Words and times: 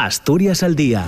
Asturias 0.00 0.62
al 0.62 0.76
día 0.76 1.04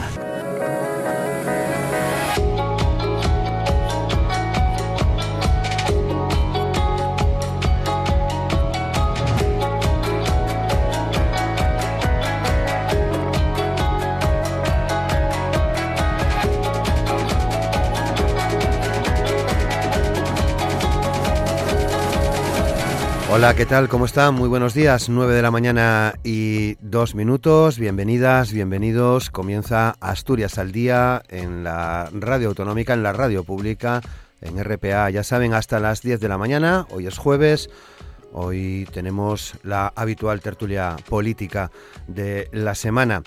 Hola, 23.40 23.56
¿qué 23.56 23.64
tal? 23.64 23.88
¿Cómo 23.88 24.04
están? 24.04 24.34
Muy 24.34 24.50
buenos 24.50 24.74
días. 24.74 25.08
9 25.08 25.32
de 25.32 25.40
la 25.40 25.50
mañana 25.50 26.12
y 26.22 26.74
dos 26.82 27.14
minutos. 27.14 27.78
Bienvenidas, 27.78 28.52
bienvenidos. 28.52 29.30
Comienza 29.30 29.96
Asturias 29.98 30.58
al 30.58 30.72
día 30.72 31.22
en 31.30 31.64
la 31.64 32.10
radio 32.12 32.48
autonómica, 32.48 32.92
en 32.92 33.02
la 33.02 33.14
radio 33.14 33.42
pública, 33.42 34.02
en 34.42 34.62
RPA. 34.62 35.08
Ya 35.08 35.24
saben, 35.24 35.54
hasta 35.54 35.80
las 35.80 36.02
10 36.02 36.20
de 36.20 36.28
la 36.28 36.36
mañana. 36.36 36.86
Hoy 36.90 37.06
es 37.06 37.16
jueves. 37.16 37.70
Hoy 38.30 38.86
tenemos 38.92 39.54
la 39.62 39.90
habitual 39.96 40.42
tertulia 40.42 40.96
política 41.08 41.70
de 42.08 42.50
la 42.52 42.74
semana. 42.74 43.22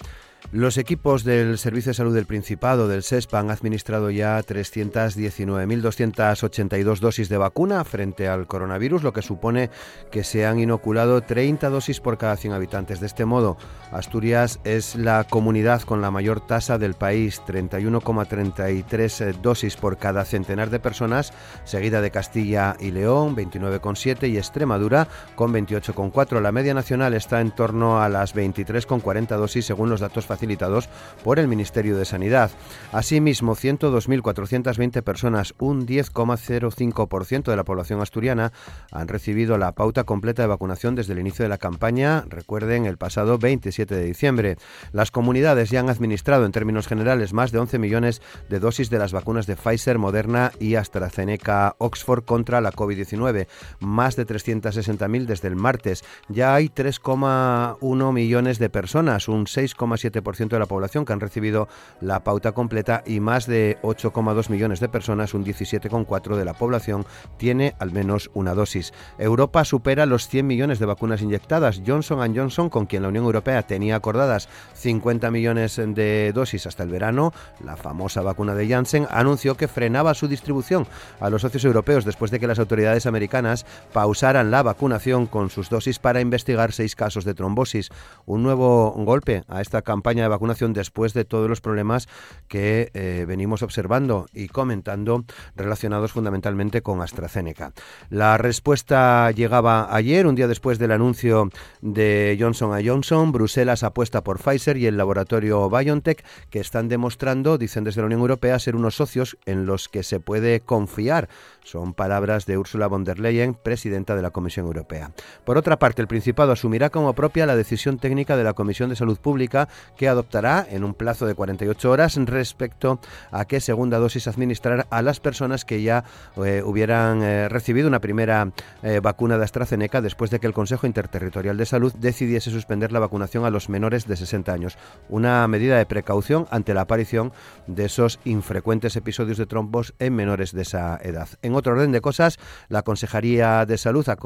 Los 0.53 0.77
equipos 0.77 1.23
del 1.23 1.57
Servicio 1.57 1.89
de 1.89 1.95
Salud 1.95 2.13
del 2.13 2.27
Principado, 2.27 2.88
del 2.88 3.02
SESPA, 3.02 3.39
han 3.39 3.49
administrado 3.49 4.12
ya 4.12 4.39
319.282 4.39 6.99
dosis 6.99 7.27
de 7.27 7.39
vacuna 7.39 7.84
frente 7.84 8.27
al 8.27 8.45
coronavirus, 8.45 9.02
lo 9.02 9.13
que 9.13 9.23
supone 9.23 9.71
que 10.12 10.23
se 10.23 10.45
han 10.45 10.59
inoculado 10.59 11.21
30 11.21 11.71
dosis 11.71 11.99
por 11.99 12.20
cada 12.20 12.38
100 12.38 12.53
habitantes. 12.53 12.99
De 12.99 13.07
este 13.07 13.26
modo, 13.26 13.57
Asturias 13.91 14.59
es 14.63 14.95
la 14.95 15.23
comunidad 15.23 15.81
con 15.81 16.02
la 16.02 16.12
mayor 16.12 16.45
tasa 16.45 16.77
del 16.77 16.93
país, 16.93 17.41
31,33 17.48 19.41
dosis 19.41 19.76
por 19.76 19.98
cada 19.98 20.24
centenar 20.24 20.70
de 20.70 20.79
personas, 20.79 21.34
seguida 21.63 21.99
de 21.99 22.12
Castilla 22.12 22.76
y 22.79 22.91
León, 22.91 23.35
29,7 23.35 24.29
y 24.29 24.37
Extremadura 24.37 25.07
con 25.35 25.51
28,4. 25.51 26.41
La 26.41 26.51
media 26.51 26.76
nacional 26.76 27.15
está 27.15 27.41
en 27.41 27.49
torno 27.49 28.04
a 28.04 28.07
las 28.07 28.35
23,40 28.35 29.35
dosis 29.35 29.65
según 29.65 29.90
los 29.90 29.99
datos 29.99 30.27
facilitados 30.27 30.43
facilitados 30.44 30.90
por 31.24 31.40
el 31.40 31.48
Ministerio 31.48 31.96
de 31.96 32.04
Sanidad. 32.04 32.52
Asimismo, 32.91 33.55
102.420 33.55 35.02
personas, 35.02 35.54
un 35.58 35.88
10,05% 35.88 37.44
de 37.44 37.55
la 37.55 37.63
población 37.63 38.02
asturiana, 38.02 38.52
han 38.91 39.08
recibido 39.08 39.58
la 39.58 39.71
pauta 39.71 40.04
completa 40.04 40.41
de 40.41 40.49
vacunación 40.49 40.96
desde 40.96 41.14
el 41.14 41.20
inicio 41.20 41.44
de 41.44 41.49
la 41.49 41.58
campaña, 41.58 42.26
recuerden, 42.27 42.86
el 42.86 42.98
pasado 42.98 43.38
27 43.38 43.96
de 43.96 44.04
diciembre. 44.04 44.58
Las 44.91 45.12
comunidades 45.12 45.70
ya 45.70 45.80
han 45.80 45.90
administrado, 45.90 46.46
en 46.46 46.52
términos 46.52 46.88
generales, 46.88 47.32
más 47.32 47.54
de 47.54 47.60
11 47.60 47.80
millones 47.80 48.21
de 48.49 48.60
dosis 48.60 48.90
de 48.90 48.99
las 48.99 49.14
vacunas 49.14 49.48
de 49.48 49.55
Pfizer, 49.55 49.98
Moderna 49.98 50.52
y 50.60 50.76
AstraZeneca 50.76 51.76
Oxford 51.77 52.26
contra 52.26 52.60
la 52.60 52.74
COVID-19, 52.74 53.48
más 53.80 54.18
de 54.18 54.27
360.000 54.27 55.26
desde 55.26 55.48
el 55.48 55.55
martes. 55.55 56.04
Ya 56.27 56.54
hay 56.54 56.68
3,1 56.68 58.12
millones 58.12 58.60
de 58.60 58.70
personas, 58.70 59.30
un 59.30 59.46
6,7% 59.46 60.32
de 60.37 60.59
la 60.59 60.65
población 60.65 61.05
que 61.05 61.13
han 61.13 61.20
recibido 61.20 61.67
la 62.01 62.23
pauta 62.23 62.51
completa 62.51 63.03
y 63.05 63.20
más 63.20 63.45
de 63.45 63.77
8,2 63.84 64.50
millones 64.50 64.79
de 64.79 64.90
personas, 64.90 65.34
un 65.34 65.45
17,4% 65.45 66.35
de 66.35 66.45
la 66.45 66.53
población, 66.53 67.06
tiene 67.38 67.75
al 67.79 67.91
menos 67.91 68.29
una 68.34 68.53
dosis. 68.53 68.94
Europa 69.17 69.63
supera 69.63 70.06
los 70.06 70.28
100 70.28 70.45
millones 70.47 70.79
de 70.79 70.85
vacunas 70.85 71.22
inyectadas. 71.22 71.81
Johnson 71.85 72.35
Johnson, 72.35 72.69
con 72.69 72.85
quien 72.85 73.03
la 73.03 73.09
Unión 73.09 73.25
Europea 73.25 73.63
tenía 73.63 73.95
acordadas 73.95 74.50
50 74.73 75.31
millones 75.31 75.75
de 75.78 76.31
dosis 76.34 76.68
hasta 76.68 76.84
el 76.84 76.90
verano, 76.90 77.34
la 77.63 77.75
famosa 77.75 78.22
vacuna 78.22 78.56
de 78.56 78.68
Janssen, 78.68 79.07
anunció 79.09 79.56
que 79.56 79.68
frenaba 79.68 80.13
su 80.13 80.28
distribución 80.28 80.88
a 81.19 81.29
los 81.29 81.41
socios 81.41 81.66
europeos 81.66 82.06
después 82.06 82.31
de 82.31 82.40
que 82.40 82.47
las 82.47 82.59
autoridades 82.59 83.06
americanas 83.06 83.66
pausaran 83.91 84.52
la 84.52 84.63
vacunación 84.63 85.28
con 85.28 85.50
sus 85.50 85.69
dosis 85.69 86.00
para 86.00 86.22
investigar 86.22 86.72
seis 86.72 86.96
casos 86.96 87.25
de 87.25 87.34
trombosis. 87.34 87.90
Un 88.25 88.44
nuevo 88.44 88.91
golpe 88.91 89.44
a 89.47 89.62
esta 89.62 89.81
campaña 89.81 90.12
de 90.22 90.29
vacunación 90.29 90.74
después 90.74 91.13
de 91.13 91.25
todos 91.25 91.50
los 91.50 91.62
problemas 91.62 92.07
que 92.47 92.91
eh, 92.94 93.25
venimos 93.28 93.63
observando 93.63 94.28
y 94.34 94.47
comentando 94.47 95.25
relacionados 95.56 96.12
fundamentalmente 96.12 96.81
con 96.81 97.01
AstraZeneca. 97.01 97.74
La 98.09 98.38
respuesta 98.38 99.31
llegaba 99.31 99.94
ayer, 99.94 100.28
un 100.28 100.35
día 100.35 100.47
después 100.47 100.78
del 100.78 100.91
anuncio 100.91 101.50
de 101.81 102.38
Johnson 102.40 102.72
Johnson. 102.85 103.31
Bruselas 103.31 103.84
apuesta 103.84 104.23
por 104.23 104.40
Pfizer 104.40 104.78
y 104.78 104.85
el 104.85 104.97
laboratorio 104.97 105.69
BioNTech, 105.69 106.23
que 106.50 106.59
están 106.59 106.88
demostrando, 106.88 107.57
dicen 107.57 107.84
desde 107.84 108.02
la 108.02 108.06
Unión 108.06 108.22
Europea, 108.22 108.59
ser 108.59 108.75
unos 108.75 108.96
socios 108.96 109.38
en 109.46 109.66
los 109.66 109.90
que 109.90 110.03
se 110.03 110.19
puede 110.19 110.59
confiar. 110.59 111.29
Son 111.63 111.94
palabras 111.94 112.46
de 112.46 112.57
Ursula 112.57 112.88
von 112.88 113.03
der 113.03 113.19
Leyen, 113.19 113.53
presidenta 113.53 114.16
de 114.16 114.22
la 114.22 114.31
Comisión 114.31 114.66
Europea. 114.66 115.12
Por 115.46 115.57
otra 115.57 115.79
parte, 115.79 116.02
el 116.02 116.07
Principado 116.07 116.52
asumirá 116.52 116.90
como 116.90 117.13
propia 117.13 117.46
la 117.46 117.56
decisión 117.56 117.97
técnica 117.97 118.38
de 118.38 118.44
la 118.44 118.53
Comisión 118.53 118.90
de 118.90 118.96
Salud 118.96 119.18
Pública 119.18 119.69
que 119.97 120.03
adoptará 120.12 120.66
en 120.69 120.84
un 120.84 120.94
plazo 120.94 121.25
de 121.25 121.36
48 121.36 121.91
horas 121.91 122.16
respecto 122.16 123.00
a 123.31 123.46
qué 123.46 123.59
segunda 123.59 124.00
dosis 124.00 124.28
administrar 124.28 124.88
a 124.90 125.02
las 125.02 125.19
personas 125.19 125.66
que 125.66 125.81
ya 125.81 126.03
eh, 126.38 126.62
hubieran 126.66 127.22
eh, 127.24 127.50
recibido 127.50 127.88
una 127.88 128.00
primera 128.00 128.52
eh, 128.81 129.00
vacuna 129.02 129.38
de 129.38 129.44
AstraZeneca 129.44 130.02
después 130.02 130.31
de 130.31 130.40
que 130.40 130.47
el 130.47 130.53
Consejo 130.53 130.88
Interterritorial 130.88 131.58
de 131.58 131.66
Salud 131.66 131.94
decidiese 131.94 132.52
suspender 132.52 132.91
la 132.91 133.00
vacunación 133.00 133.46
a 133.46 133.50
los 133.50 133.69
menores 133.69 134.08
de 134.08 134.16
60 134.16 134.52
años. 134.52 134.78
Una 135.09 135.47
medida 135.47 135.78
de 135.78 135.86
precaución 135.86 136.47
ante 136.52 136.74
la 136.74 136.81
aparición 136.81 137.31
de 137.68 137.85
esos 137.85 138.20
infrecuentes 138.25 138.96
episodios 138.96 139.38
de 139.38 139.46
trombos 139.46 139.94
en 140.00 140.16
menores 140.16 140.52
de 140.52 140.64
esa 140.64 141.00
edad. 141.02 141.30
En 141.41 141.56
otro 141.56 141.74
orden 141.74 141.91
de 141.91 142.02
cosas, 142.02 142.40
la 142.70 142.84
Consejería 142.84 143.66
de 143.66 143.78
Salud 143.78 144.08
ha, 144.09 144.18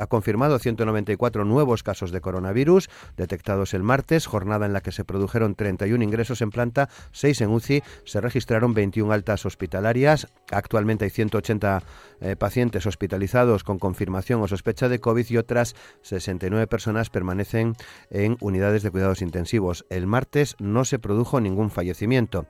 ha 0.00 0.06
confirmado 0.06 0.58
194 0.58 1.44
nuevos 1.44 1.82
casos 1.82 2.10
de 2.10 2.20
coronavirus 2.20 2.88
detectados 3.16 3.74
el 3.74 3.82
martes, 3.82 4.26
jornada 4.26 4.66
en 4.66 4.72
la 4.72 4.80
que 4.80 4.92
se 4.92 5.04
produjo 5.04 5.25
produjeron 5.26 5.56
31 5.56 6.04
ingresos 6.04 6.40
en 6.40 6.50
planta, 6.50 6.88
6 7.10 7.40
en 7.40 7.50
UCI, 7.50 7.82
se 8.04 8.20
registraron 8.20 8.74
21 8.74 9.12
altas 9.12 9.44
hospitalarias. 9.44 10.28
Actualmente 10.52 11.04
hay 11.04 11.10
180 11.10 11.82
eh, 12.20 12.36
pacientes 12.36 12.86
hospitalizados 12.86 13.64
con 13.64 13.80
confirmación 13.80 14.40
o 14.40 14.46
sospecha 14.46 14.88
de 14.88 15.00
COVID 15.00 15.26
y 15.28 15.36
otras 15.36 15.74
69 16.02 16.68
personas 16.68 17.10
permanecen 17.10 17.74
en 18.10 18.36
unidades 18.40 18.84
de 18.84 18.92
cuidados 18.92 19.20
intensivos. 19.20 19.84
El 19.90 20.06
martes 20.06 20.54
no 20.60 20.84
se 20.84 21.00
produjo 21.00 21.40
ningún 21.40 21.70
fallecimiento. 21.70 22.46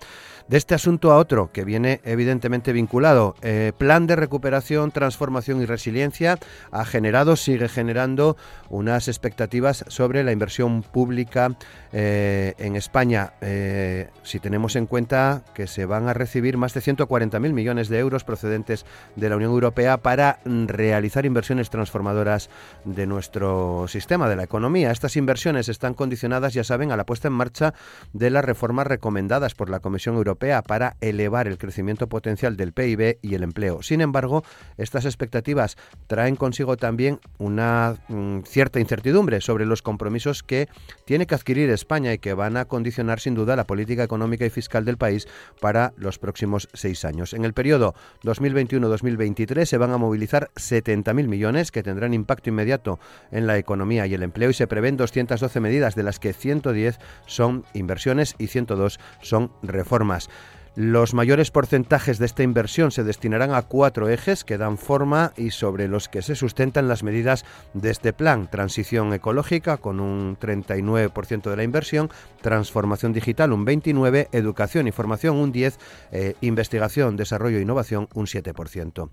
De 0.47 0.59
este 0.59 0.75
asunto 0.75 1.13
a 1.13 1.17
otro, 1.17 1.51
que 1.53 1.65
viene 1.65 2.03
evidentemente 2.05 2.75
vinculado, 2.75 3.37
eh, 3.41 3.73
plan 3.79 4.07
de 4.07 4.17
recuperación, 4.17 4.91
transformación 4.91 5.63
y 5.63 5.65
resiliencia 5.65 6.39
ha 6.71 6.85
generado, 6.85 7.37
sigue 7.37 7.69
generando 7.69 8.37
unas 8.69 9.09
expectativas 9.09 9.85
sobre 9.89 10.23
la 10.23 10.33
inversión 10.33 10.83
pública 10.83 11.57
eh, 11.93 12.55
en 12.67 12.77
España, 12.77 13.33
eh, 13.41 14.09
si 14.23 14.41
tenemos 14.41 14.77
en 14.77 14.87
cuenta 14.87 15.43
que 15.55 15.67
se 15.67 15.87
van 15.87 16.09
a 16.09 16.15
recibir 16.15 16.57
más 16.57 16.75
de 16.75 16.81
140.000 16.81 17.53
millones 17.53 17.89
de 17.89 17.99
euros 17.99 18.25
procedentes 18.25 18.85
de 19.15 19.29
la 19.29 19.37
Unión 19.37 19.53
Europea 19.53 19.99
para 19.99 20.41
realizar 20.45 21.25
inversiones 21.27 21.71
transformadoras 21.71 22.51
de 22.85 23.07
nuestro 23.07 23.87
sistema, 23.89 24.29
de 24.29 24.37
la 24.37 24.43
economía. 24.43 24.91
Estas 24.91 25.17
inversiones 25.17 25.69
están 25.69 25.95
condicionadas, 25.95 26.55
ya 26.55 26.65
saben, 26.65 26.93
a 26.93 26.97
la 26.97 27.07
puesta 27.07 27.29
en 27.29 27.35
marcha 27.35 27.73
de 28.13 28.31
las 28.31 28.45
reformas 28.45 28.87
recomendadas 28.87 29.55
por 29.55 29.71
la 29.71 29.81
Comisión 29.81 30.17
Europea 30.17 30.63
para 30.63 30.97
elevar 31.01 31.47
el 31.47 31.59
crecimiento 31.59 32.09
potencial 32.09 32.57
del 32.57 32.73
PIB 32.73 33.19
y 33.23 33.35
el 33.35 33.43
empleo. 33.43 33.83
Sin 33.83 34.01
embargo, 34.01 34.43
estas 34.77 35.05
expectativas 35.05 35.77
traen 36.07 36.37
consigo 36.37 36.77
también 36.77 37.21
una 37.39 37.97
mm, 38.09 38.41
cierta 38.41 38.81
incertidumbre 38.81 39.41
sobre 39.41 39.67
los 39.67 39.83
compromisos 39.83 40.43
que 40.43 40.69
tiene 41.05 41.27
que 41.27 41.35
adquirir 41.35 41.71
España 41.71 42.13
y 42.13 42.19
que 42.19 42.35
van 42.35 42.56
a 42.57 42.67
condicionar 42.67 43.21
sin 43.21 43.35
duda 43.35 43.57
la 43.57 43.67
política 43.67 44.03
económica 44.03 44.45
y 44.45 44.51
fiscal 44.51 44.85
del 44.85 44.97
país 44.97 45.27
para 45.61 45.93
los 45.97 46.19
próximos 46.19 46.69
seis 46.73 47.05
años. 47.05 47.33
En 47.33 47.45
el 47.45 47.53
periodo 47.53 47.95
2021-2023 48.23 49.65
se 49.65 49.79
van 49.79 49.93
a 49.93 49.99
movilizar 49.99 50.51
70.000 50.55 51.29
millones 51.29 51.71
que 51.71 51.83
tendrán 51.83 52.15
impacto 52.15 52.51
inmediato 52.51 52.99
en 53.31 53.47
la 53.47 53.59
economía 53.59 54.07
y 54.07 54.15
el 54.15 54.23
empleo 54.23 54.51
y 54.51 54.55
se 54.55 54.67
prevén 54.67 54.97
212 54.97 55.61
medidas 55.61 55.95
de 55.95 56.03
las 56.03 56.19
que 56.19 56.33
110 56.33 56.99
son 57.27 57.65
inversiones 57.75 58.35
y 58.39 58.49
102 58.49 58.99
son 59.23 59.53
reformas. 59.63 60.29
Los 60.77 61.15
mayores 61.15 61.51
porcentajes 61.51 62.19
de 62.19 62.27
esta 62.27 62.43
inversión 62.43 62.91
se 62.91 63.03
destinarán 63.03 63.55
a 63.55 63.63
cuatro 63.63 64.11
ejes 64.11 64.45
que 64.45 64.59
dan 64.59 64.77
forma 64.77 65.33
y 65.35 65.51
sobre 65.51 65.89
los 65.89 66.11
que 66.11 66.21
se 66.21 66.35
sustentan 66.35 66.87
las 66.87 67.03
medidas 67.03 67.47
de 67.73 67.91
este 67.91 68.13
plan. 68.13 68.51
Transición 68.51 69.15
ecológica 69.15 69.79
con 69.79 70.01
un 70.01 70.37
39% 70.39 71.49
de 71.49 71.57
la 71.57 71.63
inversión, 71.63 72.11
transformación 72.43 73.15
digital 73.15 73.55
un 73.55 73.65
29%, 73.65 74.29
educación 74.33 74.87
y 74.87 74.93
formación 74.93 75.37
un 75.37 75.51
10%, 75.51 75.79
eh, 76.13 76.35
investigación, 76.43 77.17
desarrollo 77.17 77.57
e 77.57 77.63
innovación 77.63 78.09
un 78.13 78.27
7%. 78.27 79.09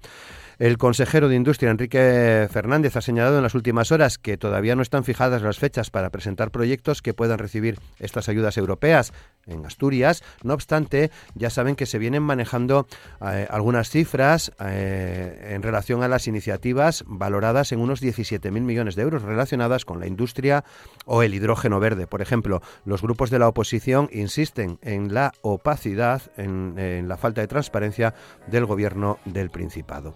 El 0.60 0.78
consejero 0.78 1.30
de 1.30 1.36
Industria, 1.36 1.72
Enrique 1.72 2.48
Fernández, 2.52 2.96
ha 2.98 3.02
señalado 3.02 3.38
en 3.38 3.44
las 3.44 3.56
últimas 3.56 3.92
horas 3.92 4.18
que 4.18 4.38
todavía 4.38 4.76
no 4.76 4.82
están 4.82 5.04
fijadas 5.04 5.42
las 5.42 5.58
fechas 5.58 5.90
para 5.90 6.10
presentar 6.10 6.52
proyectos 6.52 7.02
que 7.02 7.14
puedan 7.14 7.40
recibir 7.40 7.80
estas 8.00 8.28
ayudas 8.28 8.58
europeas 8.58 9.14
en 9.48 9.66
Asturias. 9.66 10.24
No 10.44 10.54
obstante, 10.54 11.12
ya 11.36 11.50
saben 11.50 11.76
que 11.76 11.86
se 11.86 12.00
vienen 12.00 12.24
manejando 12.24 12.88
eh, 13.22 13.48
algunas 13.50 13.90
cifras 13.90 14.52
eh, 14.60 15.52
en 15.52 15.64
relación 15.64 16.04
a 16.04 16.08
las 16.08 16.28
iniciativas 16.28 17.04
valoradas 17.08 17.72
en 17.72 17.80
unos 17.80 18.02
17.000 18.02 18.52
millones 18.52 18.96
de 18.96 19.02
euros 19.04 19.24
relacionadas 19.24 19.86
con 19.86 20.00
la 20.00 20.08
industria 20.08 20.64
o 21.06 21.24
el 21.24 21.34
hidrógeno 21.34 21.80
verde. 21.80 22.08
Por 22.08 22.22
ejemplo, 22.22 22.62
los 22.86 23.02
grupos 23.02 23.30
de 23.30 23.40
la 23.40 23.48
oposición 23.48 24.10
insisten 24.12 24.80
en 24.82 25.14
la 25.14 25.34
opacidad, 25.42 26.22
en 26.38 27.08
la 27.08 27.18
falta 27.18 27.42
de 27.42 27.48
transparencia 27.48 28.14
del 28.48 28.66
gobierno 28.66 29.20
del 29.26 29.50
Principado. 29.50 30.16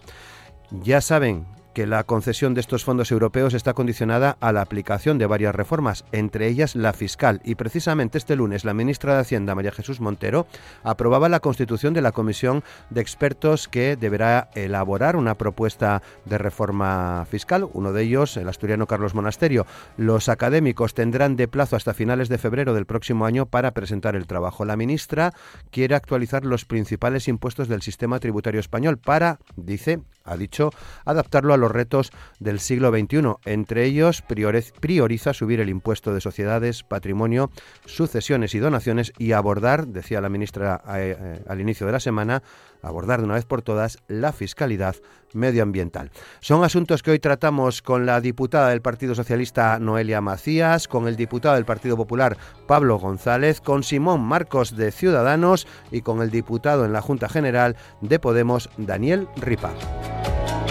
Ya 0.70 1.00
saben 1.00 1.46
que 1.78 1.86
la 1.86 2.02
concesión 2.02 2.54
de 2.54 2.60
estos 2.60 2.82
fondos 2.82 3.12
europeos 3.12 3.54
está 3.54 3.72
condicionada 3.72 4.36
a 4.40 4.50
la 4.50 4.62
aplicación 4.62 5.16
de 5.16 5.26
varias 5.26 5.54
reformas, 5.54 6.04
entre 6.10 6.48
ellas 6.48 6.74
la 6.74 6.92
fiscal. 6.92 7.40
Y 7.44 7.54
precisamente 7.54 8.18
este 8.18 8.34
lunes 8.34 8.64
la 8.64 8.74
ministra 8.74 9.14
de 9.14 9.20
Hacienda, 9.20 9.54
María 9.54 9.70
Jesús 9.70 10.00
Montero, 10.00 10.48
aprobaba 10.82 11.28
la 11.28 11.38
constitución 11.38 11.94
de 11.94 12.02
la 12.02 12.10
comisión 12.10 12.64
de 12.90 13.00
expertos 13.00 13.68
que 13.68 13.94
deberá 13.94 14.50
elaborar 14.56 15.14
una 15.14 15.36
propuesta 15.36 16.02
de 16.24 16.36
reforma 16.36 17.24
fiscal. 17.30 17.68
Uno 17.72 17.92
de 17.92 18.02
ellos, 18.02 18.36
el 18.36 18.48
asturiano 18.48 18.88
Carlos 18.88 19.14
Monasterio. 19.14 19.64
Los 19.96 20.28
académicos 20.28 20.94
tendrán 20.94 21.36
de 21.36 21.46
plazo 21.46 21.76
hasta 21.76 21.94
finales 21.94 22.28
de 22.28 22.38
febrero 22.38 22.74
del 22.74 22.86
próximo 22.86 23.24
año 23.24 23.46
para 23.46 23.70
presentar 23.70 24.16
el 24.16 24.26
trabajo. 24.26 24.64
La 24.64 24.76
ministra 24.76 25.32
quiere 25.70 25.94
actualizar 25.94 26.44
los 26.44 26.64
principales 26.64 27.28
impuestos 27.28 27.68
del 27.68 27.82
sistema 27.82 28.18
tributario 28.18 28.58
español 28.58 28.98
para, 28.98 29.38
dice, 29.54 30.00
ha 30.28 30.36
dicho, 30.36 30.70
adaptarlo 31.04 31.54
a 31.54 31.56
los 31.56 31.70
retos 31.70 32.10
del 32.38 32.60
siglo 32.60 32.90
XXI. 32.90 33.34
Entre 33.44 33.84
ellos, 33.84 34.22
prioriza 34.22 35.32
subir 35.32 35.60
el 35.60 35.68
impuesto 35.68 36.14
de 36.14 36.20
sociedades, 36.20 36.82
patrimonio, 36.82 37.50
sucesiones 37.86 38.54
y 38.54 38.58
donaciones 38.58 39.12
y 39.18 39.32
abordar, 39.32 39.88
decía 39.88 40.20
la 40.20 40.28
ministra 40.28 40.82
eh, 40.88 41.16
eh, 41.18 41.42
al 41.48 41.60
inicio 41.60 41.86
de 41.86 41.92
la 41.92 42.00
semana, 42.00 42.42
abordar 42.82 43.20
de 43.20 43.26
una 43.26 43.34
vez 43.34 43.44
por 43.44 43.62
todas 43.62 43.98
la 44.08 44.32
fiscalidad 44.32 44.96
medioambiental. 45.32 46.10
Son 46.40 46.64
asuntos 46.64 47.02
que 47.02 47.10
hoy 47.10 47.18
tratamos 47.18 47.82
con 47.82 48.06
la 48.06 48.20
diputada 48.20 48.70
del 48.70 48.82
Partido 48.82 49.14
Socialista 49.14 49.78
Noelia 49.78 50.20
Macías, 50.20 50.88
con 50.88 51.08
el 51.08 51.16
diputado 51.16 51.54
del 51.54 51.64
Partido 51.64 51.96
Popular 51.96 52.36
Pablo 52.66 52.98
González, 52.98 53.60
con 53.60 53.82
Simón 53.82 54.22
Marcos 54.22 54.76
de 54.76 54.92
Ciudadanos 54.92 55.66
y 55.90 56.02
con 56.02 56.22
el 56.22 56.30
diputado 56.30 56.84
en 56.84 56.92
la 56.92 57.02
Junta 57.02 57.28
General 57.28 57.76
de 58.00 58.18
Podemos 58.18 58.70
Daniel 58.76 59.28
Ripa. 59.36 59.72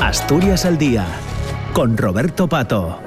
Asturias 0.02 0.66
al 0.66 0.78
día 0.78 1.06
con 1.74 1.96
Roberto 1.96 2.48
Pato. 2.48 3.00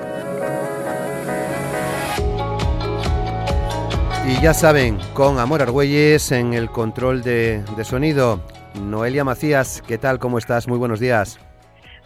Y 4.29 4.41
ya 4.41 4.55
saben, 4.55 4.99
con 5.13 5.41
Amor 5.41 5.63
Argüelles 5.63 6.31
en 6.31 6.55
el 6.55 6.71
control 6.71 7.23
de, 7.23 7.65
de 7.77 7.85
sonido. 7.85 8.41
Noelia 8.75 9.25
Macías, 9.25 9.83
¿qué 9.87 9.99
tal? 9.99 10.19
¿Cómo 10.19 10.39
estás? 10.39 10.69
Muy 10.69 10.79
buenos 10.79 11.01
días. 11.01 11.39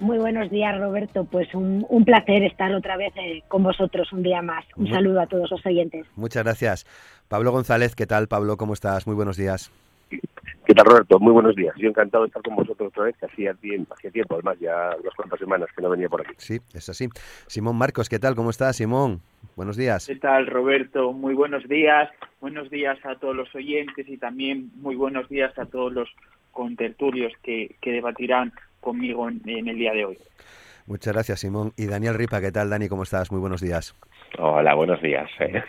Muy 0.01 0.19
buenos 0.19 0.51
días, 0.51 0.79
Roberto. 0.79 1.25
Pues 1.25 1.55
un, 1.55 2.05
placer 2.05 2.43
estar 2.43 2.75
otra 2.75 2.97
vez 2.97 3.13
eh, 3.17 3.43
con 3.49 3.63
vosotros 3.63 4.13
un 4.13 4.23
día 4.23 4.43
más. 4.43 4.65
Un 4.77 4.89
saludo 4.89 5.21
a 5.21 5.27
todos 5.27 5.51
los 5.51 5.65
oyentes. 5.65 6.07
Muchas 6.17 6.43
gracias. 6.43 6.87
Pablo 7.29 7.53
González, 7.53 7.95
¿qué 7.95 8.07
tal? 8.07 8.29
Pablo, 8.29 8.57
¿cómo 8.57 8.75
estás? 8.75 9.07
Muy 9.07 9.15
buenos 9.15 9.37
días. 9.37 9.71
¿Qué 10.11 10.75
tal, 10.75 10.87
Roberto? 10.87 11.21
Muy 11.21 11.33
buenos 11.33 11.55
días. 11.55 11.75
Yo 11.77 11.89
encantado 11.89 12.25
de 12.25 12.29
estar 12.29 12.43
con 12.43 12.57
vosotros 12.57 12.89
otra 12.89 13.05
vez, 13.05 13.17
que 13.19 13.27
hacía 13.27 13.53
tiempo, 13.55 13.95
hacía 13.95 14.11
tiempo, 14.11 14.35
además, 14.35 14.59
ya 14.59 14.97
unas 14.99 15.15
cuantas 15.15 15.39
semanas 15.39 15.69
que 15.77 15.83
no 15.83 15.91
venía 15.91 16.09
por 16.09 16.23
aquí. 16.23 16.33
Sí, 16.39 16.59
es 16.73 16.89
así. 16.89 17.09
Simón 17.47 17.77
Marcos, 17.77 18.09
¿qué 18.09 18.19
tal? 18.19 18.35
¿Cómo 18.35 18.51
estás, 18.51 18.77
Simón? 18.77 19.21
Buenos 19.57 19.77
días. 19.77 20.07
¿Qué 20.07 20.17
tal, 20.17 20.47
Roberto? 20.47 21.13
Muy 21.13 21.35
buenos 21.35 21.69
días. 21.69 22.11
Buenos 22.41 22.71
días 22.71 22.99
a 23.05 23.17
todos 23.17 23.37
los 23.37 23.55
oyentes 23.55 24.09
y 24.09 24.17
también 24.17 24.71
muy 24.77 24.97
buenos 24.97 25.29
días 25.29 25.57
a 25.59 25.67
todos 25.67 25.93
los 25.93 26.09
contertulios 26.55 27.33
que, 27.43 27.77
que 27.83 27.93
debatirán 27.93 28.53
conmigo 28.81 29.29
en, 29.29 29.69
el 29.69 29.77
día 29.77 29.93
de 29.93 30.05
hoy. 30.05 30.19
Muchas 30.87 31.15
gracias, 31.15 31.41
Simón. 31.41 31.73
Y 31.77 31.87
Daniel 31.87 32.15
Ripa, 32.15 32.41
¿qué 32.41 32.53
tal, 32.53 32.71
Dani? 32.71 32.89
¿Cómo 32.89 33.03
estás? 33.03 33.33
Muy 33.33 33.41
buenos 33.41 33.61
días. 33.61 33.95
Hola, 34.39 34.75
buenos 34.75 35.01
días. 35.03 35.29
Eh. 35.41 35.63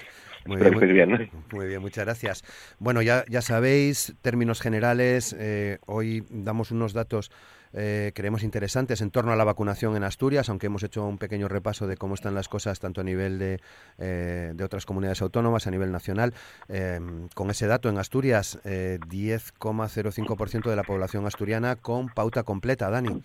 Muy 0.45 0.57
bien, 0.59 1.29
muy, 1.51 1.67
bien. 1.67 1.81
muchas 1.81 2.05
gracias. 2.05 2.75
Bueno, 2.79 3.01
ya, 3.01 3.23
ya 3.29 3.41
sabéis, 3.41 4.15
términos 4.21 4.61
generales, 4.61 5.35
eh, 5.39 5.79
hoy 5.87 6.23
damos 6.29 6.71
unos 6.71 6.93
datos 6.93 7.31
eh, 7.77 8.13
creemos 8.15 8.43
interesantes 8.43 9.01
en 9.01 9.11
torno 9.11 9.33
a 9.33 9.35
la 9.35 9.43
vacunación 9.43 9.97
en 9.97 10.03
Asturias, 10.03 10.49
aunque 10.49 10.67
hemos 10.67 10.83
hecho 10.83 11.05
un 11.05 11.17
pequeño 11.17 11.49
repaso 11.49 11.87
de 11.87 11.97
cómo 11.97 12.13
están 12.13 12.33
las 12.33 12.47
cosas 12.47 12.79
tanto 12.79 13.01
a 13.01 13.03
nivel 13.03 13.37
de, 13.37 13.59
eh, 13.99 14.53
de 14.55 14.63
otras 14.63 14.85
comunidades 14.85 15.21
autónomas, 15.21 15.67
a 15.67 15.71
nivel 15.71 15.91
nacional. 15.91 16.33
Eh, 16.69 16.99
con 17.35 17.49
ese 17.49 17.67
dato 17.67 17.89
en 17.89 17.97
Asturias, 17.97 18.61
10,05% 18.63 20.69
de 20.69 20.75
la 20.75 20.83
población 20.83 21.25
asturiana 21.25 21.75
con 21.75 22.07
pauta 22.07 22.43
completa, 22.43 22.89
Dani. 22.89 23.21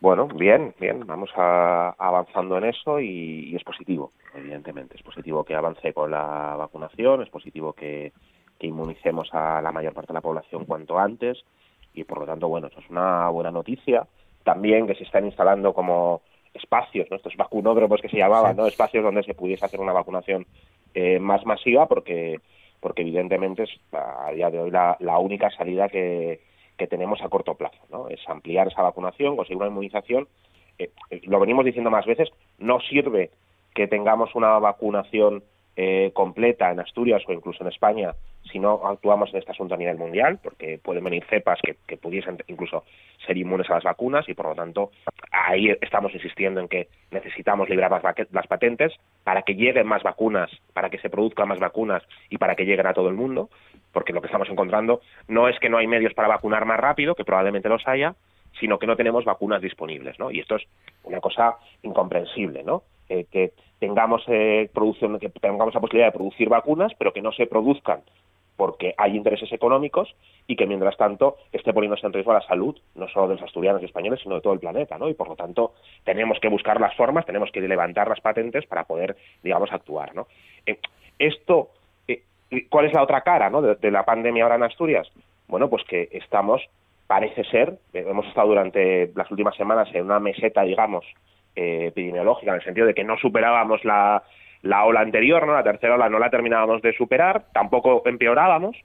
Bueno, 0.00 0.26
bien, 0.26 0.74
bien, 0.80 1.06
vamos 1.06 1.30
avanzando 1.36 2.58
en 2.58 2.64
eso 2.64 2.98
y, 2.98 3.54
es 3.54 3.62
positivo, 3.62 4.12
evidentemente. 4.34 4.96
Es 4.96 5.02
positivo 5.02 5.44
que 5.44 5.54
avance 5.54 5.92
con 5.92 6.10
la 6.10 6.56
vacunación, 6.58 7.22
es 7.22 7.28
positivo 7.28 7.72
que, 7.72 8.12
inmunicemos 8.60 9.28
a 9.32 9.60
la 9.60 9.72
mayor 9.72 9.92
parte 9.92 10.12
de 10.12 10.14
la 10.14 10.20
población 10.20 10.66
cuanto 10.66 10.96
antes 10.96 11.44
y 11.94 12.04
por 12.04 12.20
lo 12.20 12.26
tanto, 12.26 12.48
bueno, 12.48 12.68
eso 12.68 12.80
es 12.80 12.90
una 12.90 13.28
buena 13.28 13.50
noticia. 13.50 14.06
También 14.44 14.86
que 14.86 14.94
se 14.94 15.04
están 15.04 15.26
instalando 15.26 15.72
como 15.72 16.22
espacios, 16.54 17.08
¿no? 17.10 17.16
estos 17.16 17.36
vacunódromos 17.36 18.00
que 18.00 18.08
se 18.08 18.18
llamaban, 18.18 18.56
¿no? 18.56 18.66
espacios 18.66 19.04
donde 19.04 19.22
se 19.22 19.34
pudiese 19.34 19.64
hacer 19.64 19.80
una 19.80 19.92
vacunación 19.92 20.46
eh, 20.94 21.18
más 21.18 21.46
masiva 21.46 21.86
porque 21.86 22.40
porque 22.80 23.02
evidentemente 23.02 23.62
es 23.62 23.70
a 23.92 24.32
día 24.32 24.50
de 24.50 24.58
hoy 24.58 24.70
la, 24.72 24.96
la 24.98 25.16
única 25.18 25.50
salida 25.50 25.88
que, 25.88 26.40
que 26.76 26.88
tenemos 26.88 27.22
a 27.22 27.28
corto 27.28 27.54
plazo, 27.54 27.78
¿no? 27.90 28.08
Es 28.08 28.20
ampliar 28.28 28.66
esa 28.66 28.82
vacunación, 28.82 29.36
conseguir 29.36 29.58
una 29.58 29.68
inmunización. 29.68 30.26
Eh, 30.80 30.90
eh, 31.10 31.20
lo 31.24 31.38
venimos 31.38 31.64
diciendo 31.64 31.92
más 31.92 32.06
veces, 32.06 32.30
no 32.58 32.80
sirve 32.80 33.30
que 33.72 33.86
tengamos 33.86 34.34
una 34.34 34.58
vacunación 34.58 35.44
eh, 35.76 36.10
completa 36.12 36.72
en 36.72 36.80
Asturias 36.80 37.22
o 37.28 37.32
incluso 37.32 37.62
en 37.62 37.68
España 37.68 38.14
si 38.52 38.58
no 38.58 38.86
actuamos 38.86 39.30
en 39.30 39.38
este 39.38 39.50
asunto 39.50 39.74
a 39.74 39.78
nivel 39.78 39.96
mundial, 39.96 40.38
porque 40.42 40.78
pueden 40.78 41.02
venir 41.02 41.24
cepas 41.28 41.58
que, 41.62 41.76
que, 41.86 41.96
pudiesen 41.96 42.38
incluso 42.46 42.84
ser 43.26 43.36
inmunes 43.36 43.68
a 43.70 43.74
las 43.74 43.84
vacunas 43.84 44.28
y 44.28 44.34
por 44.34 44.46
lo 44.46 44.54
tanto 44.54 44.90
ahí 45.30 45.74
estamos 45.80 46.12
insistiendo 46.14 46.60
en 46.60 46.68
que 46.68 46.88
necesitamos 47.10 47.68
liberar 47.68 47.90
las, 47.90 48.02
las 48.30 48.46
patentes 48.46 48.92
para 49.24 49.42
que 49.42 49.54
lleguen 49.54 49.86
más 49.86 50.02
vacunas, 50.02 50.50
para 50.74 50.90
que 50.90 50.98
se 50.98 51.10
produzcan 51.10 51.48
más 51.48 51.58
vacunas 51.58 52.02
y 52.28 52.38
para 52.38 52.54
que 52.54 52.64
lleguen 52.64 52.86
a 52.86 52.94
todo 52.94 53.08
el 53.08 53.14
mundo, 53.14 53.48
porque 53.92 54.12
lo 54.12 54.20
que 54.20 54.26
estamos 54.26 54.48
encontrando 54.50 55.00
no 55.28 55.48
es 55.48 55.58
que 55.58 55.68
no 55.68 55.78
hay 55.78 55.86
medios 55.86 56.14
para 56.14 56.28
vacunar 56.28 56.64
más 56.66 56.78
rápido, 56.78 57.14
que 57.14 57.24
probablemente 57.24 57.68
los 57.68 57.86
haya, 57.88 58.14
sino 58.60 58.78
que 58.78 58.86
no 58.86 58.96
tenemos 58.96 59.24
vacunas 59.24 59.62
disponibles, 59.62 60.18
¿no? 60.18 60.30
Y 60.30 60.40
esto 60.40 60.56
es 60.56 60.62
una 61.04 61.20
cosa 61.20 61.56
incomprensible, 61.82 62.62
¿no? 62.62 62.82
Eh, 63.08 63.26
que 63.30 63.52
tengamos 63.78 64.22
eh, 64.28 64.70
producción, 64.72 65.18
que 65.18 65.28
tengamos 65.28 65.74
la 65.74 65.80
posibilidad 65.80 66.08
de 66.08 66.18
producir 66.18 66.48
vacunas, 66.48 66.92
pero 66.98 67.12
que 67.12 67.22
no 67.22 67.32
se 67.32 67.46
produzcan 67.46 68.02
porque 68.56 68.94
hay 68.96 69.16
intereses 69.16 69.52
económicos 69.52 70.14
y 70.46 70.56
que 70.56 70.66
mientras 70.66 70.96
tanto 70.96 71.36
esté 71.52 71.72
poniéndose 71.72 72.06
en 72.06 72.12
riesgo 72.12 72.32
la 72.32 72.42
salud, 72.42 72.76
no 72.94 73.08
solo 73.08 73.28
de 73.28 73.34
los 73.34 73.42
asturianos 73.42 73.82
y 73.82 73.86
españoles, 73.86 74.20
sino 74.22 74.36
de 74.36 74.40
todo 74.40 74.52
el 74.52 74.60
planeta, 74.60 74.98
¿no? 74.98 75.08
Y 75.08 75.14
por 75.14 75.28
lo 75.28 75.36
tanto 75.36 75.74
tenemos 76.04 76.38
que 76.40 76.48
buscar 76.48 76.80
las 76.80 76.94
formas, 76.94 77.26
tenemos 77.26 77.50
que 77.50 77.60
levantar 77.60 78.08
las 78.08 78.20
patentes 78.20 78.66
para 78.66 78.84
poder, 78.84 79.16
digamos, 79.42 79.72
actuar, 79.72 80.14
¿no? 80.14 80.26
Eh, 80.66 80.78
esto, 81.18 81.70
¿cuál 82.68 82.86
es 82.86 82.92
la 82.92 83.02
otra 83.02 83.22
cara, 83.22 83.48
¿no? 83.50 83.62
de, 83.62 83.90
la 83.90 84.04
pandemia 84.04 84.44
ahora 84.44 84.56
en 84.56 84.64
Asturias? 84.64 85.10
Bueno, 85.48 85.68
pues 85.68 85.84
que 85.84 86.08
estamos, 86.12 86.62
parece 87.06 87.44
ser, 87.44 87.78
hemos 87.92 88.26
estado 88.26 88.48
durante 88.48 89.12
las 89.14 89.30
últimas 89.30 89.56
semanas 89.56 89.88
en 89.94 90.04
una 90.04 90.18
meseta, 90.18 90.62
digamos, 90.62 91.04
eh, 91.54 91.86
epidemiológica, 91.88 92.50
en 92.52 92.56
el 92.56 92.64
sentido 92.64 92.86
de 92.86 92.94
que 92.94 93.04
no 93.04 93.16
superábamos 93.18 93.84
la, 93.84 94.22
la 94.62 94.84
ola 94.84 95.00
anterior, 95.00 95.46
¿no? 95.46 95.54
La 95.54 95.62
tercera 95.62 95.94
ola 95.94 96.08
no 96.08 96.18
la 96.18 96.30
terminábamos 96.30 96.82
de 96.82 96.92
superar, 96.94 97.46
tampoco 97.52 98.02
empeorábamos, 98.06 98.76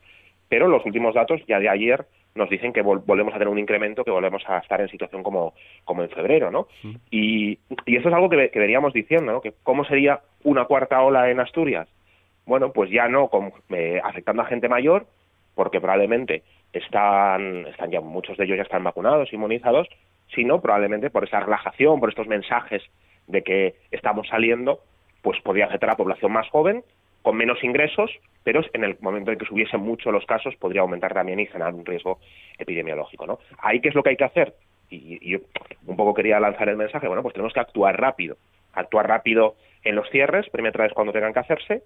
pero 0.49 0.67
los 0.67 0.85
últimos 0.85 1.15
datos 1.15 1.41
ya 1.47 1.59
de 1.59 1.69
ayer 1.69 2.05
nos 2.35 2.49
dicen 2.49 2.71
que 2.71 2.83
volvemos 2.83 3.33
a 3.33 3.37
tener 3.37 3.47
un 3.47 3.57
incremento, 3.57 4.03
que 4.03 4.11
volvemos 4.11 4.43
a 4.47 4.59
estar 4.59 4.79
en 4.79 4.89
situación 4.89 5.23
como, 5.23 5.53
como 5.83 6.03
en 6.03 6.09
febrero, 6.09 6.51
¿no? 6.51 6.67
Y, 7.09 7.57
y 7.85 7.95
eso 7.95 8.09
es 8.09 8.13
algo 8.13 8.29
que, 8.29 8.49
que 8.51 8.59
veníamos 8.59 8.93
diciendo, 8.93 9.31
¿no? 9.31 9.41
Que 9.41 9.53
cómo 9.63 9.85
sería 9.85 10.21
una 10.43 10.65
cuarta 10.65 11.01
ola 11.01 11.31
en 11.31 11.39
Asturias. 11.39 11.87
Bueno, 12.45 12.71
pues 12.71 12.91
ya 12.91 13.07
no 13.07 13.27
con, 13.27 13.51
eh, 13.69 13.99
afectando 14.03 14.43
a 14.43 14.45
gente 14.45 14.69
mayor, 14.69 15.07
porque 15.55 15.81
probablemente 15.81 16.43
están, 16.71 17.65
están 17.67 17.89
ya, 17.89 18.01
muchos 18.01 18.37
de 18.37 18.45
ellos 18.45 18.57
ya 18.57 18.63
están 18.63 18.83
vacunados, 18.83 19.33
inmunizados, 19.33 19.87
sino 20.33 20.61
probablemente 20.61 21.09
por 21.09 21.23
esa 21.23 21.39
relajación, 21.39 21.99
por 21.99 22.09
estos 22.09 22.27
mensajes 22.27 22.83
de 23.25 23.41
que 23.41 23.75
estamos 23.91 24.27
saliendo, 24.27 24.79
pues 25.27 25.41
podría 25.41 25.65
afectar 25.65 25.89
a 25.89 25.91
la 25.91 25.97
población 25.97 26.31
más 26.31 26.47
joven, 26.47 26.85
con 27.21 27.35
menos 27.35 27.61
ingresos, 27.61 28.09
pero 28.45 28.61
en 28.71 28.85
el 28.85 28.95
momento 29.01 29.29
en 29.29 29.37
que 29.37 29.45
subiesen 29.45 29.81
mucho 29.81 30.09
los 30.09 30.25
casos 30.25 30.55
podría 30.55 30.79
aumentar 30.79 31.13
también 31.13 31.37
y 31.41 31.47
generar 31.47 31.73
un 31.73 31.85
riesgo 31.85 32.19
epidemiológico. 32.57 33.27
¿no? 33.27 33.37
Ahí, 33.57 33.81
¿qué 33.81 33.89
es 33.89 33.95
lo 33.95 34.03
que 34.03 34.11
hay 34.11 34.15
que 34.15 34.23
hacer? 34.23 34.53
Y, 34.89 35.29
yo 35.29 35.39
un 35.85 35.97
poco 35.97 36.13
quería 36.13 36.39
lanzar 36.39 36.69
el 36.69 36.77
mensaje, 36.77 37.09
bueno, 37.09 37.23
pues 37.23 37.33
tenemos 37.33 37.51
que 37.51 37.59
actuar 37.59 37.99
rápido, 37.99 38.37
actuar 38.71 39.09
rápido 39.09 39.55
en 39.83 39.97
los 39.97 40.09
cierres, 40.11 40.49
primera 40.49 40.81
vez 40.81 40.93
cuando 40.93 41.11
tengan 41.11 41.33
que 41.33 41.39
hacerse, 41.39 41.83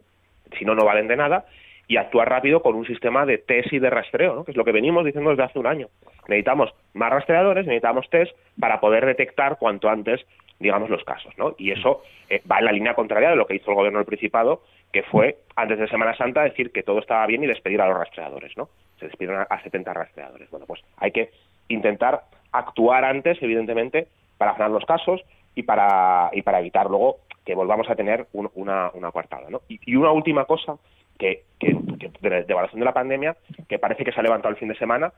si 0.59 0.63
no, 0.63 0.75
no 0.75 0.85
valen 0.85 1.07
de 1.07 1.15
nada, 1.15 1.47
y 1.87 1.97
actuar 1.97 2.29
rápido 2.29 2.61
con 2.61 2.75
un 2.75 2.85
sistema 2.85 3.25
de 3.25 3.39
test 3.39 3.73
y 3.73 3.79
de 3.79 3.89
rastreo, 3.89 4.35
¿no? 4.35 4.43
que 4.45 4.51
es 4.51 4.57
lo 4.57 4.65
que 4.65 4.71
venimos 4.71 5.03
diciendo 5.03 5.31
desde 5.31 5.45
hace 5.45 5.57
un 5.57 5.65
año. 5.65 5.87
Necesitamos 6.27 6.71
más 6.93 7.09
rastreadores, 7.09 7.65
necesitamos 7.65 8.07
test 8.11 8.37
para 8.59 8.79
poder 8.79 9.03
detectar 9.03 9.57
cuanto 9.57 9.89
antes, 9.89 10.21
digamos, 10.61 10.89
los 10.89 11.03
casos. 11.03 11.33
¿no? 11.37 11.55
Y 11.57 11.71
eso 11.71 12.03
eh, 12.29 12.41
va 12.49 12.59
en 12.59 12.65
la 12.65 12.71
línea 12.71 12.93
contraria 12.93 13.29
de 13.29 13.35
lo 13.35 13.45
que 13.45 13.55
hizo 13.55 13.71
el 13.71 13.75
gobierno 13.75 13.99
del 13.99 14.05
Principado, 14.05 14.63
que 14.91 15.03
fue, 15.03 15.37
antes 15.55 15.79
de 15.79 15.87
Semana 15.87 16.15
Santa, 16.15 16.43
decir 16.43 16.71
que 16.71 16.83
todo 16.83 16.99
estaba 16.99 17.25
bien 17.27 17.43
y 17.43 17.47
despedir 17.47 17.81
a 17.81 17.87
los 17.87 17.97
rastreadores. 17.97 18.55
¿no? 18.57 18.69
Se 18.99 19.07
despidieron 19.07 19.45
a 19.49 19.63
70 19.63 19.93
rastreadores. 19.93 20.49
Bueno, 20.49 20.65
pues 20.65 20.81
hay 20.97 21.11
que 21.11 21.31
intentar 21.67 22.21
actuar 22.51 23.05
antes, 23.05 23.41
evidentemente, 23.41 24.07
para 24.37 24.53
frenar 24.53 24.71
los 24.71 24.85
casos 24.85 25.21
y 25.55 25.63
para, 25.63 26.29
y 26.33 26.41
para 26.41 26.59
evitar 26.59 26.89
luego 26.89 27.17
que 27.45 27.55
volvamos 27.55 27.89
a 27.89 27.95
tener 27.95 28.27
una, 28.33 28.91
una 28.93 29.11
coartada. 29.11 29.49
¿no? 29.49 29.61
y 29.67 29.95
una 29.95 30.11
última 30.11 30.45
cosa 30.45 30.77
que, 31.21 31.43
de, 31.59 32.45
evaluación 32.47 32.79
de 32.79 32.85
la 32.85 32.93
pandemia, 32.93 33.37
que 33.69 33.77
parece 33.77 34.03
que 34.03 34.11
se 34.11 34.19
ha 34.19 34.23
levantado 34.23 34.51
el 34.51 34.59
fin 34.59 34.69
de 34.69 34.75
semana, 34.75 35.13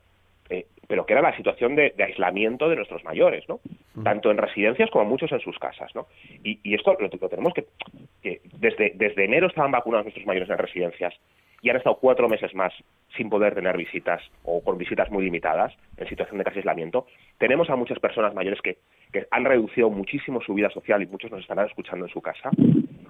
eh, 0.49 0.67
pero 0.87 1.05
que 1.05 1.13
era 1.13 1.21
la 1.21 1.35
situación 1.35 1.75
de, 1.75 1.93
aislamiento 1.97 2.69
de 2.69 2.75
nuestros 2.75 3.03
mayores, 3.03 3.47
¿no? 3.47 3.59
Tanto 4.03 4.31
en 4.31 4.37
residencias 4.37 4.89
como 4.89 5.05
muchos 5.05 5.31
en 5.31 5.39
sus 5.39 5.57
casas, 5.59 5.93
¿no? 5.95 6.07
Y, 6.43 6.73
esto 6.73 6.95
lo, 6.99 7.09
tenemos 7.09 7.53
que, 7.53 7.65
que 8.21 8.41
desde, 8.57 8.91
desde 8.95 9.25
enero 9.25 9.47
estaban 9.47 9.71
vacunados 9.71 10.05
nuestros 10.05 10.25
mayores 10.25 10.49
en 10.49 10.57
residencias 10.57 11.13
y 11.61 11.69
han 11.69 11.77
estado 11.77 11.97
cuatro 11.99 12.27
meses 12.27 12.53
más 12.53 12.73
sin 13.15 13.29
poder 13.29 13.55
tener 13.55 13.77
visitas 13.77 14.21
o 14.43 14.61
con 14.61 14.77
visitas 14.77 15.09
muy 15.09 15.23
limitadas 15.23 15.73
en 15.97 16.09
situación 16.09 16.37
de 16.37 16.43
casi 16.43 16.57
aislamiento. 16.57 17.07
Tenemos 17.37 17.69
a 17.69 17.75
muchas 17.77 17.99
personas 17.99 18.33
mayores 18.33 18.59
que, 18.61 18.79
que 19.13 19.27
han 19.31 19.45
reducido 19.45 19.89
muchísimo 19.89 20.41
su 20.41 20.53
vida 20.53 20.69
social 20.71 21.01
y 21.01 21.07
muchos 21.07 21.31
nos 21.31 21.39
estarán 21.39 21.67
escuchando 21.67 22.05
en 22.05 22.11
su 22.11 22.21
casa 22.21 22.49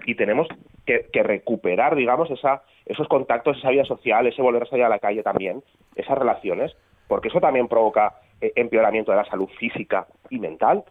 y 0.06 0.16
tenemos 0.16 0.48
que, 0.86 1.08
recuperar, 1.24 1.96
digamos, 1.96 2.30
esa, 2.30 2.64
esos 2.86 3.08
contactos, 3.08 3.58
esa 3.58 3.70
vida 3.70 3.86
social, 3.86 4.28
ese 4.28 4.42
volver 4.42 4.64
a 4.64 4.66
salir 4.66 4.86
a 4.86 4.90
la 4.90 5.00
calle 5.00 5.24
también, 5.24 5.64
esas 5.96 6.18
relaciones, 6.18 6.76
porque 7.08 7.28
eso 7.28 7.40
también 7.40 7.68
provoca 7.68 8.14
eh, 8.42 8.52
empeoramiento 8.56 9.12
de 9.12 9.18
la 9.18 9.26
salud 9.26 9.50
física 9.60 10.08
y 10.30 10.40
mental. 10.40 10.84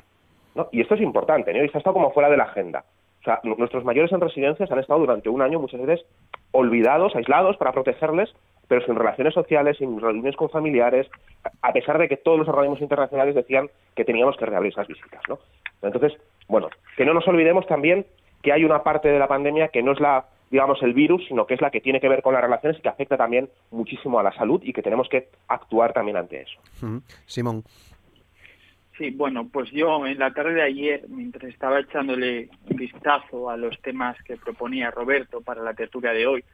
¿no? 0.54 0.68
Y 0.72 0.80
esto 0.80 0.94
es 0.94 1.00
importante, 1.00 1.52
¿no? 1.52 1.62
Y 1.62 1.66
esto 1.66 1.78
ha 1.78 1.80
estado 1.80 1.94
como 1.94 2.12
fuera 2.12 2.28
de 2.28 2.36
la 2.36 2.44
agenda. 2.44 2.84
O 3.20 3.24
sea, 3.24 3.40
nuestros 3.44 3.84
mayores 3.84 4.10
en 4.12 4.20
residencias 4.20 4.70
han 4.70 4.80
estado 4.80 5.00
durante 5.00 5.28
un 5.28 5.42
año 5.42 5.60
muchas 5.60 5.80
veces 5.80 6.04
olvidados, 6.50 7.14
aislados 7.14 7.56
para 7.56 7.72
protegerles, 7.72 8.34
pero 8.66 8.84
sin 8.84 8.96
relaciones 8.96 9.32
sociales, 9.32 9.76
sin 9.78 10.00
reuniones 10.00 10.34
con 10.34 10.50
familiares, 10.50 11.08
a 11.62 11.72
pesar 11.72 11.98
de 11.98 12.08
que 12.08 12.16
todos 12.16 12.38
los 12.38 12.48
organismos 12.48 12.80
internacionales 12.80 13.34
decían 13.34 13.70
que 13.94 14.04
teníamos 14.04 14.36
que 14.36 14.46
reabrir 14.46 14.72
esas 14.72 14.88
visitas, 14.88 15.22
¿no? 15.28 15.38
Entonces, 15.82 16.18
bueno, 16.48 16.68
que 16.96 17.04
no 17.04 17.14
nos 17.14 17.26
olvidemos 17.28 17.66
también 17.66 18.06
que 18.42 18.52
hay 18.52 18.64
una 18.64 18.82
parte 18.82 19.08
de 19.08 19.18
la 19.18 19.28
pandemia 19.28 19.68
que 19.68 19.82
no 19.82 19.92
es 19.92 20.00
la 20.00 20.24
digamos 20.52 20.82
el 20.82 20.92
virus, 20.92 21.24
sino 21.26 21.46
que 21.46 21.54
es 21.54 21.62
la 21.62 21.70
que 21.70 21.80
tiene 21.80 21.98
que 21.98 22.10
ver 22.10 22.20
con 22.20 22.34
las 22.34 22.42
relaciones 22.42 22.78
y 22.78 22.82
que 22.82 22.90
afecta 22.90 23.16
también 23.16 23.48
muchísimo 23.70 24.20
a 24.20 24.22
la 24.22 24.32
salud 24.32 24.60
y 24.62 24.74
que 24.74 24.82
tenemos 24.82 25.08
que 25.08 25.30
actuar 25.48 25.94
también 25.94 26.18
ante 26.18 26.42
eso. 26.42 26.60
Simón. 27.24 27.64
Sí, 28.98 29.10
bueno, 29.10 29.48
pues 29.50 29.70
yo 29.70 30.06
en 30.06 30.18
la 30.18 30.34
tarde 30.34 30.52
de 30.52 30.62
ayer, 30.62 31.06
mientras 31.08 31.44
estaba 31.44 31.80
echándole 31.80 32.50
un 32.68 32.76
vistazo 32.76 33.48
a 33.48 33.56
los 33.56 33.80
temas 33.80 34.14
que 34.24 34.36
proponía 34.36 34.90
Roberto 34.90 35.40
para 35.40 35.62
la 35.62 35.72
tertulia 35.72 36.12
de 36.12 36.26
hoy, 36.26 36.44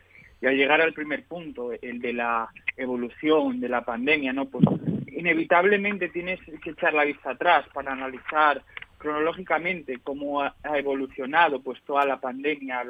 y 0.41 0.47
al 0.47 0.57
llegar 0.57 0.81
al 0.81 0.93
primer 0.93 1.25
punto, 1.25 1.73
el 1.73 2.01
de 2.01 2.13
la 2.13 2.49
evolución 2.77 3.59
de 3.59 3.69
la 3.69 3.83
pandemia, 3.83 4.33
¿no? 4.33 4.45
Pues 4.45 4.65
inevitablemente 5.09 6.11
tienes 6.11 6.39
que 6.63 6.71
echar 6.71 6.95
la 6.95 7.05
vista 7.05 7.31
atrás 7.31 7.67
para 7.75 7.91
analizar 7.91 8.63
cronológicamente 8.99 9.99
cómo 10.03 10.43
ha, 10.43 10.55
evolucionado 10.75 11.61
pues 11.63 11.81
toda 11.83 12.05
la 12.05 12.21
pandemia 12.21 12.81
a 12.81 12.85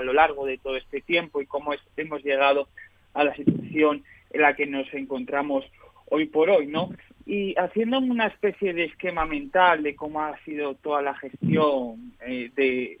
lo, 0.00 0.12
largo 0.12 0.46
de 0.46 0.58
todo 0.58 0.76
este 0.76 1.00
tiempo 1.00 1.40
y 1.40 1.46
cómo 1.46 1.74
hemos 1.96 2.24
llegado 2.24 2.68
a 3.14 3.24
la 3.24 3.34
situación 3.34 4.04
en 4.30 4.42
la 4.42 4.54
que 4.54 4.66
nos 4.66 4.92
encontramos 4.94 5.64
hoy 6.06 6.26
por 6.26 6.48
hoy, 6.48 6.66
¿no? 6.66 6.90
Y 7.26 7.54
haciendo 7.58 7.98
una 7.98 8.28
especie 8.28 8.72
de 8.72 8.84
esquema 8.84 9.26
mental 9.26 9.82
de 9.82 9.94
cómo 9.94 10.22
ha 10.22 10.38
sido 10.44 10.74
toda 10.74 11.02
la 11.02 11.14
gestión 11.14 12.12
eh, 12.20 12.50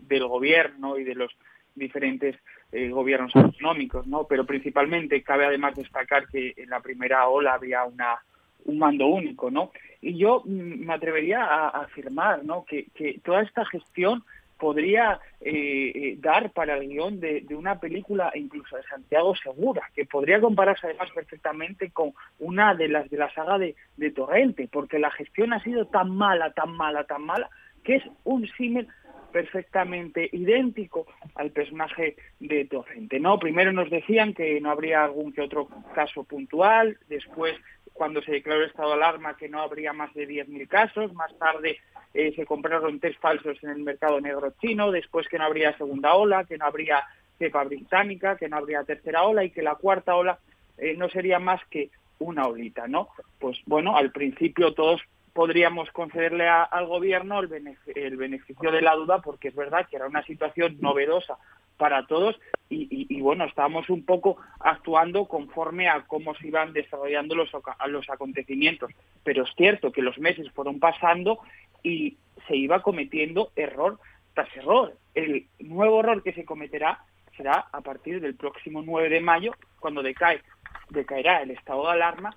del 0.00 0.26
gobierno 0.26 0.98
y 0.98 1.04
de 1.04 1.14
los 1.14 1.30
diferentes 1.74 2.36
eh, 2.72 2.90
gobiernos 2.90 3.34
autonómicos, 3.34 4.06
¿no? 4.06 4.26
Pero 4.26 4.44
principalmente 4.44 5.22
cabe 5.22 5.46
además 5.46 5.76
destacar 5.76 6.28
que 6.28 6.52
en 6.56 6.68
la 6.68 6.80
primera 6.80 7.26
ola 7.28 7.54
había 7.54 7.84
una 7.84 8.18
un 8.64 8.78
mando 8.78 9.06
único, 9.06 9.50
¿no? 9.50 9.72
Y 10.00 10.16
yo 10.16 10.42
mm, 10.44 10.86
me 10.86 10.94
atrevería 10.94 11.44
a, 11.44 11.68
afirmar, 11.68 12.44
¿no? 12.44 12.64
Que, 12.64 12.86
toda 13.24 13.42
esta 13.42 13.64
gestión 13.64 14.24
podría 14.58 15.20
eh, 15.40 15.92
eh, 15.94 16.16
dar 16.18 16.50
para 16.50 16.76
el 16.76 16.88
guion 16.88 17.20
de, 17.20 17.46
una 17.50 17.78
película 17.78 18.32
incluso 18.34 18.76
de 18.76 18.82
Santiago 18.84 19.34
Segura, 19.36 19.82
que 19.94 20.04
podría 20.04 20.40
compararse 20.40 20.86
además 20.86 21.10
perfectamente 21.14 21.90
con 21.90 22.12
una 22.40 22.74
de 22.74 22.88
las 22.88 23.08
de 23.08 23.18
la 23.18 23.32
saga 23.32 23.58
de, 23.58 23.76
de 23.96 24.10
Torrente, 24.10 24.68
porque 24.70 24.98
la 24.98 25.12
gestión 25.12 25.52
ha 25.52 25.62
sido 25.62 25.86
tan 25.86 26.10
mala, 26.10 26.52
tan 26.52 26.72
mala, 26.72 27.04
tan 27.04 27.22
mala, 27.22 27.48
que 27.84 27.96
es 27.96 28.04
un 28.24 28.48
símil 28.56 28.88
perfectamente 29.32 30.28
idéntico 30.32 31.06
al 31.34 31.50
personaje 31.50 32.16
de 32.40 32.64
Torrente. 32.64 33.20
No, 33.20 33.38
primero 33.38 33.72
nos 33.72 33.90
decían 33.90 34.34
que 34.34 34.60
no 34.60 34.70
habría 34.70 35.04
algún 35.04 35.32
que 35.32 35.42
otro 35.42 35.68
caso 35.94 36.24
puntual, 36.24 36.98
después 37.08 37.54
cuando 37.98 38.22
se 38.22 38.32
declaró 38.32 38.62
el 38.62 38.70
estado 38.70 38.90
de 38.90 38.94
alarma 38.94 39.36
que 39.36 39.48
no 39.48 39.60
habría 39.60 39.92
más 39.92 40.14
de 40.14 40.26
10.000 40.26 40.68
casos, 40.68 41.12
más 41.12 41.36
tarde 41.36 41.78
eh, 42.14 42.32
se 42.34 42.46
compraron 42.46 43.00
test 43.00 43.20
falsos 43.20 43.62
en 43.62 43.70
el 43.70 43.82
mercado 43.82 44.20
negro 44.20 44.54
chino, 44.60 44.90
después 44.92 45.26
que 45.28 45.36
no 45.36 45.44
habría 45.44 45.76
segunda 45.76 46.14
ola, 46.14 46.44
que 46.44 46.56
no 46.56 46.64
habría 46.64 47.04
cepa 47.38 47.64
británica, 47.64 48.36
que 48.36 48.48
no 48.48 48.56
habría 48.56 48.84
tercera 48.84 49.24
ola 49.24 49.44
y 49.44 49.50
que 49.50 49.62
la 49.62 49.74
cuarta 49.74 50.14
ola 50.14 50.38
eh, 50.78 50.94
no 50.96 51.08
sería 51.10 51.40
más 51.40 51.60
que 51.68 51.90
una 52.20 52.46
olita, 52.46 52.86
¿no? 52.86 53.08
Pues 53.38 53.58
bueno, 53.66 53.96
al 53.96 54.12
principio 54.12 54.74
todos 54.74 55.02
podríamos 55.32 55.90
concederle 55.90 56.48
al 56.48 56.86
gobierno 56.86 57.40
el, 57.40 57.76
el, 57.94 58.16
beneficio 58.16 58.72
de 58.72 58.82
la 58.82 58.94
duda 58.94 59.20
porque 59.20 59.48
es 59.48 59.54
verdad 59.54 59.86
que 59.88 59.96
era 59.96 60.06
una 60.06 60.24
situación 60.24 60.78
novedosa 60.80 61.36
para 61.76 62.06
todos 62.06 62.38
y, 62.70 63.20
bueno, 63.20 63.44
estábamos 63.44 63.88
un 63.88 64.04
poco 64.04 64.36
actuando 64.60 65.26
conforme 65.26 65.88
a 65.88 66.02
cómo 66.06 66.34
se 66.34 66.48
iban 66.48 66.72
desarrollando 66.72 67.34
los, 67.34 67.50
los 67.86 68.10
acontecimientos. 68.10 68.90
Pero 69.24 69.44
es 69.44 69.50
cierto 69.56 69.90
que 69.90 70.02
los 70.02 70.18
meses 70.18 70.50
fueron 70.52 70.78
pasando 70.78 71.38
y 71.82 72.18
se 72.46 72.56
iba 72.56 72.82
cometiendo 72.82 73.52
error 73.56 73.98
tras 74.34 74.54
error. 74.56 74.96
El 75.14 75.46
nuevo 75.60 76.00
error 76.00 76.22
que 76.22 76.34
se 76.34 76.44
cometerá 76.44 77.00
será 77.36 77.68
a 77.72 77.80
partir 77.80 78.20
del 78.20 78.34
próximo 78.34 78.82
9 78.82 79.08
de 79.08 79.20
mayo, 79.20 79.54
cuando 79.80 80.02
decae, 80.02 80.42
decaerá 80.90 81.40
el 81.42 81.52
estado 81.52 81.86
de 81.86 81.92
alarma 81.92 82.36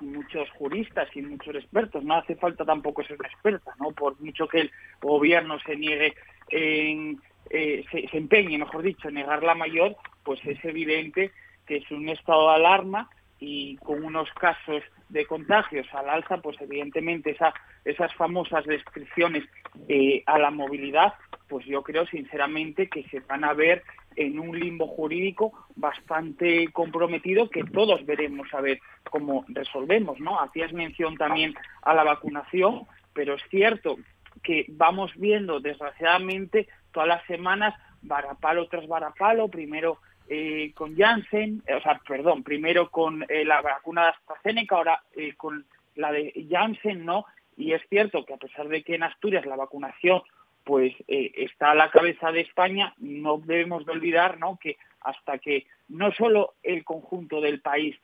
muchos 0.00 0.48
juristas 0.50 1.08
y 1.14 1.22
muchos 1.22 1.54
expertos, 1.54 2.04
no 2.04 2.14
hace 2.14 2.36
falta 2.36 2.64
tampoco 2.64 3.02
ser 3.04 3.18
una 3.18 3.28
experta, 3.28 3.74
¿no? 3.78 3.92
Por 3.92 4.20
mucho 4.20 4.48
que 4.48 4.60
el 4.60 4.70
gobierno 5.00 5.58
se 5.60 5.76
niegue 5.76 6.14
en 6.48 7.20
eh, 7.50 7.84
se, 7.90 8.16
empeñe, 8.16 8.58
mejor 8.58 8.82
dicho, 8.82 9.08
en 9.08 9.14
negar 9.14 9.42
la 9.42 9.54
mayor, 9.54 9.96
pues 10.22 10.40
es 10.44 10.64
evidente 10.64 11.32
que 11.66 11.78
es 11.78 11.90
un 11.90 12.08
estado 12.08 12.48
de 12.48 12.54
alarma 12.54 13.10
y 13.40 13.76
con 13.78 14.04
unos 14.04 14.30
casos 14.34 14.82
de 15.08 15.26
contagios 15.26 15.86
al 15.92 16.08
alza, 16.08 16.38
pues 16.38 16.60
evidentemente 16.60 17.30
esa, 17.30 17.52
esas 17.84 18.14
famosas 18.14 18.64
restricciones 18.66 19.44
eh, 19.88 20.22
a 20.26 20.38
la 20.38 20.50
movilidad, 20.50 21.14
pues 21.48 21.66
yo 21.66 21.82
creo 21.82 22.06
sinceramente 22.06 22.88
que 22.88 23.02
se 23.04 23.20
van 23.20 23.44
a 23.44 23.52
ver 23.52 23.82
en 24.16 24.38
un 24.38 24.58
limbo 24.58 24.86
jurídico 24.86 25.52
bastante 25.76 26.68
comprometido 26.72 27.48
que 27.48 27.64
todos 27.64 28.04
veremos 28.06 28.52
a 28.52 28.60
ver 28.60 28.80
cómo 29.10 29.44
resolvemos, 29.48 30.20
¿no? 30.20 30.40
Hacías 30.40 30.72
mención 30.72 31.16
también 31.16 31.54
a 31.82 31.94
la 31.94 32.04
vacunación, 32.04 32.86
pero 33.12 33.34
es 33.34 33.42
cierto 33.50 33.96
que 34.42 34.66
vamos 34.68 35.12
viendo 35.16 35.60
desgraciadamente 35.60 36.68
todas 36.92 37.08
las 37.08 37.24
semanas 37.26 37.74
varapalo 38.02 38.66
tras 38.68 38.86
varapalo, 38.86 39.48
primero 39.48 39.98
eh, 40.28 40.72
con 40.74 40.96
Janssen, 40.96 41.62
eh, 41.66 41.74
o 41.74 41.80
sea, 41.82 42.00
perdón, 42.06 42.44
primero 42.44 42.88
con 42.90 43.24
eh, 43.28 43.44
la 43.44 43.60
vacuna 43.62 44.02
de 44.02 44.08
AstraZeneca, 44.10 44.76
ahora 44.76 45.02
con 45.36 45.66
la 45.96 46.12
de 46.12 46.46
Janssen, 46.48 47.04
¿no? 47.04 47.26
Y 47.56 47.72
es 47.72 47.82
cierto 47.88 48.24
que 48.24 48.34
a 48.34 48.38
pesar 48.38 48.68
de 48.68 48.82
que 48.82 48.94
en 48.94 49.02
Asturias 49.02 49.44
la 49.44 49.56
vacunación 49.56 50.22
pues 50.62 50.94
está 51.08 51.72
a 51.72 51.74
la 51.74 51.90
cabeza 51.90 52.30
de 52.30 52.42
España, 52.42 52.94
no 52.98 53.38
debemos 53.38 53.84
de 53.84 53.92
olvidar, 53.92 54.38
¿no? 54.38 54.56
Que 54.62 54.76
hasta 55.00 55.38
que 55.38 55.66
no 55.88 56.12
solo 56.12 56.54
el 56.62 56.84
conjunto 56.84 57.40
del 57.40 57.60
país 57.60 57.96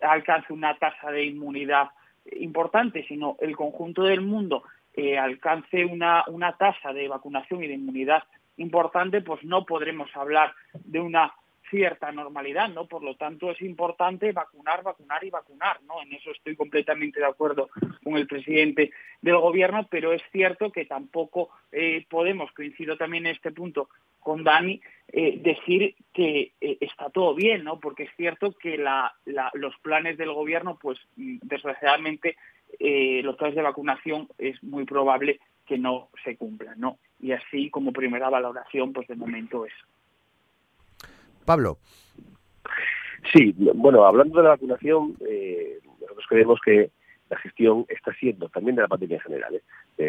alcance 0.00 0.52
una 0.52 0.78
tasa 0.78 1.10
de 1.10 1.26
inmunidad 1.26 1.90
importante, 2.36 3.04
sino 3.06 3.36
el 3.40 3.54
conjunto 3.54 4.04
del 4.04 4.22
mundo 4.22 4.62
alcance 5.18 5.84
una, 5.84 6.24
una 6.28 6.56
tasa 6.56 6.92
de 6.92 7.08
vacunación 7.08 7.62
y 7.62 7.68
de 7.68 7.74
inmunidad 7.74 8.24
importante, 8.56 9.20
pues 9.20 9.42
no 9.44 9.64
podremos 9.64 10.10
hablar 10.16 10.52
de 10.72 11.00
una 11.00 11.32
cierta 11.70 12.10
normalidad, 12.12 12.68
¿no? 12.68 12.86
Por 12.86 13.02
lo 13.02 13.16
tanto, 13.16 13.50
es 13.50 13.60
importante 13.62 14.32
vacunar, 14.32 14.82
vacunar 14.82 15.24
y 15.24 15.30
vacunar, 15.30 15.82
¿no? 15.82 16.02
En 16.02 16.12
eso 16.12 16.30
estoy 16.30 16.56
completamente 16.56 17.20
de 17.20 17.26
acuerdo 17.26 17.68
con 18.02 18.16
el 18.16 18.26
presidente 18.26 18.90
del 19.20 19.36
gobierno, 19.36 19.86
pero 19.90 20.12
es 20.12 20.22
cierto 20.32 20.70
que 20.70 20.84
tampoco 20.84 21.50
eh, 21.72 22.06
podemos, 22.08 22.50
coincido 22.52 22.96
también 22.96 23.26
en 23.26 23.34
este 23.34 23.52
punto 23.52 23.88
con 24.20 24.44
Dani, 24.44 24.80
eh, 25.08 25.38
decir 25.40 25.94
que 26.12 26.52
eh, 26.60 26.78
está 26.80 27.10
todo 27.10 27.34
bien, 27.34 27.64
¿no? 27.64 27.78
Porque 27.80 28.04
es 28.04 28.10
cierto 28.16 28.52
que 28.52 28.76
los 28.76 29.76
planes 29.82 30.18
del 30.18 30.32
gobierno, 30.32 30.78
pues 30.80 30.98
desgraciadamente, 31.16 32.36
los 32.80 33.36
planes 33.36 33.56
de 33.56 33.62
vacunación 33.62 34.28
es 34.38 34.62
muy 34.62 34.84
probable 34.84 35.40
que 35.68 35.78
no 35.78 36.08
se 36.24 36.36
cumplan, 36.36 36.80
¿no? 36.80 36.98
Y 37.20 37.32
así 37.32 37.70
como 37.70 37.92
primera 37.92 38.30
valoración, 38.30 38.92
pues 38.92 39.06
de 39.06 39.16
momento 39.16 39.66
eso. 39.66 39.86
Pablo. 41.44 41.78
Sí, 43.32 43.54
bueno, 43.74 44.04
hablando 44.04 44.38
de 44.38 44.44
la 44.44 44.50
vacunación, 44.50 45.16
eh, 45.28 45.78
nosotros 46.00 46.24
creemos 46.28 46.60
que 46.64 46.90
la 47.28 47.36
gestión 47.38 47.84
está 47.88 48.14
siendo, 48.14 48.48
también 48.48 48.76
de 48.76 48.82
la 48.82 48.88
pandemia 48.88 49.16
en 49.16 49.22
general, 49.22 49.54
¿eh? 49.54 49.62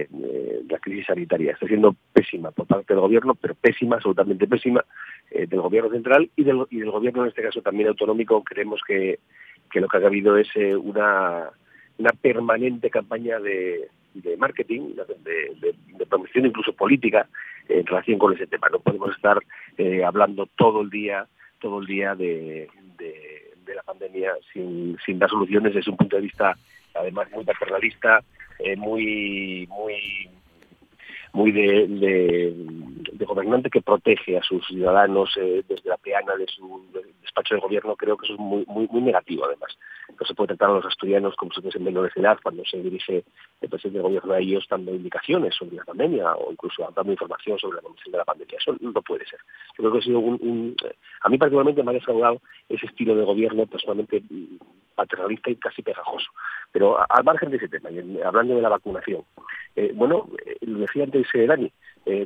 de, 0.10 0.64
la 0.70 0.80
crisis 0.80 1.08
sanitaria, 1.08 1.52
está 1.52 1.68
siendo 1.68 1.96
pésima 2.14 2.52
por 2.52 2.66
parte 2.66 2.94
del 2.94 3.02
gobierno, 3.02 3.36
pero 3.36 3.56
pésima, 3.56 3.98
absolutamente 3.98 4.48
pésima, 4.48 4.86
eh, 5.32 5.46
del 5.48 5.60
gobierno 5.60 5.90
central 5.90 6.30
y 6.38 6.44
del, 6.44 6.66
y 6.70 6.80
del 6.80 6.92
gobierno, 6.92 7.24
en 7.24 7.30
este 7.30 7.42
caso 7.42 7.62
también 7.62 7.90
autonómico. 7.90 8.42
Creemos 8.44 8.82
que, 8.88 9.20
que 9.70 9.82
lo 9.82 9.90
que 9.90 9.98
ha 9.98 10.06
habido 10.06 10.38
es 10.38 10.48
una, 10.56 11.50
una 12.00 12.12
permanente 12.12 12.90
campaña 12.90 13.40
de, 13.40 13.90
marketing, 14.38 14.96
de, 14.96 15.76
de, 15.98 16.06
promoción 16.06 16.46
incluso 16.48 16.74
política 16.74 17.28
en 17.68 17.86
relación 17.86 18.18
con 18.18 18.34
ese 18.34 18.48
tema. 18.48 18.70
No 18.72 18.80
podemos 18.80 19.16
estar 19.16 19.38
eh, 19.78 20.04
hablando 20.04 20.48
todo 20.56 20.82
el 20.82 20.90
día, 20.90 21.28
todo 21.60 21.80
el 21.80 21.86
día 21.86 22.16
de, 22.16 22.68
la 23.76 23.84
pandemia 23.84 24.32
sin, 24.52 24.98
sin 25.06 25.20
dar 25.20 25.30
soluciones 25.30 25.76
desde 25.76 25.92
un 25.92 25.98
punto 25.98 26.16
de 26.16 26.24
vista 26.24 26.58
además 26.96 27.30
muy 27.32 27.44
paternalista, 27.46 28.24
eh, 28.58 28.76
muy 28.76 29.68
muy 29.70 30.28
muy 31.34 31.52
de, 31.52 32.56
gobernante 33.26 33.70
que 33.70 33.82
protege 33.82 34.38
a 34.38 34.42
sus 34.42 34.66
ciudadanos 34.66 35.38
eh, 35.38 35.64
desde 35.68 35.90
la 35.90 35.98
peana 35.98 36.36
de 36.36 36.48
su 36.48 36.84
despacho 37.22 37.54
de 37.54 37.62
gobierno, 37.62 37.96
creo 37.96 38.18
que 38.18 38.26
eso 38.26 38.34
es 38.34 38.40
muy, 38.40 38.66
muy, 38.68 38.88
muy 38.88 39.02
negativo 39.02 39.46
además. 39.46 39.78
No 40.18 40.26
se 40.26 40.34
puede 40.34 40.50
tratar 40.50 40.70
a 40.70 40.74
los 40.74 40.86
asturianos 40.86 41.36
como 41.36 41.52
si 41.52 41.62
fuesen 41.62 41.84
menores 41.84 42.14
de 42.14 42.22
edad 42.22 42.38
cuando 42.42 42.64
se 42.66 42.78
dirige 42.82 43.24
el 43.62 43.70
presidente 43.70 44.00
de 44.00 44.04
gobierno 44.04 44.34
a 44.34 44.40
ellos 44.40 44.66
dando 44.70 44.94
indicaciones 44.94 45.56
sobre 45.56 45.78
la 45.78 45.84
pandemia 45.84 46.36
o 46.36 46.52
incluso 46.52 46.90
dando 46.96 47.12
información 47.12 47.58
sobre 47.60 47.78
la 47.78 47.82
condición 47.82 48.12
de 48.12 48.18
la 48.18 48.26
pandemia. 48.26 48.58
Eso 48.58 48.76
no 48.80 49.02
puede 49.02 49.26
ser. 49.26 49.40
Yo 49.78 49.84
creo 49.84 49.92
que 49.92 50.00
ha 50.00 50.02
sido 50.02 50.20
un, 50.20 50.76
a 51.22 51.30
mí 51.30 51.38
particularmente 51.38 51.84
me 51.84 51.92
ha 51.92 51.94
defraudado 51.94 52.42
ese 52.68 52.86
estilo 52.86 53.16
de 53.16 53.24
gobierno 53.24 53.66
personalmente 53.66 54.24
paternalista 54.96 55.50
y 55.50 55.56
casi 55.56 55.82
pegajoso. 55.82 56.28
Pero 56.72 56.98
al 57.00 57.24
margen 57.24 57.50
de 57.50 57.58
ese 57.58 57.70
tema, 57.70 57.90
hablando 58.26 58.56
de 58.56 58.62
la 58.62 58.70
vacunación, 58.70 59.24
eh, 59.76 59.92
bueno, 59.96 60.28
eh, 60.46 60.58
lo 60.62 60.80
decía 60.80 61.06
antes 61.06 61.28
eh, 61.34 61.48
Dani, 61.48 61.72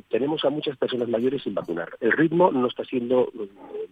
tenemos 0.08 0.44
a 0.44 0.50
muchas 0.50 0.76
personas 0.76 1.08
mayores 1.08 1.42
sin 1.42 1.54
vacunar. 1.54 1.90
El 2.00 2.12
ritmo 2.12 2.50
no 2.50 2.68
está 2.68 2.84
siendo 2.84 3.30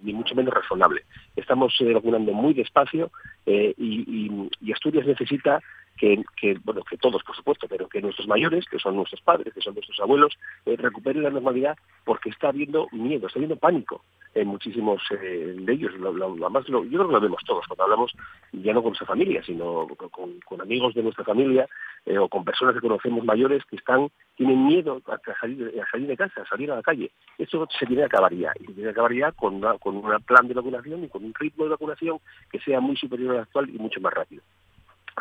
ni 0.03 0.13
mucho 0.13 0.35
menos 0.35 0.55
razonable. 0.55 1.03
Estamos 1.37 1.75
vacunando 1.93 2.33
muy 2.33 2.55
despacio 2.55 3.11
y, 3.47 4.73
Asturias 4.73 5.07
necesita 5.07 5.61
que, 5.97 6.59
bueno, 6.65 6.83
que 6.83 6.97
todos, 6.97 7.23
por 7.23 7.37
supuesto, 7.37 7.69
pero 7.69 7.89
que 7.89 8.01
nuestros 8.01 8.27
mayores, 8.27 8.65
que 8.67 8.79
son 8.79 8.97
nuestros 8.97 9.21
padres, 9.21 9.55
que 9.55 9.61
son 9.61 9.75
nuestros 9.75 9.99
abuelos, 10.01 10.37
recuperen 10.65 11.23
la 11.23 11.31
normalidad 11.31 11.77
porque 12.05 12.31
está 12.31 12.49
habiendo 12.49 12.89
miedo, 12.93 13.27
está 13.27 13.39
habiendo 13.39 13.57
pánico 13.57 14.03
en 14.35 14.49
muchísimos 14.49 15.03
de 15.11 15.73
ellos. 15.73 15.93
Lo, 15.95 16.13
yo 16.13 16.51
creo 16.51 17.07
que 17.07 17.13
lo 17.13 17.21
vemos 17.21 17.43
todos 17.47 17.67
cuando 17.67 17.85
hablamos 17.85 18.13
ya 18.53 18.73
no 18.73 18.83
con 18.83 18.91
nuestra 18.91 19.07
familia, 19.07 19.43
sino 19.45 19.87
con 20.11 20.61
amigos 20.61 20.95
de 20.95 21.03
nuestra 21.03 21.25
familia 21.25 21.69
eh, 22.05 22.19
o 22.19 22.29
con 22.29 22.45
personas 22.45 22.75
que 22.75 22.81
conocemos 22.81 23.25
mayores 23.25 23.63
que 23.67 23.77
están 23.77 24.09
tienen 24.35 24.67
miedo 24.67 25.01
a 25.07 25.35
salir, 25.41 25.73
a 25.81 25.89
salir 25.89 26.09
de 26.09 26.17
casa, 26.17 26.43
a 26.43 26.47
salir 26.47 26.71
a 26.73 26.77
la 26.77 26.83
calle. 26.83 27.13
Eso 27.39 27.69
se 27.79 27.87
tiene 27.87 28.03
que 28.03 28.07
acabar 28.07 28.35
ya. 28.35 28.53
Y 28.59 28.67
se 28.67 28.73
tiene 28.73 28.83
que 28.85 28.91
acabar 28.91 29.13
ya 29.13 29.31
con, 29.33 29.61
con 29.79 29.97
un 29.97 30.23
plan 30.27 30.49
de 30.49 30.55
vacunación 30.55 31.05
y 31.05 31.09
con 31.09 31.25
un 31.25 31.35
ritmo 31.35 31.65
de 31.65 31.71
vacunación 31.71 32.19
que 32.51 32.59
sea 32.61 32.81
muy 32.81 32.97
superior 32.97 33.37
al 33.37 33.43
actual 33.43 33.71
y 33.71 33.79
mucho 33.79 34.01
más 34.01 34.13
rápido. 34.13 34.43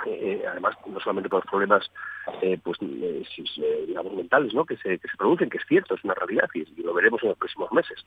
Eh, 0.05 0.43
además 0.49 0.75
no 0.85 0.99
solamente 0.99 1.29
por 1.29 1.43
los 1.43 1.49
problemas 1.49 1.91
eh, 2.41 2.57
pues 2.63 2.77
digamos 2.79 4.13
mentales 4.13 4.53
¿no? 4.53 4.65
que, 4.65 4.77
se, 4.77 4.97
que 4.99 5.07
se 5.07 5.17
producen 5.17 5.49
que 5.49 5.57
es 5.57 5.65
cierto 5.67 5.95
es 5.95 6.03
una 6.03 6.13
realidad 6.13 6.49
y, 6.53 6.65
lo 6.81 6.93
veremos 6.93 7.21
en 7.23 7.29
los 7.29 7.37
próximos 7.37 7.71
meses 7.73 8.05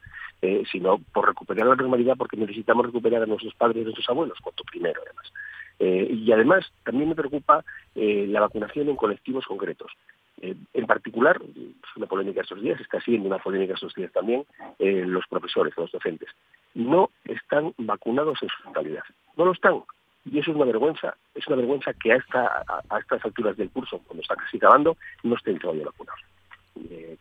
sino 0.72 0.98
por 1.12 1.26
recuperar 1.28 1.66
la 1.66 1.76
normalidad 1.76 2.16
porque 2.16 2.36
necesitamos 2.36 2.86
recuperar 2.86 3.22
a 3.22 3.26
nuestros 3.26 3.54
padres 3.54 3.76
y 3.76 3.80
a 3.80 3.84
nuestros 3.84 4.08
abuelos 4.08 4.38
cuanto 4.40 4.64
primero 4.64 5.00
además 5.04 5.30
eh, 5.78 6.08
y 6.10 6.32
además 6.32 6.70
también 6.84 7.08
me 7.08 7.14
preocupa 7.14 7.64
eh, 7.94 8.26
la 8.28 8.40
vacunación 8.40 8.88
en 8.88 8.96
colectivos 8.96 9.44
concretos. 9.46 9.92
Eh, 10.40 10.54
en 10.72 10.86
particular, 10.86 11.40
es 11.42 11.96
una 11.96 12.06
polémica 12.06 12.42
estos 12.42 12.60
días, 12.60 12.80
está 12.80 13.00
siendo 13.00 13.28
una 13.28 13.38
polémica 13.38 13.74
estos 13.74 13.94
días 13.94 14.12
también, 14.12 14.44
los 14.78 15.26
profesores, 15.26 15.74
los 15.76 15.90
docentes. 15.90 16.28
No 16.74 17.10
están 17.24 17.72
vacunados 17.78 18.42
en 18.42 18.48
su 18.48 18.62
totalidad. 18.64 19.04
No 19.36 19.44
lo 19.44 19.52
están. 19.52 19.82
Y 20.24 20.38
eso 20.38 20.50
es 20.50 20.56
una 20.56 20.66
vergüenza. 20.66 21.16
Es 21.34 21.46
una 21.46 21.56
vergüenza 21.56 21.92
que 21.94 22.12
a, 22.12 22.64
a, 22.88 22.98
estas 22.98 23.24
alturas 23.24 23.56
del 23.56 23.70
curso, 23.70 24.00
cuando 24.06 24.22
está 24.22 24.36
casi 24.36 24.56
acabando, 24.56 24.96
no 25.22 25.36
estén 25.36 25.58
todavía 25.58 25.84
vacunados. 25.84 26.20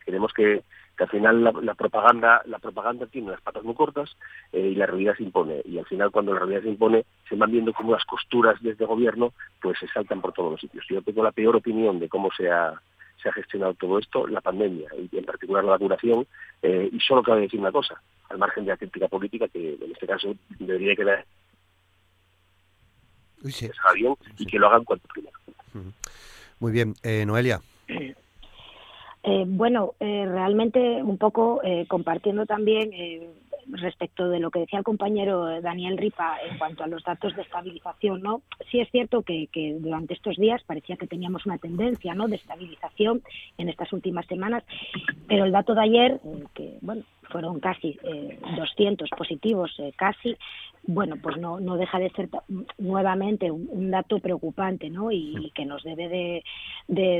queremos 0.04 0.32
que 0.32 0.62
que 0.96 1.04
al 1.04 1.10
final 1.10 1.42
la, 1.42 1.74
propaganda 1.74 2.42
la 2.46 2.58
propaganda 2.58 3.06
tiene 3.06 3.32
las 3.32 3.40
patas 3.40 3.64
muy 3.64 3.74
cortas 3.74 4.16
eh, 4.52 4.60
y 4.60 4.74
la 4.74 4.86
realidad 4.86 5.16
se 5.16 5.24
impone 5.24 5.62
y 5.64 5.78
al 5.78 5.86
final 5.86 6.10
cuando 6.10 6.32
la 6.32 6.40
realidad 6.40 6.62
se 6.62 6.68
impone 6.68 7.04
se 7.28 7.36
van 7.36 7.50
viendo 7.50 7.72
como 7.72 7.92
las 7.92 8.04
costuras 8.04 8.60
desde 8.62 8.84
gobierno 8.84 9.32
pues 9.60 9.78
se 9.78 9.88
saltan 9.88 10.20
por 10.20 10.32
todos 10.32 10.52
los 10.52 10.60
sitios 10.60 10.84
yo 10.88 11.02
tengo 11.02 11.22
la 11.22 11.32
peor 11.32 11.56
opinión 11.56 11.98
de 11.98 12.08
cómo 12.08 12.30
se 12.36 12.50
ha 12.50 12.80
se 13.20 13.28
ha 13.28 13.32
gestionado 13.32 13.74
todo 13.74 13.98
esto 13.98 14.26
la 14.26 14.40
pandemia 14.40 14.88
y 14.96 15.16
en 15.16 15.24
particular 15.24 15.64
la 15.64 15.72
vacunación 15.72 16.26
eh, 16.62 16.88
y 16.92 17.00
solo 17.00 17.22
cabe 17.22 17.42
decir 17.42 17.58
una 17.58 17.72
cosa 17.72 18.00
al 18.30 18.38
margen 18.38 18.64
de 18.64 18.70
la 18.70 18.76
crítica 18.76 19.08
política 19.08 19.48
que 19.48 19.74
en 19.74 19.90
este 19.90 20.06
caso 20.06 20.34
debería 20.58 20.94
quedar 20.94 21.24
sí. 23.52 23.70
bien 23.94 24.14
y 24.38 24.46
que 24.46 24.58
lo 24.58 24.68
hagan 24.68 24.84
cuanto 24.84 25.06
primero 25.08 25.38
muy 26.60 26.72
bien 26.72 26.94
eh, 27.02 27.24
Noelia 27.26 27.60
eh, 29.26 29.44
bueno, 29.46 29.94
eh, 30.00 30.26
realmente 30.28 31.02
un 31.02 31.16
poco 31.16 31.62
eh, 31.64 31.86
compartiendo 31.88 32.44
también 32.44 32.90
respecto 33.68 34.28
de 34.28 34.38
lo 34.38 34.50
que 34.50 34.58
decía 34.58 34.78
el 34.78 34.84
compañero 34.84 35.62
Daniel 35.62 35.96
Ripa 35.96 36.36
en 36.46 36.58
cuanto 36.58 36.84
a 36.84 36.86
los 36.86 37.02
datos 37.02 37.34
de 37.34 37.40
estabilización, 37.40 38.20
¿no? 38.20 38.42
Sí 38.70 38.80
es 38.80 38.90
cierto 38.90 39.22
que, 39.22 39.48
durante 39.80 40.12
estos 40.12 40.36
días 40.36 40.62
parecía 40.64 40.98
que 40.98 41.06
teníamos 41.06 41.46
una 41.46 41.56
tendencia, 41.56 42.14
¿no? 42.14 42.28
De 42.28 42.36
estabilización 42.36 43.22
en 43.56 43.70
estas 43.70 43.90
últimas 43.94 44.26
semanas, 44.26 44.62
pero 45.26 45.46
el 45.46 45.52
dato 45.52 45.74
de 45.74 45.80
ayer, 45.80 46.20
que 46.52 46.76
bueno, 46.82 47.02
fueron 47.30 47.60
casi 47.60 47.98
200 48.56 49.10
positivos, 49.10 49.76
casi, 49.96 50.36
bueno, 50.86 51.16
pues 51.22 51.36
no, 51.38 51.60
no 51.60 51.76
deja 51.76 51.98
de 51.98 52.10
ser 52.10 52.28
nuevamente 52.78 53.50
un, 53.50 53.90
dato 53.90 54.18
preocupante, 54.18 54.90
¿no? 54.90 55.10
Y, 55.10 55.50
que 55.54 55.64
nos 55.64 55.82
debe 55.82 56.08
de, 56.08 56.42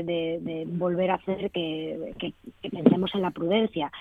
de, 0.03 0.65
volver 0.67 1.11
a 1.11 1.15
hacer 1.15 1.51
que, 1.51 2.13
que, 2.19 2.33
pensemos 2.69 3.13
en 3.15 3.21
la 3.21 3.31
prudencia. 3.31 3.91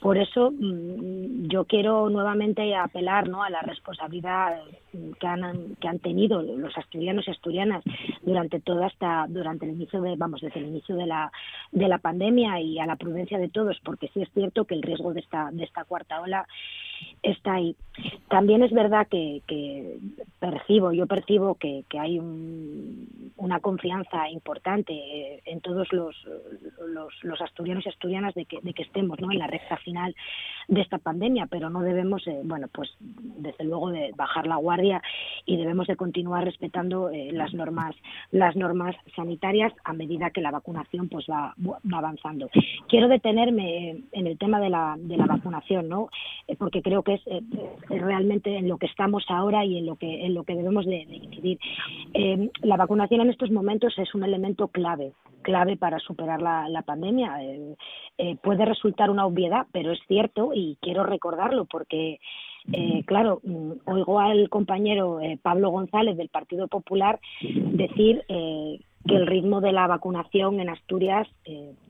Por 0.00 0.16
eso 0.16 0.50
mm, 0.50 1.48
yo 1.48 1.64
quiero 1.66 2.08
nuevamente 2.08 2.74
apelar 2.74 3.28
¿no? 3.28 3.42
a 3.42 3.50
la 3.50 3.60
responsabilidad 3.60 4.62
que 4.92 5.26
han, 5.26 5.76
que 5.76 5.88
han 5.88 5.98
tenido 5.98 6.42
los 6.42 6.76
asturianos 6.76 7.28
y 7.28 7.30
asturianas 7.30 7.84
durante 8.22 8.60
toda 8.60 8.88
esta 8.88 9.26
durante 9.28 9.66
el 9.66 9.72
inicio 9.72 10.00
de 10.00 10.16
vamos 10.16 10.40
desde 10.40 10.58
el 10.58 10.66
inicio 10.66 10.96
de 10.96 11.06
la 11.06 11.30
de 11.70 11.86
la 11.86 11.98
pandemia 11.98 12.60
y 12.60 12.78
a 12.78 12.86
la 12.86 12.96
prudencia 12.96 13.38
de 13.38 13.48
todos 13.48 13.78
porque 13.84 14.08
sí 14.12 14.22
es 14.22 14.28
cierto 14.32 14.64
que 14.64 14.74
el 14.74 14.82
riesgo 14.82 15.12
de 15.12 15.20
esta 15.20 15.49
de 15.56 15.64
esta 15.64 15.84
cuarta 15.84 16.20
ola 16.20 16.46
está 17.22 17.54
ahí. 17.54 17.76
También 18.28 18.62
es 18.62 18.72
verdad 18.72 19.06
que, 19.08 19.42
percibo, 20.38 20.92
yo 20.92 21.06
percibo 21.06 21.54
que, 21.56 21.84
hay 21.98 22.18
una 22.18 23.60
confianza 23.60 24.28
importante 24.30 25.42
en 25.44 25.60
todos 25.60 25.92
los, 25.92 26.16
los, 27.22 27.40
asturianos 27.40 27.84
y 27.84 27.88
asturianas 27.88 28.34
de 28.34 28.46
que, 28.46 28.60
estemos 28.82 29.20
¿no? 29.20 29.30
en 29.30 29.38
la 29.38 29.46
recta 29.46 29.76
final 29.78 30.14
de 30.68 30.80
esta 30.80 30.98
pandemia, 30.98 31.46
pero 31.46 31.68
no 31.68 31.82
debemos, 31.82 32.26
eh, 32.26 32.40
bueno, 32.44 32.68
pues 32.72 32.88
desde 33.00 33.64
luego 33.64 33.90
de 33.90 34.12
bajar 34.16 34.46
la 34.46 34.56
guardia 34.56 35.02
y 35.44 35.56
debemos 35.56 35.86
de 35.86 35.96
continuar 35.96 36.44
respetando 36.44 37.10
eh, 37.10 37.30
las 37.32 37.52
normas 37.52 37.94
las 38.30 38.56
normas 38.56 38.94
sanitarias 39.16 39.72
a 39.84 39.92
medida 39.92 40.30
que 40.30 40.40
la 40.40 40.50
vacunación 40.50 41.08
pues 41.08 41.26
va, 41.30 41.54
avanzando. 41.92 42.48
Quiero 42.88 43.08
detenerme 43.08 44.02
en 44.12 44.26
el 44.26 44.38
tema 44.38 44.60
de 44.60 44.70
la, 44.70 44.96
de 44.98 45.16
la 45.16 45.26
vacunación, 45.26 45.88
¿no? 45.88 46.10
Eh, 46.46 46.56
porque 46.56 46.82
creo 46.90 47.02
que 47.04 47.14
es, 47.14 47.22
realmente 47.88 48.56
en 48.56 48.68
lo 48.68 48.78
que 48.78 48.86
estamos 48.86 49.24
ahora 49.28 49.64
y 49.64 49.78
en 49.78 49.86
lo 49.86 49.94
que 49.94 50.26
en 50.26 50.34
lo 50.34 50.42
que 50.42 50.56
debemos 50.56 50.84
de, 50.86 51.02
incidir. 51.02 51.58
la 52.62 52.76
vacunación 52.76 53.20
en 53.20 53.30
estos 53.30 53.50
momentos 53.50 53.96
es 53.96 54.12
un 54.14 54.24
elemento 54.24 54.68
clave 54.68 55.12
clave 55.42 55.76
para 55.76 55.98
superar 56.00 56.42
la, 56.42 56.68
la 56.68 56.82
pandemia. 56.82 57.38
puede 58.42 58.64
resultar 58.64 59.08
una 59.10 59.24
obviedad, 59.24 59.66
pero 59.72 59.92
es 59.92 60.00
cierto 60.08 60.50
y 60.52 60.76
quiero 60.80 61.04
recordarlo 61.04 61.64
porque 61.64 62.18
eh, 62.72 63.02
claro, 63.06 63.40
mm, 63.42 63.72
oigo 63.86 64.20
al 64.20 64.48
compañero 64.48 65.20
eh, 65.20 65.38
Pablo 65.40 65.70
González 65.70 66.16
del 66.16 66.28
Partido 66.28 66.68
Popular 66.68 67.18
decir 67.40 68.24
eh, 68.28 68.80
que 69.06 69.16
el 69.16 69.26
ritmo 69.26 69.60
de 69.60 69.72
la 69.72 69.86
vacunación 69.86 70.60
en 70.60 70.68
Asturias, 70.68 71.26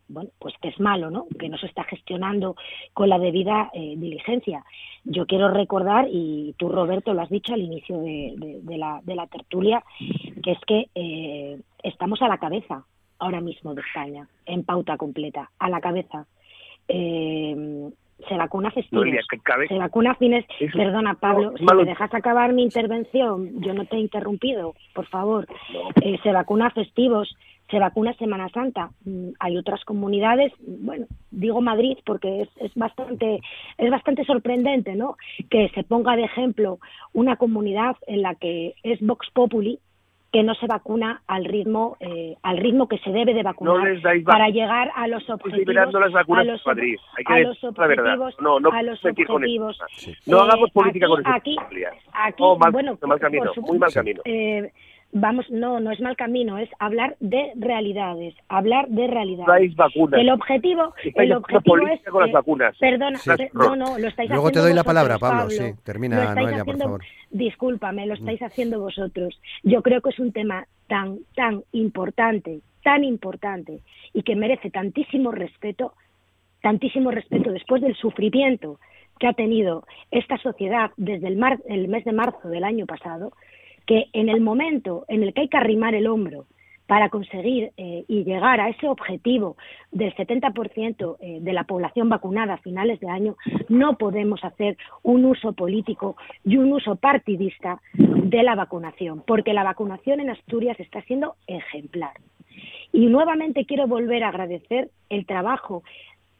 bueno, 0.08 0.30
pues 0.38 0.54
que 0.60 0.68
es 0.68 0.80
malo, 0.80 1.10
¿no? 1.10 1.26
Que 1.38 1.48
no 1.48 1.58
se 1.58 1.66
está 1.66 1.84
gestionando 1.84 2.56
con 2.94 3.08
la 3.08 3.18
debida 3.18 3.70
diligencia. 3.74 4.64
Yo 5.04 5.26
quiero 5.26 5.48
recordar, 5.50 6.08
y 6.10 6.54
tú 6.58 6.68
Roberto 6.68 7.14
lo 7.14 7.22
has 7.22 7.30
dicho 7.30 7.54
al 7.54 7.62
inicio 7.62 7.98
de, 7.98 8.62
la, 8.76 9.00
de 9.02 9.14
la 9.14 9.26
tertulia, 9.26 9.82
que 10.42 10.52
es 10.52 10.60
que 10.66 11.58
estamos 11.82 12.22
a 12.22 12.28
la 12.28 12.38
cabeza 12.38 12.84
ahora 13.18 13.40
mismo 13.40 13.74
de 13.74 13.82
España, 13.82 14.28
en 14.46 14.64
pauta 14.64 14.96
completa, 14.96 15.50
a 15.58 15.68
la 15.68 15.80
cabeza. 15.80 16.26
Se 18.28 18.36
vacuna 18.36 18.70
festivos, 18.70 19.06
se 19.68 19.78
vacuna 19.78 20.14
fines... 20.14 20.44
Perdona, 20.72 21.14
Pablo, 21.14 21.54
si 21.56 21.64
me 21.64 21.84
dejas 21.84 22.12
acabar 22.14 22.52
mi 22.52 22.62
intervención, 22.62 23.60
yo 23.60 23.74
no 23.74 23.84
te 23.86 23.96
he 23.96 24.00
interrumpido, 24.00 24.74
por 24.94 25.06
favor. 25.06 25.46
Eh, 26.02 26.18
se 26.22 26.32
vacuna 26.32 26.70
festivos, 26.70 27.34
se 27.70 27.78
vacuna 27.78 28.12
Semana 28.14 28.48
Santa. 28.48 28.90
Mm, 29.04 29.30
hay 29.38 29.56
otras 29.56 29.84
comunidades, 29.84 30.52
bueno, 30.60 31.06
digo 31.30 31.60
Madrid 31.60 31.98
porque 32.04 32.42
es, 32.42 32.48
es 32.56 32.74
bastante 32.74 33.40
es 33.78 33.90
bastante 33.90 34.24
sorprendente, 34.24 34.94
¿no? 34.94 35.16
Que 35.48 35.68
se 35.74 35.84
ponga 35.84 36.16
de 36.16 36.24
ejemplo 36.24 36.78
una 37.12 37.36
comunidad 37.36 37.96
en 38.06 38.22
la 38.22 38.34
que 38.34 38.74
es 38.82 39.00
Vox 39.00 39.28
Populi, 39.32 39.78
que 40.32 40.42
no 40.42 40.54
se 40.54 40.66
vacuna 40.66 41.22
al 41.26 41.44
ritmo 41.44 41.96
eh, 42.00 42.36
al 42.42 42.58
ritmo 42.58 42.88
que 42.88 42.98
se 42.98 43.10
debe 43.10 43.34
de 43.34 43.42
vacunar 43.42 44.00
para 44.24 44.48
llegar 44.48 44.90
a 44.94 45.08
los 45.08 45.28
objetivos 45.28 45.92
las 45.92 46.12
vacunas 46.12 46.46
a 46.46 46.52
los, 46.52 46.66
Madrid. 46.66 46.96
Hay 47.16 47.24
que 47.24 47.32
a 47.32 47.38
los 47.40 47.64
objetivos 47.64 48.36
no, 48.40 48.60
no 48.60 48.70
a 48.70 48.82
los 48.82 49.04
objetivos. 49.04 49.78
no 50.26 50.40
hagamos 50.40 50.70
política 50.70 51.08
con 51.08 51.20
eso 51.20 51.30
aquí, 51.32 51.56
aquí 52.12 52.42
mal, 52.58 52.70
bueno 52.70 52.98
mal 53.02 53.18
camino 53.18 53.52
muy 53.56 53.78
mal 53.78 53.92
camino. 53.92 54.22
eh, 54.24 54.72
vamos, 55.12 55.50
no, 55.50 55.80
no 55.80 55.90
es 55.90 56.00
mal 56.00 56.16
camino, 56.16 56.58
es 56.58 56.68
hablar 56.78 57.16
de 57.20 57.52
realidades, 57.56 58.34
hablar 58.48 58.88
de 58.88 59.06
realidades. 59.06 59.74
vacunas. 59.74 60.20
El 60.20 60.30
objetivo, 60.30 60.94
el 61.14 61.32
objetivo 61.32 61.88
es, 61.88 62.02
con 62.04 62.22
las 62.22 62.32
vacunas. 62.32 62.76
Perdona, 62.78 63.18
no, 63.52 63.76
no, 63.76 63.98
lo 63.98 64.08
estáis 64.08 64.30
Luego 64.30 64.50
te 64.50 64.60
doy 64.60 64.72
la 64.72 64.84
palabra, 64.84 65.18
Pablo. 65.18 65.50
Sí, 65.50 65.72
termina, 65.84 66.34
Noelia, 66.34 66.64
por 66.64 66.78
favor. 66.78 67.02
Discúlpame, 67.30 68.06
lo 68.06 68.14
estáis 68.14 68.42
haciendo 68.42 68.80
vosotros. 68.80 69.40
Yo 69.62 69.82
creo 69.82 70.00
que 70.00 70.10
es 70.10 70.18
un 70.18 70.32
tema 70.32 70.66
tan, 70.86 71.18
tan 71.34 71.62
importante, 71.72 72.60
tan 72.82 73.04
importante 73.04 73.80
y 74.12 74.22
que 74.22 74.36
merece 74.36 74.70
tantísimo 74.70 75.30
respeto, 75.30 75.94
tantísimo 76.62 77.10
respeto 77.10 77.52
después 77.52 77.82
del 77.82 77.96
sufrimiento 77.96 78.78
que 79.18 79.28
ha 79.28 79.32
tenido 79.34 79.84
esta 80.10 80.38
sociedad 80.38 80.90
desde 80.96 81.28
el, 81.28 81.36
mar, 81.36 81.58
el 81.68 81.88
mes 81.88 82.04
de 82.04 82.12
marzo 82.12 82.48
del 82.48 82.64
año 82.64 82.86
pasado, 82.86 83.32
que 83.90 84.06
en 84.12 84.28
el 84.28 84.40
momento 84.40 85.04
en 85.08 85.24
el 85.24 85.34
que 85.34 85.40
hay 85.40 85.48
que 85.48 85.56
arrimar 85.56 85.96
el 85.96 86.06
hombro 86.06 86.46
para 86.86 87.08
conseguir 87.08 87.72
eh, 87.76 88.04
y 88.06 88.22
llegar 88.22 88.60
a 88.60 88.68
ese 88.68 88.86
objetivo 88.86 89.56
del 89.90 90.14
70% 90.14 91.16
eh, 91.18 91.38
de 91.40 91.52
la 91.52 91.64
población 91.64 92.08
vacunada 92.08 92.54
a 92.54 92.58
finales 92.58 93.00
de 93.00 93.08
año, 93.08 93.36
no 93.68 93.98
podemos 93.98 94.44
hacer 94.44 94.76
un 95.02 95.24
uso 95.24 95.54
político 95.54 96.16
y 96.44 96.56
un 96.56 96.72
uso 96.72 96.94
partidista 96.94 97.80
de 97.94 98.44
la 98.44 98.54
vacunación, 98.54 99.24
porque 99.26 99.54
la 99.54 99.64
vacunación 99.64 100.20
en 100.20 100.30
Asturias 100.30 100.78
está 100.78 101.02
siendo 101.02 101.34
ejemplar. 101.48 102.12
Y 102.92 103.06
nuevamente 103.06 103.64
quiero 103.64 103.88
volver 103.88 104.22
a 104.22 104.28
agradecer 104.28 104.90
el 105.08 105.26
trabajo 105.26 105.82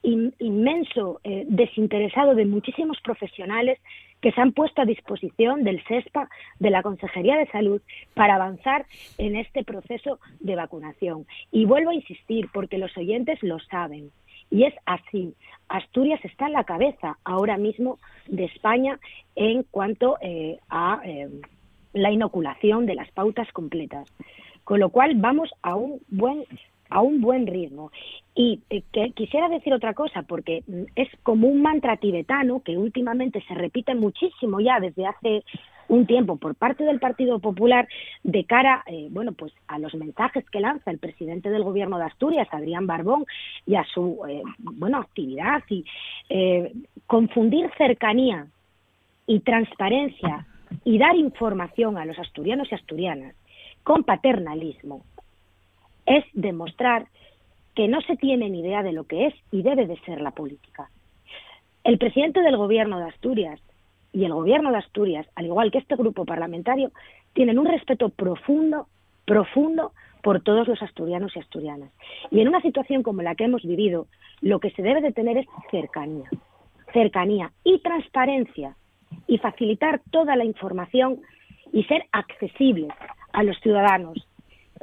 inmenso, 0.02 1.20
eh, 1.24 1.46
desinteresado 1.48 2.36
de 2.36 2.46
muchísimos 2.46 3.00
profesionales 3.00 3.80
que 4.20 4.32
se 4.32 4.40
han 4.40 4.52
puesto 4.52 4.82
a 4.82 4.86
disposición 4.86 5.64
del 5.64 5.82
SESPA, 5.84 6.28
de 6.58 6.70
la 6.70 6.82
Consejería 6.82 7.36
de 7.36 7.46
Salud, 7.46 7.80
para 8.14 8.34
avanzar 8.34 8.86
en 9.18 9.36
este 9.36 9.64
proceso 9.64 10.18
de 10.40 10.56
vacunación. 10.56 11.26
Y 11.50 11.64
vuelvo 11.64 11.90
a 11.90 11.94
insistir, 11.94 12.48
porque 12.52 12.78
los 12.78 12.96
oyentes 12.96 13.42
lo 13.42 13.58
saben. 13.60 14.10
Y 14.50 14.64
es 14.64 14.74
así. 14.84 15.34
Asturias 15.68 16.20
está 16.24 16.46
en 16.46 16.52
la 16.52 16.64
cabeza 16.64 17.18
ahora 17.24 17.56
mismo 17.56 17.98
de 18.26 18.44
España 18.44 18.98
en 19.36 19.62
cuanto 19.62 20.16
eh, 20.20 20.58
a 20.68 21.00
eh, 21.04 21.28
la 21.92 22.10
inoculación 22.10 22.86
de 22.86 22.96
las 22.96 23.10
pautas 23.12 23.50
completas. 23.52 24.08
Con 24.64 24.80
lo 24.80 24.90
cual 24.90 25.14
vamos 25.16 25.50
a 25.62 25.76
un 25.76 26.00
buen 26.08 26.44
a 26.90 27.00
un 27.00 27.20
buen 27.20 27.46
ritmo. 27.46 27.90
Y 28.34 28.60
eh, 28.70 28.82
quisiera 29.14 29.48
decir 29.48 29.72
otra 29.72 29.94
cosa, 29.94 30.22
porque 30.22 30.62
mm, 30.66 30.82
es 30.96 31.08
como 31.22 31.48
un 31.48 31.62
mantra 31.62 31.96
tibetano 31.96 32.60
que 32.60 32.76
últimamente 32.76 33.42
se 33.46 33.54
repite 33.54 33.94
muchísimo 33.94 34.60
ya 34.60 34.80
desde 34.80 35.06
hace 35.06 35.44
un 35.88 36.06
tiempo 36.06 36.36
por 36.36 36.54
parte 36.54 36.84
del 36.84 37.00
Partido 37.00 37.40
Popular 37.40 37.88
de 38.22 38.44
cara, 38.44 38.84
eh, 38.86 39.08
bueno, 39.10 39.32
pues 39.32 39.52
a 39.66 39.78
los 39.80 39.92
mensajes 39.94 40.48
que 40.50 40.60
lanza 40.60 40.92
el 40.92 40.98
presidente 40.98 41.50
del 41.50 41.64
Gobierno 41.64 41.98
de 41.98 42.04
Asturias, 42.04 42.46
Adrián 42.52 42.86
Barbón, 42.86 43.24
y 43.66 43.74
a 43.74 43.84
su, 43.84 44.20
eh, 44.28 44.42
bueno, 44.58 44.98
actividad 44.98 45.62
y 45.68 45.84
confundir 47.06 47.68
cercanía 47.76 48.46
y 49.26 49.40
transparencia 49.40 50.46
y 50.84 50.98
dar 50.98 51.16
información 51.16 51.98
a 51.98 52.04
los 52.04 52.18
asturianos 52.20 52.70
y 52.70 52.76
asturianas 52.76 53.34
con 53.82 54.04
paternalismo 54.04 55.02
es 56.10 56.24
demostrar 56.32 57.06
que 57.76 57.86
no 57.86 58.00
se 58.00 58.16
tiene 58.16 58.50
ni 58.50 58.60
idea 58.60 58.82
de 58.82 58.92
lo 58.92 59.04
que 59.04 59.26
es 59.26 59.34
y 59.52 59.62
debe 59.62 59.86
de 59.86 59.96
ser 60.00 60.20
la 60.20 60.32
política. 60.32 60.90
El 61.84 61.98
presidente 61.98 62.40
del 62.40 62.56
Gobierno 62.56 62.98
de 62.98 63.08
Asturias 63.08 63.60
y 64.12 64.24
el 64.24 64.34
Gobierno 64.34 64.72
de 64.72 64.78
Asturias, 64.78 65.26
al 65.36 65.46
igual 65.46 65.70
que 65.70 65.78
este 65.78 65.94
grupo 65.94 66.24
parlamentario, 66.24 66.90
tienen 67.32 67.60
un 67.60 67.66
respeto 67.66 68.08
profundo, 68.08 68.88
profundo 69.24 69.92
por 70.20 70.42
todos 70.42 70.66
los 70.66 70.82
asturianos 70.82 71.34
y 71.36 71.38
asturianas. 71.38 71.90
Y 72.32 72.40
en 72.40 72.48
una 72.48 72.60
situación 72.60 73.04
como 73.04 73.22
la 73.22 73.36
que 73.36 73.44
hemos 73.44 73.62
vivido, 73.62 74.08
lo 74.40 74.58
que 74.58 74.72
se 74.72 74.82
debe 74.82 75.00
de 75.00 75.12
tener 75.12 75.38
es 75.38 75.46
cercanía, 75.70 76.28
cercanía 76.92 77.52
y 77.62 77.78
transparencia 77.78 78.74
y 79.28 79.38
facilitar 79.38 80.02
toda 80.10 80.34
la 80.34 80.44
información 80.44 81.20
y 81.72 81.84
ser 81.84 82.04
accesibles 82.10 82.90
a 83.32 83.44
los 83.44 83.58
ciudadanos, 83.60 84.26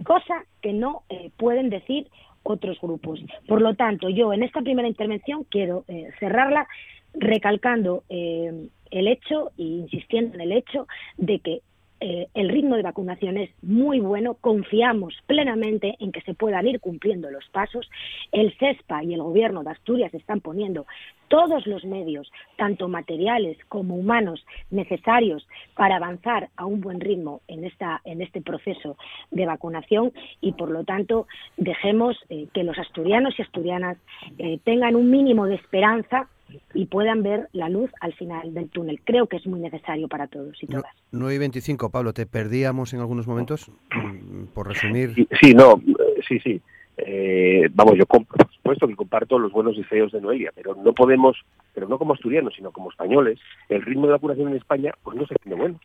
cosa 0.04 0.46
que 0.62 0.74
no 0.74 1.04
eh, 1.10 1.32
pueden 1.38 1.70
decir 1.70 2.08
otros 2.44 2.80
grupos. 2.82 3.20
Por 3.48 3.62
lo 3.62 3.76
tanto, 3.76 4.10
yo 4.10 4.34
en 4.34 4.44
esta 4.44 4.62
primera 4.62 4.88
intervención 4.88 5.46
quiero 5.50 5.84
eh, 5.88 6.10
cerrarla 6.20 6.68
recalcando 7.14 8.04
eh, 8.10 8.70
el 8.92 9.08
hecho 9.08 9.52
e 9.58 9.64
insistiendo 9.64 10.36
en 10.36 10.42
el 10.42 10.52
hecho 10.52 10.88
de 11.18 11.40
que 11.40 11.62
eh, 12.00 12.28
el 12.34 12.50
ritmo 12.50 12.76
de 12.76 12.84
vacunación 12.84 13.38
es 13.38 13.50
muy 13.62 14.00
bueno, 14.00 14.36
confiamos 14.36 15.16
plenamente 15.26 15.96
en 16.00 16.12
que 16.12 16.22
se 16.22 16.34
puedan 16.34 16.68
ir 16.68 16.80
cumpliendo 16.80 17.32
los 17.32 17.48
pasos. 17.50 17.90
El 18.32 18.54
CESPA 18.58 19.04
y 19.04 19.14
el 19.14 19.24
Gobierno 19.24 19.64
de 19.64 19.72
Asturias 19.72 20.14
están 20.14 20.42
poniendo 20.42 20.86
todos 21.28 21.66
los 21.68 21.84
medios, 21.84 22.32
tanto 22.56 22.88
materiales 22.88 23.58
como 23.68 23.96
humanos, 23.96 24.46
necesarios 24.70 25.48
para 25.76 25.98
avanzar 25.98 26.50
a 26.56 26.66
un 26.66 26.82
buen 26.82 27.00
ritmo 27.00 27.42
en, 27.48 27.66
esta, 27.66 28.02
en 28.06 28.22
este 28.22 28.42
proceso 28.42 28.98
de 29.32 29.46
vacunación 29.46 30.14
y, 30.40 30.54
por 30.54 30.70
lo 30.70 30.84
tanto, 30.84 31.28
dejemos 31.58 32.18
eh, 32.30 32.48
que 32.54 32.64
los 32.64 32.78
asturianos 32.78 33.38
y 33.38 33.42
asturianas 33.42 33.98
eh, 34.38 34.60
tengan 34.64 34.96
un 34.96 35.10
mínimo 35.10 35.46
de 35.48 35.56
esperanza 35.56 36.30
y 36.74 36.86
puedan 36.86 37.24
ver 37.24 37.50
la 37.54 37.70
luz 37.70 37.92
al 38.02 38.14
final 38.14 38.54
del 38.54 38.70
túnel. 38.70 39.02
Creo 39.04 39.28
que 39.28 39.38
es 39.38 39.48
muy 39.48 39.60
necesario 39.60 40.08
para 40.08 40.28
todos 40.28 40.62
y 40.62 40.68
todas. 40.68 40.92
9 41.12 41.36
y 41.36 41.38
25, 41.38 41.90
Pablo, 41.90 42.14
¿te 42.14 42.26
perdíamos 42.26 42.94
en 42.94 43.00
algunos 43.00 43.28
momentos? 43.28 43.72
Mm, 43.92 44.46
por 44.54 44.68
resumir. 44.68 45.14
Sí, 45.42 45.54
no, 45.54 45.82
sí, 46.28 46.40
sí. 46.40 46.62
Eh, 46.98 47.70
vamos, 47.74 47.96
yo 47.96 48.06
por 48.08 48.26
supuesto 48.56 48.88
que 48.88 48.96
comparto 48.96 49.38
los 49.38 49.52
buenos 49.52 49.78
deseos 49.78 50.12
de 50.12 50.20
Noelia, 50.20 50.52
pero 50.56 50.76
no 50.76 50.94
podemos, 50.94 51.38
pero 51.74 51.88
no 51.88 52.00
como 52.00 52.14
asturianos, 52.14 52.56
sino 52.56 52.72
como 52.72 52.90
españoles, 52.90 53.40
el 53.70 53.84
ritmo 53.84 54.08
de 54.08 54.14
vacunación 54.14 54.50
en 54.50 54.56
España 54.56 54.94
pues 55.04 55.16
no 55.16 55.28
se 55.28 55.36
tiene 55.36 55.58
bueno. 55.58 55.80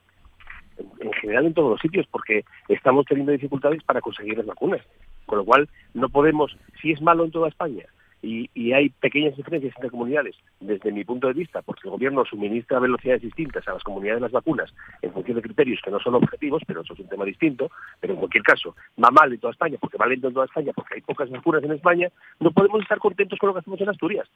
en 1.01 1.13
general 1.13 1.47
en 1.47 1.55
todos 1.55 1.71
los 1.71 1.81
sitios, 1.81 2.07
porque 2.11 2.45
estamos 2.69 3.05
teniendo 3.05 3.33
dificultades 3.33 3.83
para 3.85 4.01
conseguir 4.01 4.39
las 4.39 4.47
vacunas. 4.47 4.81
Con 5.27 5.39
lo 5.39 5.45
cual, 5.45 5.69
no 5.95 6.09
podemos, 6.09 6.57
si 6.81 6.93
es 6.93 7.01
malo 7.03 7.25
en 7.25 7.31
toda 7.31 7.49
España, 7.49 7.85
y, 8.23 8.73
hay 8.73 8.89
pequeñas 8.89 9.37
diferencias 9.37 9.75
entre 9.77 9.91
comunidades, 9.91 10.37
desde 10.61 10.93
mi 10.93 11.05
punto 11.05 11.27
de 11.27 11.35
vista, 11.35 11.61
porque 11.61 11.83
el 11.85 11.91
gobierno 11.91 12.25
suministra 12.25 12.79
velocidades 12.79 13.23
distintas 13.23 13.67
a 13.67 13.73
las 13.73 13.83
comunidades 13.83 14.21
de 14.21 14.27
las 14.27 14.33
vacunas 14.33 14.73
en 15.03 15.13
función 15.13 15.37
de 15.37 15.43
criterios 15.43 15.81
que 15.85 15.91
no 15.91 15.99
son 15.99 16.15
objetivos, 16.15 16.63
pero 16.67 16.83
eso 16.83 16.95
es 16.95 17.01
un 17.01 17.09
tema 17.09 17.25
distinto, 17.25 17.71
pero 18.01 18.15
en 18.15 18.21
cualquier 18.21 18.45
caso, 18.45 18.77
va 19.03 19.11
mal 19.11 19.33
en 19.33 19.41
toda 19.41 19.53
España, 19.53 19.77
porque 19.81 19.99
va 19.99 20.07
lento 20.07 20.29
en 20.29 20.35
toda 20.35 20.47
España, 20.47 20.73
porque 20.75 20.95
hay 20.95 21.01
pocas 21.01 21.29
vacunas 21.31 21.65
en 21.65 21.73
España, 21.73 22.09
no 22.39 22.53
podemos 22.53 22.81
estar 22.83 22.99
contentos 22.99 23.39
con 23.39 23.49
lo 23.49 23.55
que 23.55 23.61
hacemos 23.61 23.81
en 23.81 23.89
Asturias. 23.89 24.29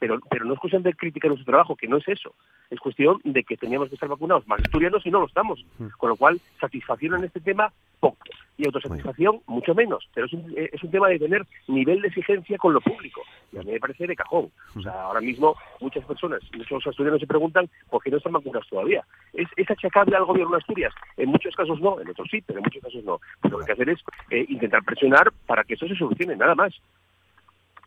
Pero, 0.00 0.20
pero 0.30 0.44
no 0.44 0.54
es 0.54 0.60
cuestión 0.60 0.84
de 0.84 0.94
criticar 0.94 1.28
nuestro 1.28 1.50
trabajo, 1.50 1.74
que 1.74 1.88
no 1.88 1.96
es 1.96 2.06
eso. 2.06 2.32
Es 2.70 2.78
cuestión 2.78 3.20
de 3.24 3.42
que 3.42 3.56
teníamos 3.56 3.88
que 3.88 3.96
estar 3.96 4.08
vacunados 4.08 4.46
más 4.46 4.60
asturianos 4.60 5.04
y 5.04 5.10
no 5.10 5.18
lo 5.18 5.26
estamos. 5.26 5.64
Mm. 5.78 5.88
Con 5.96 6.10
lo 6.10 6.16
cual, 6.16 6.40
satisfacción 6.60 7.16
en 7.16 7.24
este 7.24 7.40
tema, 7.40 7.72
poco. 8.00 8.18
Y 8.56 8.66
autosatisfacción, 8.66 9.40
mucho 9.46 9.74
menos. 9.74 10.08
Pero 10.14 10.26
es 10.26 10.32
un, 10.32 10.52
eh, 10.56 10.70
es 10.72 10.82
un 10.82 10.90
tema 10.90 11.08
de 11.08 11.18
tener 11.18 11.46
nivel 11.68 12.02
de 12.02 12.08
exigencia 12.08 12.58
con 12.58 12.74
lo 12.74 12.80
público. 12.80 13.22
Y 13.52 13.58
a 13.58 13.62
mí 13.62 13.70
me 13.70 13.78
parece 13.78 14.06
de 14.06 14.16
cajón. 14.16 14.50
O 14.74 14.80
sea, 14.80 15.02
ahora 15.02 15.20
mismo 15.20 15.54
muchas 15.80 16.04
personas, 16.04 16.40
muchos 16.56 16.84
asturianos 16.84 17.20
se 17.20 17.26
preguntan 17.26 17.70
por 17.88 18.02
qué 18.02 18.10
no 18.10 18.16
están 18.16 18.32
vacunados 18.32 18.68
todavía. 18.68 19.04
¿Es, 19.32 19.48
es 19.56 19.70
achacable 19.70 20.16
al 20.16 20.24
gobierno 20.24 20.52
de 20.52 20.58
Asturias? 20.58 20.92
En 21.16 21.28
muchos 21.28 21.54
casos 21.54 21.80
no, 21.80 22.00
en 22.00 22.08
otros 22.08 22.26
sí, 22.30 22.42
pero 22.44 22.58
en 22.58 22.64
muchos 22.64 22.82
casos 22.82 23.04
no. 23.04 23.20
lo 23.48 23.58
que 23.58 23.62
hay 23.62 23.66
que 23.66 23.72
hacer 23.72 23.90
es 23.90 24.00
eh, 24.30 24.46
intentar 24.48 24.82
presionar 24.82 25.32
para 25.46 25.62
que 25.62 25.74
eso 25.74 25.86
se 25.86 25.94
solucione, 25.94 26.34
nada 26.34 26.56
más. 26.56 26.74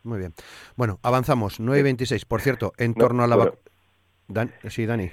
Muy 0.04 0.18
bien. 0.18 0.32
Bueno, 0.76 0.98
avanzamos. 1.02 1.60
9 1.60 1.80
y 1.80 1.82
26. 1.82 2.24
Por 2.24 2.40
cierto, 2.40 2.72
en 2.78 2.94
torno 2.94 3.22
a 3.22 3.26
la... 3.26 3.52
Sí, 4.68 4.86
Dani. 4.86 5.10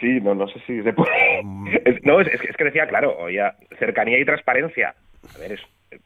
Sí, 0.00 0.20
no, 0.20 0.34
no 0.34 0.48
sé 0.48 0.58
si 0.66 0.82
se 0.82 0.92
puede... 0.92 1.42
Mm. 1.42 1.68
no, 2.04 2.20
es, 2.20 2.28
que 2.56 2.64
decía, 2.64 2.86
claro, 2.88 3.16
oye, 3.18 3.42
cercanía 3.78 4.18
y 4.18 4.24
transparencia. 4.24 4.94
A 5.34 5.38
ver, 5.38 5.52
es, 5.52 5.60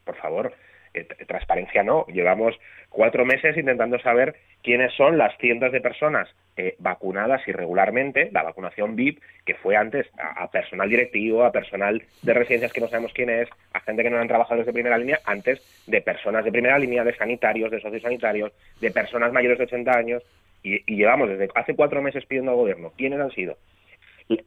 por 0.05 0.17
favor, 0.17 0.53
eh, 0.93 1.07
transparencia 1.27 1.83
no. 1.83 2.05
Llevamos 2.07 2.59
cuatro 2.89 3.25
meses 3.25 3.57
intentando 3.57 3.99
saber 4.01 4.35
quiénes 4.63 4.93
son 4.95 5.19
las 5.19 5.37
cientos 5.39 5.73
de 5.73 5.81
personas 5.81 6.29
eh, 6.57 6.75
vacunadas 6.79 7.47
irregularmente, 7.47 8.31
la 8.33 8.43
vacunación 8.43 8.97
VIP, 8.97 9.21
que 9.45 9.55
fue 9.55 9.77
antes 9.77 10.07
a, 10.19 10.51
personal 10.51 10.89
directivo, 10.89 11.45
a 11.45 11.53
personal 11.53 12.03
de 12.23 12.35
residencias 12.35 12.73
que 12.73 12.81
no 12.81 12.89
sabemos 12.89 13.13
quién 13.13 13.31
es, 13.31 13.49
a 13.73 13.81
gente 13.81 14.03
que 14.03 14.11
no 14.11 14.19
han 14.19 14.29
trabajado 14.29 14.59
desde 14.61 14.73
primera 14.73 14.99
línea, 14.99 15.21
antes 15.25 15.61
de 15.87 16.01
personas 16.01 16.45
de 16.45 16.53
primera 16.53 16.79
línea, 16.79 17.05
de 17.05 17.15
sanitarios, 17.15 17.71
de 17.71 17.81
sociosanitarios, 17.81 18.53
de 18.81 18.91
personas 18.91 19.33
mayores 19.33 19.59
de 19.59 19.65
80 19.65 19.93
años, 19.93 20.23
y, 20.65 20.81
llevamos 20.97 21.29
desde 21.29 21.49
hace 21.55 21.75
cuatro 21.75 22.01
meses 22.03 22.25
pidiendo 22.27 22.53
al 22.53 22.57
gobierno 22.57 22.93
quiénes 22.97 23.21
han 23.21 23.31
sido. 23.31 23.57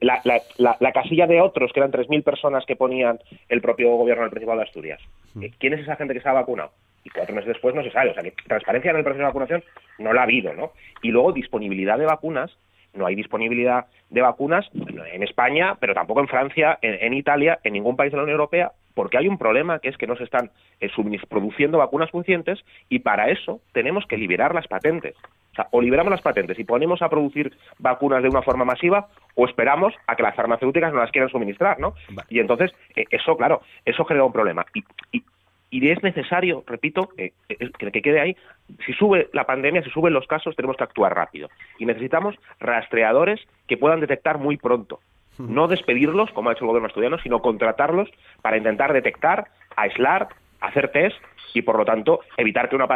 La, 0.00 0.20
la, 0.56 0.92
casilla 0.92 1.26
de 1.28 1.40
otros, 1.40 1.72
que 1.72 1.78
eran 1.78 1.92
3.000 1.92 2.24
personas 2.24 2.66
que 2.66 2.74
ponían 2.74 3.20
el 3.48 3.60
propio 3.60 3.90
gobierno 3.96 4.22
del 4.22 4.30
Principado 4.30 4.58
de 4.58 4.64
Asturias. 4.64 5.00
Hmm. 5.34 5.44
Eh, 5.44 5.52
¿Quién 5.58 5.74
es 5.74 5.80
esa 5.80 5.96
gente 5.96 6.14
que 6.14 6.20
se 6.20 6.28
ha 6.28 6.32
vacunado? 6.32 6.72
y 7.04 7.10
cuatro 7.10 7.34
meses 7.34 7.48
después 7.48 7.74
no 7.74 7.82
se 7.82 7.90
sabe. 7.90 8.10
O 8.10 8.14
sea, 8.14 8.22
que 8.22 8.32
transparencia 8.46 8.90
en 8.90 8.96
el 8.96 9.04
proceso 9.04 9.20
de 9.20 9.26
vacunación 9.26 9.64
no 9.98 10.12
la 10.12 10.22
ha 10.22 10.24
habido, 10.24 10.52
¿no? 10.54 10.72
Y 11.02 11.10
luego 11.10 11.32
disponibilidad 11.32 11.98
de 11.98 12.06
vacunas, 12.06 12.56
no 12.98 13.06
hay 13.06 13.14
disponibilidad 13.14 13.86
de 14.10 14.20
vacunas 14.20 14.68
en 14.74 15.22
España, 15.22 15.76
pero 15.80 15.94
tampoco 15.94 16.20
en 16.20 16.28
Francia, 16.28 16.78
en, 16.82 17.14
Italia, 17.14 17.58
en 17.64 17.72
ningún 17.72 17.96
país 17.96 18.10
de 18.10 18.16
la 18.16 18.24
Unión 18.24 18.38
Europea, 18.38 18.72
porque 18.94 19.16
hay 19.16 19.28
un 19.28 19.38
problema 19.38 19.78
que 19.78 19.88
es 19.88 19.96
que 19.96 20.06
no 20.06 20.16
se 20.16 20.24
están 20.24 20.50
eh, 20.80 20.90
produciendo 21.28 21.78
vacunas 21.78 22.10
suficientes 22.10 22.58
y 22.88 22.98
para 22.98 23.30
eso 23.30 23.60
tenemos 23.72 24.04
que 24.06 24.16
liberar 24.16 24.54
las 24.54 24.66
patentes. 24.66 25.14
O 25.52 25.54
sea, 25.54 25.68
o 25.70 25.80
liberamos 25.80 26.10
las 26.10 26.20
patentes 26.22 26.58
y 26.58 26.64
ponemos 26.64 27.02
a 27.02 27.08
producir 27.08 27.56
vacunas 27.78 28.22
de 28.22 28.28
una 28.28 28.42
forma 28.42 28.64
masiva 28.64 29.08
o 29.34 29.46
esperamos 29.46 29.94
a 30.06 30.14
que 30.14 30.22
las 30.22 30.34
farmacéuticas 30.36 30.92
no 30.92 31.00
las 31.00 31.10
quieran 31.10 31.30
suministrar, 31.30 31.80
¿no? 31.80 31.94
Y 32.28 32.38
entonces, 32.38 32.72
eh, 32.94 33.04
eso, 33.10 33.36
claro, 33.36 33.62
eso 33.84 34.04
genera 34.04 34.24
un 34.24 34.32
problema. 34.32 34.66
y, 34.74 34.84
y 35.12 35.24
es 35.70 36.02
necesario, 36.02 36.64
repito, 36.66 37.08
que, 37.16 37.32
que 37.48 38.02
quede 38.02 38.20
ahí, 38.20 38.36
si 38.84 38.92
sube 38.94 39.28
la 39.32 39.44
pandemia, 39.44 39.82
si 39.82 39.90
suben 39.90 40.12
los 40.12 40.26
casos, 40.26 40.56
tenemos 40.56 40.76
que 40.76 40.84
actuar 40.84 41.14
rápido. 41.14 41.48
Y 41.78 41.86
necesitamos 41.86 42.36
rastreadores 42.60 43.40
que 43.66 43.76
puedan 43.76 44.00
detectar 44.00 44.38
muy 44.38 44.56
pronto. 44.56 45.00
No 45.38 45.68
despedirlos, 45.68 46.32
como 46.32 46.50
ha 46.50 46.52
hecho 46.52 46.64
el 46.64 46.68
gobierno 46.68 46.88
asturiano, 46.88 47.18
sino 47.22 47.40
contratarlos 47.40 48.10
para 48.42 48.56
intentar 48.56 48.92
detectar, 48.92 49.46
aislar, 49.76 50.28
hacer 50.60 50.90
test 50.90 51.16
y 51.54 51.62
por 51.62 51.76
lo 51.76 51.84
tanto 51.84 52.20
evitar 52.36 52.68
que, 52.68 52.76
una, 52.76 52.88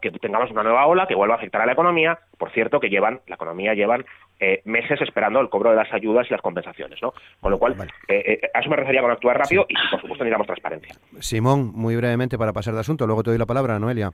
que, 0.00 0.10
tengamos 0.12 0.50
una 0.50 0.62
nueva 0.62 0.86
ola 0.86 1.06
que 1.06 1.14
vuelva 1.14 1.34
a 1.34 1.38
afectar 1.38 1.60
a 1.60 1.66
la 1.66 1.72
economía. 1.72 2.18
Por 2.38 2.50
cierto, 2.50 2.80
que 2.80 2.88
llevan, 2.88 3.20
la 3.26 3.36
economía 3.36 3.74
llevan 3.74 4.04
eh, 4.40 4.62
meses 4.64 5.00
esperando 5.00 5.40
el 5.40 5.48
cobro 5.48 5.70
de 5.70 5.76
las 5.76 5.92
ayudas 5.92 6.26
y 6.28 6.32
las 6.32 6.42
compensaciones, 6.42 7.00
¿no? 7.00 7.14
Con 7.40 7.52
lo 7.52 7.58
cual, 7.58 7.76
eh, 8.08 8.40
eh, 8.42 8.50
a 8.52 8.60
eso 8.60 8.70
me 8.70 8.76
refería 8.76 9.00
con 9.00 9.10
actuar 9.10 9.38
rápido 9.38 9.64
y, 9.68 9.74
por 9.74 10.00
supuesto, 10.00 10.24
necesitamos 10.24 10.46
transparencia. 10.46 10.94
Simón, 11.20 11.72
muy 11.74 11.96
brevemente 11.96 12.36
para 12.36 12.52
pasar 12.52 12.74
de 12.74 12.80
asunto, 12.80 13.06
luego 13.06 13.22
te 13.22 13.30
doy 13.30 13.38
la 13.38 13.46
palabra, 13.46 13.78
Noelia. 13.78 14.12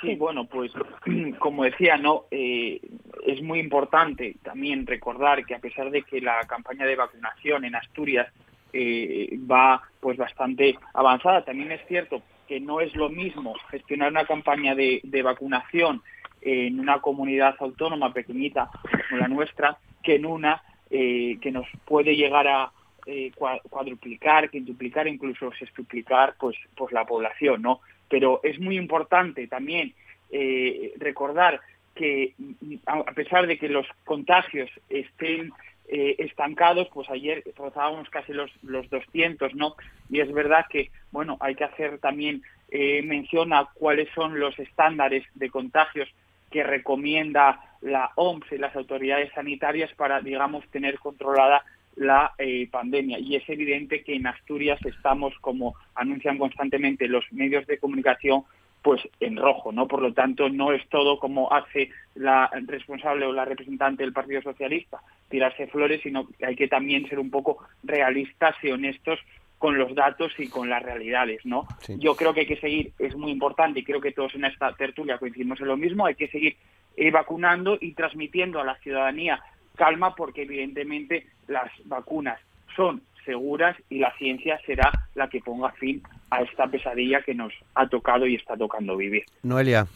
Sí, 0.00 0.14
bueno, 0.16 0.46
pues 0.46 0.72
como 1.38 1.64
decía, 1.64 1.96
no 1.96 2.24
es 2.30 3.42
muy 3.42 3.58
importante 3.58 4.36
también 4.42 4.86
recordar 4.86 5.44
que 5.44 5.54
a 5.54 5.58
pesar 5.58 5.90
de 5.90 6.02
que 6.02 6.20
la 6.20 6.40
campaña 6.46 6.86
de 6.86 6.96
vacunación 6.96 7.64
en 7.64 7.74
Asturias 7.74 8.28
va 8.74 9.82
pues 10.00 10.16
bastante 10.16 10.78
avanzada, 10.94 11.44
también 11.44 11.72
es 11.72 11.80
cierto 11.86 12.22
que 12.50 12.58
no 12.58 12.80
es 12.80 12.96
lo 12.96 13.08
mismo 13.08 13.54
gestionar 13.70 14.10
una 14.10 14.24
campaña 14.24 14.74
de, 14.74 15.22
vacunación 15.22 16.02
en 16.42 16.80
una 16.80 17.00
comunidad 17.00 17.56
autónoma 17.58 18.12
pequeñita 18.12 18.70
como 19.08 19.20
la 19.20 19.28
nuestra 19.28 19.78
que 20.02 20.16
en 20.16 20.26
una 20.26 20.62
eh, 20.90 21.38
que 21.40 21.52
nos 21.52 21.66
puede 21.84 22.16
llegar 22.16 22.48
a 22.48 22.72
eh, 23.06 23.30
cuadruplicar, 23.36 24.50
quintuplicar, 24.50 25.06
incluso 25.06 25.52
sextuplicar 25.52 26.34
pues, 26.38 26.56
pues 26.76 26.92
la 26.92 27.06
población, 27.06 27.62
¿no? 27.62 27.80
Pero 28.08 28.40
es 28.42 28.58
muy 28.58 28.76
importante 28.76 29.46
también 29.46 29.94
eh, 30.32 30.92
recordar 30.98 31.60
que 31.94 32.34
a 32.86 33.12
pesar 33.12 33.46
de 33.46 33.56
que 33.56 33.68
los 33.68 33.86
contagios 34.04 34.70
estén 34.88 35.52
estancados, 35.92 36.88
pues 36.94 37.10
ayer 37.10 37.42
rozábamos 37.56 38.08
casi 38.10 38.32
los, 38.32 38.50
los 38.62 38.88
200, 38.90 39.56
¿no? 39.56 39.74
Y 40.08 40.20
es 40.20 40.32
verdad 40.32 40.66
que, 40.70 40.90
bueno, 41.10 41.36
hay 41.40 41.56
que 41.56 41.64
hacer 41.64 41.98
también 41.98 42.42
mención 42.70 43.52
a 43.52 43.68
cuáles 43.74 44.08
son 44.14 44.38
los 44.38 44.56
estándares 44.60 45.24
de 45.34 45.50
contagios 45.50 46.08
que 46.50 46.62
recomienda 46.62 47.60
la 47.80 48.10
OMS 48.16 48.52
y 48.52 48.58
las 48.58 48.74
autoridades 48.76 49.32
sanitarias 49.34 49.92
para, 49.94 50.20
digamos, 50.20 50.66
tener 50.68 50.98
controlada 50.98 51.64
la 51.96 52.32
eh, 52.38 52.68
pandemia. 52.70 53.18
Y 53.18 53.36
es 53.36 53.48
evidente 53.48 54.02
que 54.02 54.14
en 54.14 54.26
Asturias 54.26 54.78
estamos, 54.84 55.34
como 55.40 55.74
anuncian 55.94 56.38
constantemente 56.38 57.08
los 57.08 57.24
medios 57.32 57.66
de 57.66 57.78
comunicación, 57.78 58.44
pues 58.82 59.00
en 59.20 59.36
rojo, 59.36 59.72
¿no? 59.72 59.86
Por 59.86 60.00
lo 60.00 60.14
tanto, 60.14 60.48
no 60.48 60.72
es 60.72 60.86
todo 60.88 61.18
como 61.18 61.52
hace 61.52 61.90
la 62.14 62.50
responsable 62.66 63.26
o 63.26 63.32
la 63.32 63.44
representante 63.44 64.02
del 64.02 64.12
Partido 64.12 64.40
Socialista, 64.40 65.00
tirarse 65.28 65.66
flores, 65.66 66.00
sino 66.02 66.26
que 66.26 66.46
hay 66.46 66.56
que 66.56 66.68
también 66.68 67.06
ser 67.08 67.18
un 67.18 67.30
poco 67.30 67.58
realistas 67.82 68.56
y 68.62 68.70
honestos 68.70 69.18
con 69.60 69.76
los 69.76 69.94
datos 69.94 70.32
y 70.38 70.48
con 70.48 70.70
las 70.70 70.82
realidades, 70.82 71.44
¿no? 71.44 71.68
Yo 71.98 72.16
creo 72.16 72.32
que 72.32 72.40
hay 72.40 72.46
que 72.46 72.56
seguir, 72.56 72.92
es 72.98 73.14
muy 73.14 73.30
importante 73.30 73.80
y 73.80 73.84
creo 73.84 74.00
que 74.00 74.10
todos 74.10 74.34
en 74.34 74.46
esta 74.46 74.72
tertulia 74.72 75.18
coincidimos 75.18 75.60
en 75.60 75.68
lo 75.68 75.76
mismo, 75.76 76.06
hay 76.06 76.14
que 76.14 76.28
seguir 76.28 76.56
eh, 76.96 77.10
vacunando 77.10 77.76
y 77.78 77.92
transmitiendo 77.92 78.58
a 78.58 78.64
la 78.64 78.76
ciudadanía 78.76 79.38
calma 79.76 80.14
porque 80.14 80.44
evidentemente 80.44 81.26
las 81.46 81.70
vacunas 81.84 82.40
son 82.74 83.02
seguras 83.26 83.76
y 83.90 83.98
la 83.98 84.16
ciencia 84.16 84.58
será 84.64 84.90
la 85.14 85.28
que 85.28 85.40
ponga 85.40 85.72
fin 85.72 86.02
a 86.30 86.40
esta 86.40 86.66
pesadilla 86.66 87.20
que 87.20 87.34
nos 87.34 87.52
ha 87.74 87.86
tocado 87.86 88.26
y 88.26 88.36
está 88.36 88.56
tocando 88.56 88.96
vivir. 88.96 89.24
Noelia. 89.42 89.86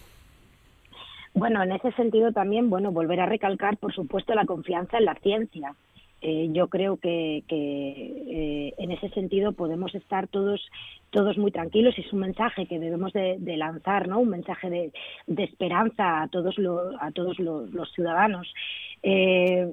Bueno, 1.33 1.63
en 1.63 1.73
ese 1.73 1.91
sentido 1.93 2.33
también, 2.33 2.69
bueno, 2.69 2.93
volver 2.93 3.21
a 3.21 3.27
recalcar, 3.27 3.79
por 3.79 3.95
supuesto, 3.95 4.35
la 4.35 4.45
confianza 4.45 4.99
en 4.99 5.07
la 5.07 5.15
ciencia. 5.15 5.75
Eh, 6.27 6.49
yo 6.53 6.69
creo 6.69 6.97
que, 6.97 7.45
eh, 7.47 8.75
en 8.79 8.91
ese 8.93 9.11
sentido 9.11 9.53
podemos 9.53 9.95
estar 9.95 10.27
todos 10.27 10.59
todos 11.11 11.37
muy 11.37 11.53
tranquilos 11.53 11.97
y 11.99 12.01
es 12.01 12.13
un 12.15 12.21
mensaje 12.21 12.65
que 12.67 12.81
debemos 12.81 13.13
de, 13.13 13.39
lanzar, 13.59 14.09
¿no? 14.09 14.21
Un 14.21 14.31
mensaje 14.31 14.71
de, 14.71 15.43
esperanza 15.45 16.23
a 16.23 16.29
todos 16.29 16.57
a 16.99 17.11
todos 17.13 17.39
los, 17.39 17.93
ciudadanos. 17.93 18.53
Eh, 19.03 19.71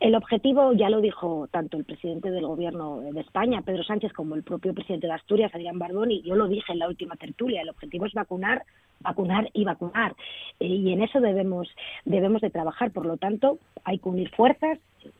el 0.00 0.14
objetivo, 0.14 0.72
ya 0.72 0.90
lo 0.90 1.00
dijo 1.00 1.46
tanto 1.50 1.76
el 1.76 1.84
presidente 1.84 2.30
del 2.30 2.46
Gobierno 2.46 3.00
de 3.00 3.20
España, 3.20 3.62
Pedro 3.62 3.84
Sánchez, 3.84 4.12
como 4.12 4.34
el 4.34 4.42
propio 4.42 4.74
presidente 4.74 5.06
de 5.06 5.12
Asturias, 5.12 5.54
Adrián 5.54 5.78
Barboni, 5.78 6.22
yo 6.22 6.36
lo 6.36 6.48
dije 6.48 6.72
en 6.72 6.80
la 6.80 6.88
última 6.88 7.16
tertulia, 7.16 7.62
el 7.62 7.68
objetivo 7.68 8.06
es 8.06 8.12
vacunar, 8.12 8.62
vacunar 9.00 9.48
y 9.52 9.64
vacunar. 9.64 10.16
Eh, 10.58 10.66
y 10.66 10.92
en 10.92 11.02
eso 11.02 11.20
debemos, 11.20 11.68
debemos 12.04 12.40
de 12.40 12.50
trabajar. 12.50 12.90
Por 12.90 13.06
lo 13.06 13.18
tanto, 13.18 13.58
hay 13.84 13.98
que 13.98 14.08
unir 14.08 14.30
fuerzas, 14.30 14.78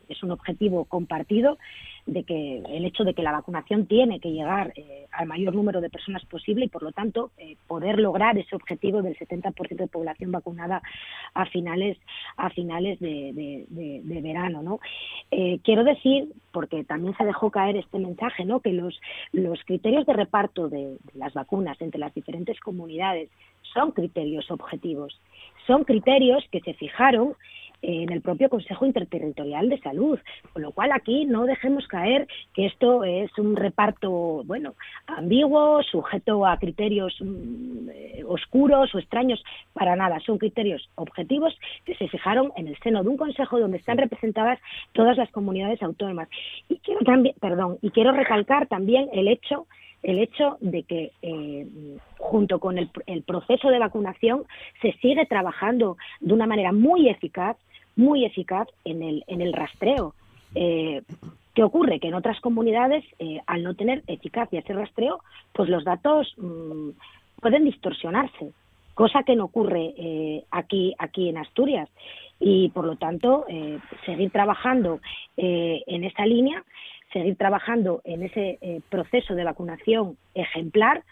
es 0.09 0.23
un 0.23 0.31
objetivo 0.31 0.85
compartido 0.85 1.59
de 2.07 2.23
que 2.23 2.63
el 2.69 2.85
hecho 2.85 3.03
de 3.03 3.15
que 3.15 3.23
la 3.23 3.33
vacunación 3.33 3.87
tiene 3.87 4.21
que 4.21 4.31
llegar 4.31 4.73
eh, 4.77 5.07
al 5.11 5.27
mayor 5.27 5.55
número 5.55 5.81
de 5.81 5.91
personas 5.91 6.25
posible 6.25 6.67
y 6.67 6.69
por 6.69 6.83
lo 6.83 6.93
tanto 6.93 7.33
eh, 7.37 7.57
poder 7.67 7.99
lograr 7.99 8.39
ese 8.39 8.55
objetivo 8.55 9.03
del 9.03 9.17
70% 9.19 9.77
de 9.77 9.89
población 9.89 10.31
vacunada 10.31 10.83
a 11.35 11.47
finales 11.47 11.99
a 12.37 12.51
finales 12.51 13.01
de, 13.01 13.67
verano 14.23 14.63
no 14.63 14.81
eh, 15.31 15.59
quiero 15.65 15.83
decir 15.83 16.29
porque 16.53 16.85
también 16.85 17.17
se 17.17 17.25
dejó 17.25 17.51
caer 17.51 17.77
este 17.77 17.99
mensaje 17.99 18.45
no 18.45 18.61
que 18.61 18.73
los 18.73 19.01
los 19.33 19.63
criterios 19.65 20.07
de 20.07 20.13
reparto 20.13 20.69
de 20.69 20.97
las 21.15 21.35
vacunas 21.35 21.81
entre 21.81 21.99
las 21.99 22.15
diferentes 22.15 22.59
comunidades 22.61 23.29
son 23.77 23.93
criterios 23.93 24.51
objetivos, 24.51 25.21
son 25.67 25.85
criterios 25.85 26.45
que 26.51 26.61
se 26.61 26.75
fijaron 26.75 27.35
en 27.83 28.11
el 28.13 28.21
propio 28.21 28.49
Consejo 28.49 28.87
Interterritorial 28.87 29.69
de 29.69 29.79
Salud, 29.81 30.19
con 30.53 30.63
lo 30.63 30.73
cual 30.73 30.93
aquí 30.93 31.25
no 31.25 31.45
dejemos 31.45 31.87
caer 31.87 32.27
que 32.55 32.67
esto 32.67 33.05
es 33.05 33.31
un 33.39 33.57
reparto, 33.57 34.43
bueno, 34.45 34.75
ambiguo, 35.07 35.83
sujeto 35.83 36.47
a 36.47 36.59
criterios 36.59 37.15
mm, 37.21 37.89
eh, 37.91 38.25
oscuros 38.27 38.95
o 38.95 38.99
extraños, 38.99 39.43
para 39.73 39.97
nada, 39.97 40.21
son 40.21 40.39
criterios 40.39 40.89
objetivos 40.95 41.57
que 41.85 41.95
se 41.95 42.09
fijaron 42.09 42.53
en 42.57 42.69
el 42.69 42.79
seno 42.79 43.03
de 43.03 43.09
un 43.09 43.17
consejo 43.17 43.61
donde 43.61 43.79
están 43.79 43.99
representadas 43.99 44.59
todas 44.93 45.17
las 45.17 45.31
comunidades 45.31 45.83
autónomas. 45.83 46.29
Y 46.69 46.79
quiero 46.79 47.01
también, 47.01 47.35
perdón, 47.41 47.79
y 47.83 47.91
quiero 47.91 48.13
recalcar 48.13 48.67
también 48.67 49.09
el 49.13 49.29
hecho 49.29 49.67
el 50.07 50.21
hecho 50.21 50.57
de 50.61 50.85
que 50.85 51.11
eh, 51.21 51.67
junto 52.17 52.61
con 52.61 52.79
el, 52.79 52.89
proceso 53.27 53.71
de 53.71 53.81
vacunación 53.81 54.45
se 54.81 54.93
sigue 55.03 55.27
trabajando 55.27 55.97
de 56.21 56.33
una 56.33 56.47
manera 56.47 56.71
muy 56.71 57.09
eficaz, 57.09 57.57
muy 57.97 58.25
eficaz 58.25 58.69
en 58.85 59.03
el, 59.03 59.25
en 59.27 59.41
el 59.41 59.53
rastreo. 59.53 60.15
Eh, 60.55 61.03
¿Qué 61.57 61.65
ocurre? 61.65 61.99
Que 61.99 62.07
en 62.07 62.15
otras 62.15 62.41
comunidades, 62.41 63.05
eh, 63.19 63.41
al 63.49 63.65
no 63.65 63.75
tener 63.75 64.05
eficacia 64.07 64.61
ese 64.61 64.75
rastreo, 64.75 65.19
pues 65.53 65.69
los 65.69 65.83
datos 65.83 66.33
mm, 66.37 66.91
pueden 67.41 67.65
distorsionarse, 67.65 68.53
cosa 68.95 69.25
que 69.25 69.35
no 69.35 69.47
ocurre 69.47 69.93
eh, 69.97 70.45
aquí, 70.53 70.95
aquí 71.01 71.31
en 71.31 71.39
Asturias. 71.39 71.89
Y 72.39 72.69
por 72.69 72.85
lo 72.85 72.95
tanto, 72.95 73.47
seguir 74.05 74.31
trabajando 74.31 75.01
en 75.39 76.05
esa 76.05 76.27
línea 76.27 76.63
seguir 77.17 77.37
trabajando 77.37 78.03
en 78.05 78.23
ese 78.23 78.59
eh, 78.61 78.81
proceso 78.91 79.35
de 79.35 79.45
vacunación 79.45 80.19
ejemplar 80.35 81.03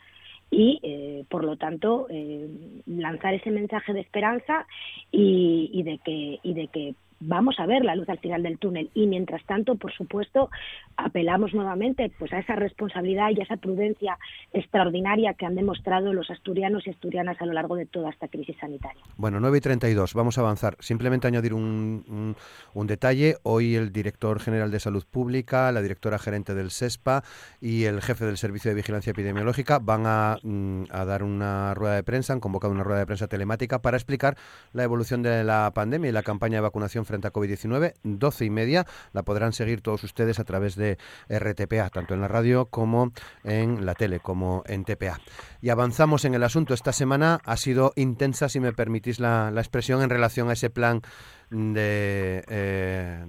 y, 0.50 0.78
eh, 0.82 1.24
por 1.30 1.44
lo 1.44 1.56
tanto, 1.56 2.06
eh, 2.10 2.46
lanzar 2.86 3.32
ese 3.34 3.50
mensaje 3.50 3.94
de 3.94 4.00
esperanza 4.00 4.66
y, 5.10 5.70
y, 5.72 5.82
de 5.82 5.98
que, 5.98 6.38
y 6.42 6.54
de 6.54 6.68
que 6.68 6.94
vamos 7.26 7.58
a 7.58 7.66
ver 7.66 7.84
la 7.84 7.94
luz 7.94 8.08
al 8.08 8.18
final 8.18 8.42
del 8.42 8.58
túnel 8.58 8.90
y 8.94 9.06
mientras 9.06 9.44
tanto, 9.44 9.76
por 9.76 9.92
supuesto, 9.92 10.50
apelamos 10.96 11.54
nuevamente 11.54 12.10
pues 12.18 12.32
a 12.32 12.38
esa 12.38 12.54
responsabilidad 12.56 13.30
y 13.30 13.40
a 13.40 13.44
esa 13.44 13.56
prudencia 13.56 14.18
extraordinaria 14.52 15.34
que 15.34 15.46
han 15.46 15.54
demostrado 15.54 16.12
los 16.12 16.30
asturianos 16.30 16.86
y 16.86 16.90
asturianas 16.90 17.40
a 17.40 17.46
lo 17.46 17.52
largo 17.52 17.76
de 17.76 17.86
toda 17.86 18.10
esta 18.10 18.28
crisis 18.28 18.56
sanitaria. 18.60 19.02
Bueno, 19.16 19.40
9 19.40 19.58
y 19.58 19.60
32, 19.60 20.14
vamos 20.14 20.38
a 20.38 20.42
avanzar. 20.42 20.76
Simplemente 20.80 21.26
añadir 21.26 21.54
un, 21.54 22.36
un, 22.74 22.86
detalle. 22.86 23.36
Hoy 23.42 23.74
el 23.76 23.92
director 23.92 24.40
general 24.40 24.70
de 24.70 24.80
Salud 24.80 25.04
Pública, 25.10 25.72
la 25.72 25.82
directora 25.82 26.18
gerente 26.18 26.54
del 26.54 26.70
SESPA 26.70 27.22
y 27.60 27.84
el 27.84 28.02
jefe 28.02 28.26
del 28.26 28.36
Servicio 28.36 28.70
de 28.70 28.74
Vigilancia 28.74 29.10
Epidemiológica 29.10 29.78
van 29.78 30.02
a, 30.06 30.36
mm, 30.42 30.84
a 30.90 31.04
dar 31.04 31.22
una 31.22 31.74
rueda 31.74 31.94
de 31.94 32.02
prensa, 32.02 32.32
han 32.32 32.40
convocado 32.40 32.72
una 32.72 32.84
rueda 32.84 33.00
de 33.00 33.06
prensa 33.06 33.26
telemática 33.26 33.80
para 33.80 33.96
explicar 33.96 34.36
la 34.72 34.84
evolución 34.84 35.22
de 35.22 35.44
la 35.44 35.72
pandemia 35.74 36.10
y 36.10 36.12
la 36.12 36.22
campaña 36.22 36.58
de 36.58 36.62
vacunación 36.62 37.04
frente 37.04 37.13
a 37.22 37.32
COVID-19, 37.32 37.94
12 38.02 38.44
y 38.44 38.50
media. 38.50 38.86
La 39.12 39.22
podrán 39.22 39.52
seguir 39.52 39.80
todos 39.80 40.04
ustedes 40.04 40.38
a 40.38 40.44
través 40.44 40.76
de 40.76 40.98
RTPA, 41.28 41.90
tanto 41.90 42.14
en 42.14 42.20
la 42.20 42.28
radio 42.28 42.66
como 42.66 43.12
en 43.42 43.86
la 43.86 43.94
tele, 43.94 44.20
como 44.20 44.62
en 44.66 44.84
TPA. 44.84 45.20
Y 45.60 45.70
avanzamos 45.70 46.24
en 46.24 46.34
el 46.34 46.42
asunto. 46.42 46.74
Esta 46.74 46.92
semana 46.92 47.40
ha 47.44 47.56
sido 47.56 47.92
intensa, 47.96 48.48
si 48.48 48.60
me 48.60 48.72
permitís 48.72 49.20
la, 49.20 49.52
expresión, 49.56 50.02
en 50.02 50.10
relación 50.10 50.50
a 50.50 50.54
ese 50.54 50.70
plan 50.70 51.02
de 51.50 52.44
eh, 52.48 53.24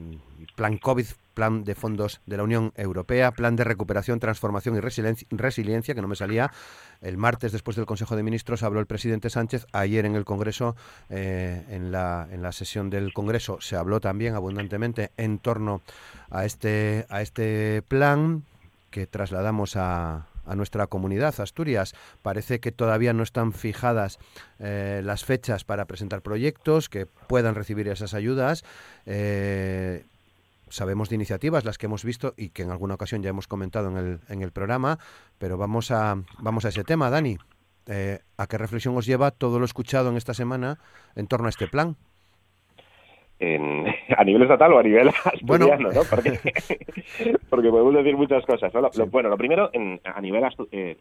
plan 0.55 0.77
COVID 0.77 1.05
plan 1.35 1.63
de 1.63 1.75
fondos 1.75 2.21
de 2.25 2.37
la 2.37 2.43
Unión 2.43 2.71
Europea, 2.75 3.31
plan 3.31 3.55
de 3.55 3.63
recuperación, 3.63 4.19
transformación 4.19 4.75
y 4.75 4.79
resiliencia, 4.79 5.93
que 5.93 6.01
no 6.01 6.07
me 6.07 6.15
salía. 6.15 6.51
El 7.01 7.17
martes, 7.17 7.51
después 7.51 7.75
del 7.75 7.85
Consejo 7.85 8.15
de 8.15 8.23
Ministros, 8.23 8.63
habló 8.63 8.79
el 8.79 8.87
presidente 8.87 9.29
Sánchez. 9.29 9.67
Ayer 9.71 10.05
en 10.05 10.15
el 10.15 10.25
Congreso, 10.25 10.75
eh, 11.09 11.63
en, 11.69 11.91
la, 11.91 12.27
en 12.31 12.41
la 12.41 12.51
sesión 12.51 12.89
del 12.89 13.13
Congreso, 13.13 13.59
se 13.61 13.75
habló 13.75 13.99
también 13.99 14.33
abundantemente 14.33 15.11
en 15.17 15.37
torno 15.37 15.81
a 16.31 16.45
este, 16.45 17.05
a 17.09 17.21
este 17.21 17.83
plan 17.87 18.43
que 18.89 19.05
trasladamos 19.05 19.75
a, 19.75 20.25
a 20.45 20.55
nuestra 20.55 20.87
comunidad, 20.87 21.39
Asturias. 21.39 21.93
Parece 22.21 22.59
que 22.59 22.71
todavía 22.71 23.13
no 23.13 23.23
están 23.23 23.51
fijadas 23.51 24.19
eh, 24.59 25.01
las 25.03 25.25
fechas 25.25 25.63
para 25.63 25.85
presentar 25.85 26.21
proyectos 26.21 26.87
que 26.87 27.05
puedan 27.05 27.55
recibir 27.55 27.87
esas 27.87 28.13
ayudas. 28.13 28.63
Eh, 29.05 30.05
sabemos 30.75 31.09
de 31.09 31.15
iniciativas, 31.15 31.65
las 31.65 31.77
que 31.77 31.87
hemos 31.87 32.03
visto 32.03 32.33
y 32.37 32.49
que 32.49 32.63
en 32.63 32.71
alguna 32.71 32.95
ocasión 32.95 33.23
ya 33.23 33.29
hemos 33.29 33.47
comentado 33.47 33.89
en 33.89 33.97
el, 33.97 34.19
en 34.29 34.41
el 34.41 34.51
programa, 34.51 34.99
pero 35.37 35.57
vamos 35.57 35.91
a, 35.91 36.15
vamos 36.39 36.65
a 36.65 36.69
ese 36.69 36.83
tema, 36.83 37.09
Dani. 37.09 37.37
Eh, 37.87 38.19
¿A 38.37 38.47
qué 38.47 38.57
reflexión 38.57 38.97
os 38.97 39.05
lleva 39.05 39.31
todo 39.31 39.59
lo 39.59 39.65
escuchado 39.65 40.09
en 40.09 40.17
esta 40.17 40.33
semana 40.33 40.79
en 41.15 41.27
torno 41.27 41.47
a 41.47 41.49
este 41.49 41.67
plan? 41.67 41.95
a 43.37 44.23
nivel 44.23 44.43
estatal 44.43 44.73
o 44.73 44.79
a 44.79 44.83
nivel 44.83 45.09
asturiano, 45.25 45.91
¿no? 45.91 46.01
Porque, 46.09 46.39
porque, 47.49 47.69
podemos 47.69 47.93
decir 47.93 48.15
muchas 48.15 48.45
cosas. 48.45 48.71
bueno, 49.11 49.29
lo 49.29 49.37
primero, 49.37 49.69
en, 49.73 49.99
a 50.05 50.21
nivel 50.21 50.43
eh, 50.71 50.97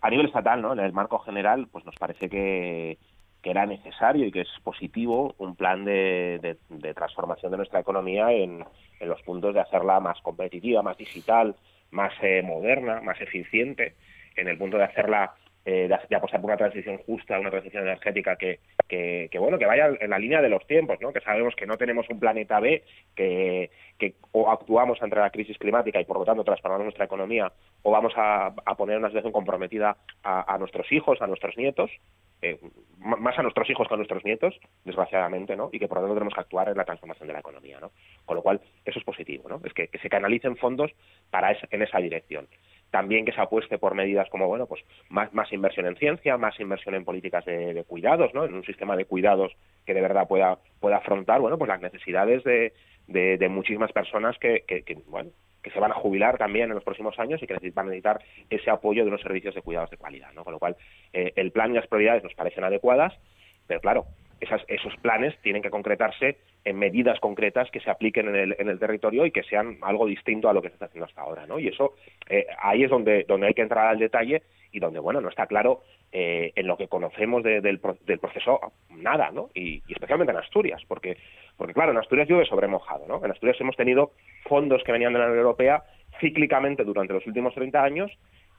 a 0.00 0.10
nivel 0.10 0.26
estatal, 0.26 0.62
¿no? 0.62 0.72
En 0.72 0.80
el 0.80 0.92
marco 0.92 1.18
general, 1.18 1.68
pues 1.70 1.84
nos 1.84 1.94
parece 1.96 2.28
que, 2.28 2.96
que 3.42 3.50
era 3.50 3.66
necesario 3.66 4.26
y 4.26 4.32
que 4.32 4.40
es 4.40 4.48
positivo 4.64 5.34
un 5.38 5.54
plan 5.54 5.84
de, 5.84 6.56
de 6.68 6.94
transformación 6.94 7.50
de 7.52 7.58
nuestra 7.58 7.80
economía 7.80 8.32
en, 8.32 8.64
los 9.00 9.22
puntos 9.22 9.54
de 9.54 9.60
hacerla 9.60 10.00
más 10.00 10.20
competitiva, 10.22 10.82
más 10.82 10.98
digital, 10.98 11.54
más 11.90 12.12
eh, 12.20 12.42
moderna, 12.42 13.00
más 13.00 13.20
eficiente, 13.20 13.94
en 14.36 14.48
el 14.48 14.58
punto 14.58 14.76
de 14.76 14.84
hacerla 14.84 15.34
eh, 15.64 15.86
de, 15.86 16.16
apostar 16.16 16.40
por 16.40 16.48
una 16.48 16.56
transición 16.56 16.98
justa, 16.98 17.38
una 17.38 17.50
transición 17.50 17.82
energética 17.82 18.36
que, 18.36 18.60
que, 18.88 19.28
bueno, 19.38 19.58
que 19.58 19.66
vaya 19.66 19.90
en 20.00 20.10
la 20.10 20.18
línea 20.18 20.40
de 20.40 20.48
los 20.48 20.66
tiempos, 20.66 20.98
¿no? 21.00 21.12
Que 21.12 21.20
sabemos 21.20 21.54
que 21.54 21.66
no 21.66 21.76
tenemos 21.76 22.08
un 22.08 22.18
planeta 22.18 22.58
B, 22.58 22.82
que, 23.14 23.70
que 23.98 24.14
o 24.32 24.50
actuamos 24.50 25.02
ante 25.02 25.16
la 25.16 25.30
crisis 25.30 25.58
climática 25.58 26.00
y 26.00 26.06
por 26.06 26.18
lo 26.18 26.24
tanto 26.24 26.42
transformamos 26.42 26.84
nuestra 26.84 27.04
economía, 27.04 27.52
o 27.82 27.90
vamos 27.90 28.14
a, 28.16 28.54
poner 28.76 28.98
una 28.98 29.08
situación 29.08 29.32
comprometida 29.32 29.96
a, 30.22 30.54
a 30.54 30.58
nuestros 30.58 30.90
hijos, 30.90 31.20
a 31.20 31.26
nuestros 31.26 31.56
nietos, 31.56 31.90
eh, 32.42 32.58
más 32.98 33.38
a 33.38 33.42
nuestros 33.42 33.68
hijos 33.70 33.86
que 33.88 33.94
a 33.94 33.96
nuestros 33.96 34.24
nietos, 34.24 34.58
desgraciadamente, 34.84 35.56
¿no? 35.56 35.70
Y 35.72 35.78
que 35.78 35.88
por 35.88 35.98
lo 35.98 36.02
tanto 36.02 36.14
tenemos 36.14 36.34
que 36.34 36.40
actuar 36.40 36.68
en 36.68 36.76
la 36.76 36.84
transformación 36.84 37.26
de 37.28 37.32
la 37.32 37.40
economía, 37.40 37.78
¿no? 37.80 37.92
Con 38.24 38.36
lo 38.36 38.42
cual, 38.42 38.60
eso 38.84 38.98
es 38.98 39.04
positivo, 39.04 39.48
¿no? 39.48 39.60
Es 39.64 39.72
que, 39.72 39.88
se 40.00 40.08
canalicen 40.08 40.56
fondos 40.56 40.92
para 41.30 41.56
en 41.70 41.82
esa 41.82 41.98
dirección. 41.98 42.48
También 42.90 43.24
que 43.24 43.32
se 43.32 43.40
apueste 43.40 43.78
por 43.78 43.94
medidas 43.94 44.28
como, 44.30 44.46
bueno, 44.48 44.66
pues 44.66 44.82
más, 45.10 45.32
más 45.34 45.52
inversión 45.52 45.86
en 45.86 45.96
ciencia, 45.96 46.38
más 46.38 46.58
inversión 46.58 46.94
en 46.94 47.04
políticas 47.04 47.44
de, 47.44 47.84
cuidados, 47.86 48.32
¿no? 48.34 48.44
En 48.44 48.54
un 48.54 48.64
sistema 48.64 48.96
de 48.96 49.04
cuidados 49.04 49.52
que 49.84 49.94
de 49.94 50.00
verdad 50.00 50.26
pueda, 50.26 50.58
pueda 50.80 50.96
afrontar, 50.96 51.40
bueno, 51.40 51.58
pues 51.58 51.68
las 51.68 51.80
necesidades 51.80 52.42
de, 52.44 52.72
de, 53.06 53.48
muchísimas 53.48 53.92
personas 53.92 54.38
que, 54.38 54.64
que, 54.66 54.82
bueno, 55.06 55.30
que 55.68 55.74
se 55.74 55.80
van 55.80 55.92
a 55.92 55.94
jubilar 55.94 56.38
también 56.38 56.70
en 56.70 56.74
los 56.74 56.84
próximos 56.84 57.18
años 57.18 57.42
y 57.42 57.46
que 57.46 57.54
van 57.70 57.86
a 57.86 57.90
necesitar 57.90 58.20
ese 58.50 58.70
apoyo 58.70 59.02
de 59.02 59.08
unos 59.08 59.20
servicios 59.20 59.54
de 59.54 59.62
cuidados 59.62 59.90
de 59.90 59.96
calidad, 59.96 60.32
¿no? 60.34 60.44
Con 60.44 60.52
lo 60.52 60.58
cual, 60.58 60.76
eh, 61.12 61.32
el 61.36 61.52
plan 61.52 61.72
y 61.72 61.74
las 61.74 61.86
prioridades 61.86 62.22
nos 62.22 62.34
parecen 62.34 62.64
adecuadas, 62.64 63.14
pero 63.66 63.80
claro, 63.80 64.06
esas, 64.40 64.62
esos 64.68 64.94
planes 64.96 65.36
tienen 65.42 65.62
que 65.62 65.70
concretarse 65.70 66.38
en 66.64 66.78
medidas 66.78 67.18
concretas 67.20 67.70
que 67.70 67.80
se 67.80 67.90
apliquen 67.90 68.28
en 68.28 68.36
el, 68.36 68.56
en 68.58 68.68
el 68.68 68.78
territorio 68.78 69.26
y 69.26 69.30
que 69.30 69.42
sean 69.42 69.78
algo 69.82 70.06
distinto 70.06 70.48
a 70.48 70.52
lo 70.52 70.62
que 70.62 70.68
se 70.68 70.74
está 70.74 70.86
haciendo 70.86 71.06
hasta 71.06 71.22
ahora, 71.22 71.46
¿no? 71.46 71.58
Y 71.58 71.68
eso, 71.68 71.94
eh, 72.28 72.46
ahí 72.60 72.84
es 72.84 72.90
donde, 72.90 73.24
donde 73.26 73.48
hay 73.48 73.54
que 73.54 73.62
entrar 73.62 73.88
al 73.88 73.98
detalle 73.98 74.42
y 74.72 74.80
donde, 74.80 75.00
bueno, 75.00 75.20
no 75.20 75.28
está 75.28 75.46
claro 75.46 75.82
eh, 76.12 76.52
en 76.54 76.66
lo 76.66 76.76
que 76.76 76.88
conocemos 76.88 77.42
del, 77.42 77.62
del, 77.62 78.18
proceso 78.18 78.60
nada, 78.90 79.30
¿no? 79.30 79.50
Y, 79.54 79.82
especialmente 79.88 80.32
en 80.32 80.38
Asturias, 80.38 80.82
porque, 80.86 81.16
porque 81.56 81.74
claro, 81.74 81.92
en 81.92 81.98
Asturias 81.98 82.28
llueve 82.28 82.44
sobre 82.44 82.68
mojado, 82.68 83.06
¿no? 83.06 83.24
En 83.24 83.30
Asturias 83.30 83.60
hemos 83.60 83.76
tenido 83.76 84.12
fondos 84.44 84.82
que 84.84 84.92
venían 84.92 85.12
de 85.12 85.18
la 85.18 85.26
Unión 85.26 85.40
Europea 85.40 85.82
cíclicamente 86.20 86.84
durante 86.84 87.12
los 87.12 87.26
últimos 87.26 87.54
30 87.54 87.82
años 87.82 88.10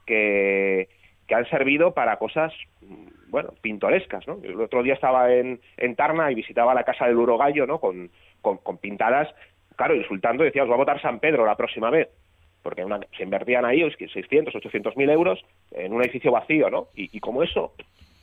que, 0.05 0.89
que 1.29 1.35
han 1.35 1.47
servido 1.49 1.93
para 1.93 2.17
cosas, 2.17 2.51
bueno, 3.27 3.53
pintorescas, 3.61 4.27
¿no? 4.27 4.39
El 4.43 4.59
otro 4.59 4.81
día 4.81 4.95
estaba 4.95 5.31
en, 5.31 5.59
Tarna 5.95 6.31
y 6.31 6.35
visitaba 6.35 6.73
la 6.73 6.83
casa 6.83 7.05
del 7.05 7.17
Urogallo, 7.17 7.67
¿no? 7.67 7.79
Con, 7.79 8.09
con, 8.41 8.77
pintadas, 8.79 9.29
claro, 9.75 9.95
insultando, 9.95 10.43
decía, 10.43 10.63
os 10.63 10.69
va 10.69 10.73
a 10.73 10.77
votar 10.77 11.01
San 11.01 11.19
Pedro 11.19 11.45
la 11.45 11.55
próxima 11.55 11.91
vez 11.91 12.09
porque 12.61 12.85
se 13.17 13.23
invertían 13.23 13.65
ahí 13.65 13.81
600, 13.89 14.53
800 14.55 14.97
mil 14.97 15.09
euros 15.09 15.43
en 15.71 15.93
un 15.93 16.01
edificio 16.01 16.31
vacío, 16.31 16.69
¿no? 16.69 16.87
Y, 16.95 17.15
y, 17.15 17.19
como 17.19 17.43
eso, 17.43 17.73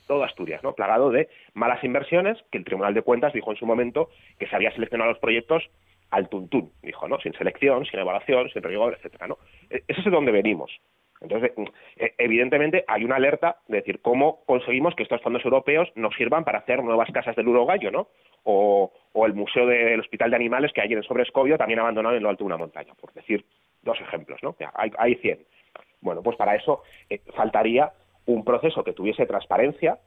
todo 0.07 0.23
Asturias, 0.23 0.63
¿no? 0.63 0.73
Plagado 0.73 1.11
de 1.11 1.29
malas 1.53 1.83
inversiones, 1.83 2.37
que 2.51 2.57
el 2.57 2.65
Tribunal 2.65 2.93
de 2.93 3.01
Cuentas 3.01 3.33
dijo 3.33 3.51
en 3.51 3.57
su 3.57 3.65
momento 3.65 4.09
que 4.39 4.47
se 4.47 4.55
había 4.55 4.71
seleccionado 4.71 5.11
los 5.11 5.19
proyectos 5.19 5.69
al 6.09 6.29
tuntún, 6.29 6.71
dijo, 6.81 7.07
¿no? 7.07 7.19
Sin 7.19 7.33
selección, 7.33 7.85
sin 7.85 7.99
evaluación, 7.99 8.49
sin 8.49 8.63
rigor, 8.63 8.93
etcétera, 8.93 9.27
¿no? 9.27 9.37
E, 9.69 9.83
eso 9.87 9.99
es 9.99 10.05
de 10.05 10.11
donde 10.11 10.31
venimos. 10.31 10.71
Entonces, 11.19 11.51
e, 11.97 12.13
evidentemente, 12.17 12.85
hay 12.87 13.03
una 13.03 13.15
alerta 13.15 13.57
de 13.67 13.77
decir 13.77 14.01
cómo 14.01 14.43
conseguimos 14.45 14.95
que 14.95 15.03
estos 15.03 15.21
fondos 15.21 15.43
europeos 15.43 15.91
nos 15.95 16.15
sirvan 16.15 16.43
para 16.43 16.59
hacer 16.59 16.83
nuevas 16.83 17.11
casas 17.11 17.35
del 17.35 17.47
Urogallo, 17.47 17.91
¿no? 17.91 18.07
O, 18.43 18.93
o 19.11 19.25
el 19.25 19.33
Museo 19.33 19.65
del 19.65 19.99
Hospital 19.99 20.29
de 20.29 20.37
Animales 20.37 20.71
que 20.71 20.81
hay 20.81 20.93
en 20.93 20.99
el 20.99 21.03
Sobrescobio, 21.03 21.57
también 21.57 21.79
abandonado 21.79 22.15
en 22.15 22.23
lo 22.23 22.29
alto 22.29 22.43
de 22.43 22.47
una 22.47 22.57
montaña, 22.57 22.93
por 22.93 23.11
decir 23.13 23.43
dos 23.87 23.99
ejemplos, 23.99 24.39
¿no? 24.43 24.55
Hay, 24.75 24.91
hay 24.99 25.15
100. 25.15 25.39
Bueno, 26.01 26.21
pues 26.21 26.37
para 26.37 26.55
eso 26.55 26.83
eh, 27.09 27.21
faltaría 27.35 27.91
un 28.27 28.43
proceso 28.43 28.83
que 28.83 28.93
tuviese 28.93 29.25
transparencia, 29.25 29.97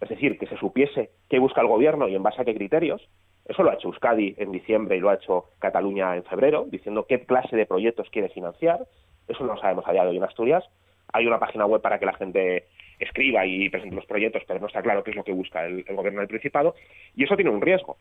es 0.00 0.08
decir, 0.08 0.38
que 0.38 0.46
se 0.46 0.56
supiese 0.56 1.10
qué 1.28 1.38
busca 1.38 1.60
el 1.60 1.66
gobierno 1.66 2.06
y 2.06 2.14
en 2.14 2.22
base 2.22 2.40
a 2.40 2.44
qué 2.44 2.54
criterios. 2.54 3.08
Eso 3.44 3.62
lo 3.62 3.70
ha 3.70 3.74
hecho 3.74 3.88
Euskadi 3.88 4.34
en 4.38 4.52
diciembre 4.52 4.96
y 4.96 5.00
lo 5.00 5.10
ha 5.10 5.14
hecho 5.14 5.46
Cataluña 5.58 6.14
en 6.14 6.24
febrero, 6.24 6.66
diciendo 6.68 7.06
qué 7.08 7.24
clase 7.24 7.56
de 7.56 7.66
proyectos 7.66 8.08
quiere 8.10 8.28
financiar. 8.28 8.86
Eso 9.26 9.44
no 9.44 9.54
lo 9.54 9.60
sabemos 9.60 9.84
a 9.86 9.92
día 9.92 10.04
de 10.04 10.10
hoy 10.10 10.16
en 10.16 10.24
Asturias. 10.24 10.64
Hay 11.12 11.26
una 11.26 11.38
página 11.38 11.66
web 11.66 11.82
para 11.82 11.98
que 11.98 12.06
la 12.06 12.14
gente 12.14 12.66
escriba 12.98 13.44
y 13.46 13.68
presente 13.68 13.96
los 13.96 14.06
proyectos, 14.06 14.42
pero 14.46 14.60
no 14.60 14.66
está 14.66 14.82
claro 14.82 15.02
qué 15.02 15.10
es 15.10 15.16
lo 15.16 15.24
que 15.24 15.32
busca 15.32 15.66
el, 15.66 15.84
gobierno 15.84 16.20
del 16.20 16.28
Principado. 16.28 16.74
Y 17.16 17.24
eso 17.24 17.36
tiene 17.36 17.50
un 17.50 17.60
riesgo, 17.60 17.96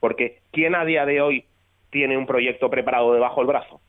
porque 0.00 0.38
¿quién 0.52 0.74
a 0.74 0.84
día 0.84 1.04
de 1.06 1.20
hoy 1.20 1.46
tiene 1.90 2.16
un 2.16 2.26
proyecto 2.26 2.70
preparado 2.70 3.12
debajo 3.12 3.40
del 3.40 3.48
brazo? 3.48 3.80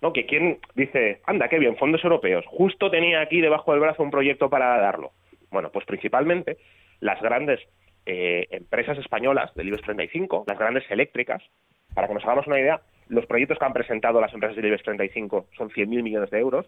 ¿No? 0.00 0.12
Que 0.12 0.26
quién 0.26 0.58
dice, 0.74 1.20
anda, 1.26 1.48
qué 1.48 1.58
bien, 1.58 1.76
fondos 1.76 2.04
europeos, 2.04 2.44
justo 2.46 2.90
tenía 2.90 3.20
aquí 3.20 3.40
debajo 3.40 3.72
del 3.72 3.80
brazo 3.80 4.02
un 4.02 4.10
proyecto 4.10 4.48
para 4.48 4.78
darlo. 4.78 5.10
Bueno, 5.50 5.70
pues 5.72 5.84
principalmente 5.86 6.58
las 7.00 7.20
grandes 7.20 7.60
eh, 8.06 8.46
empresas 8.50 8.96
españolas 8.98 9.52
del 9.54 9.68
IBEX 9.68 9.82
35, 9.82 10.44
las 10.46 10.58
grandes 10.58 10.88
eléctricas, 10.90 11.42
para 11.94 12.06
que 12.06 12.14
nos 12.14 12.24
hagamos 12.24 12.46
una 12.46 12.60
idea, 12.60 12.80
los 13.08 13.26
proyectos 13.26 13.58
que 13.58 13.64
han 13.64 13.72
presentado 13.72 14.20
las 14.20 14.32
empresas 14.32 14.56
del 14.56 14.66
IBEX 14.66 14.82
35 14.84 15.46
son 15.56 15.70
100.000 15.70 16.02
millones 16.02 16.30
de 16.30 16.38
euros, 16.38 16.66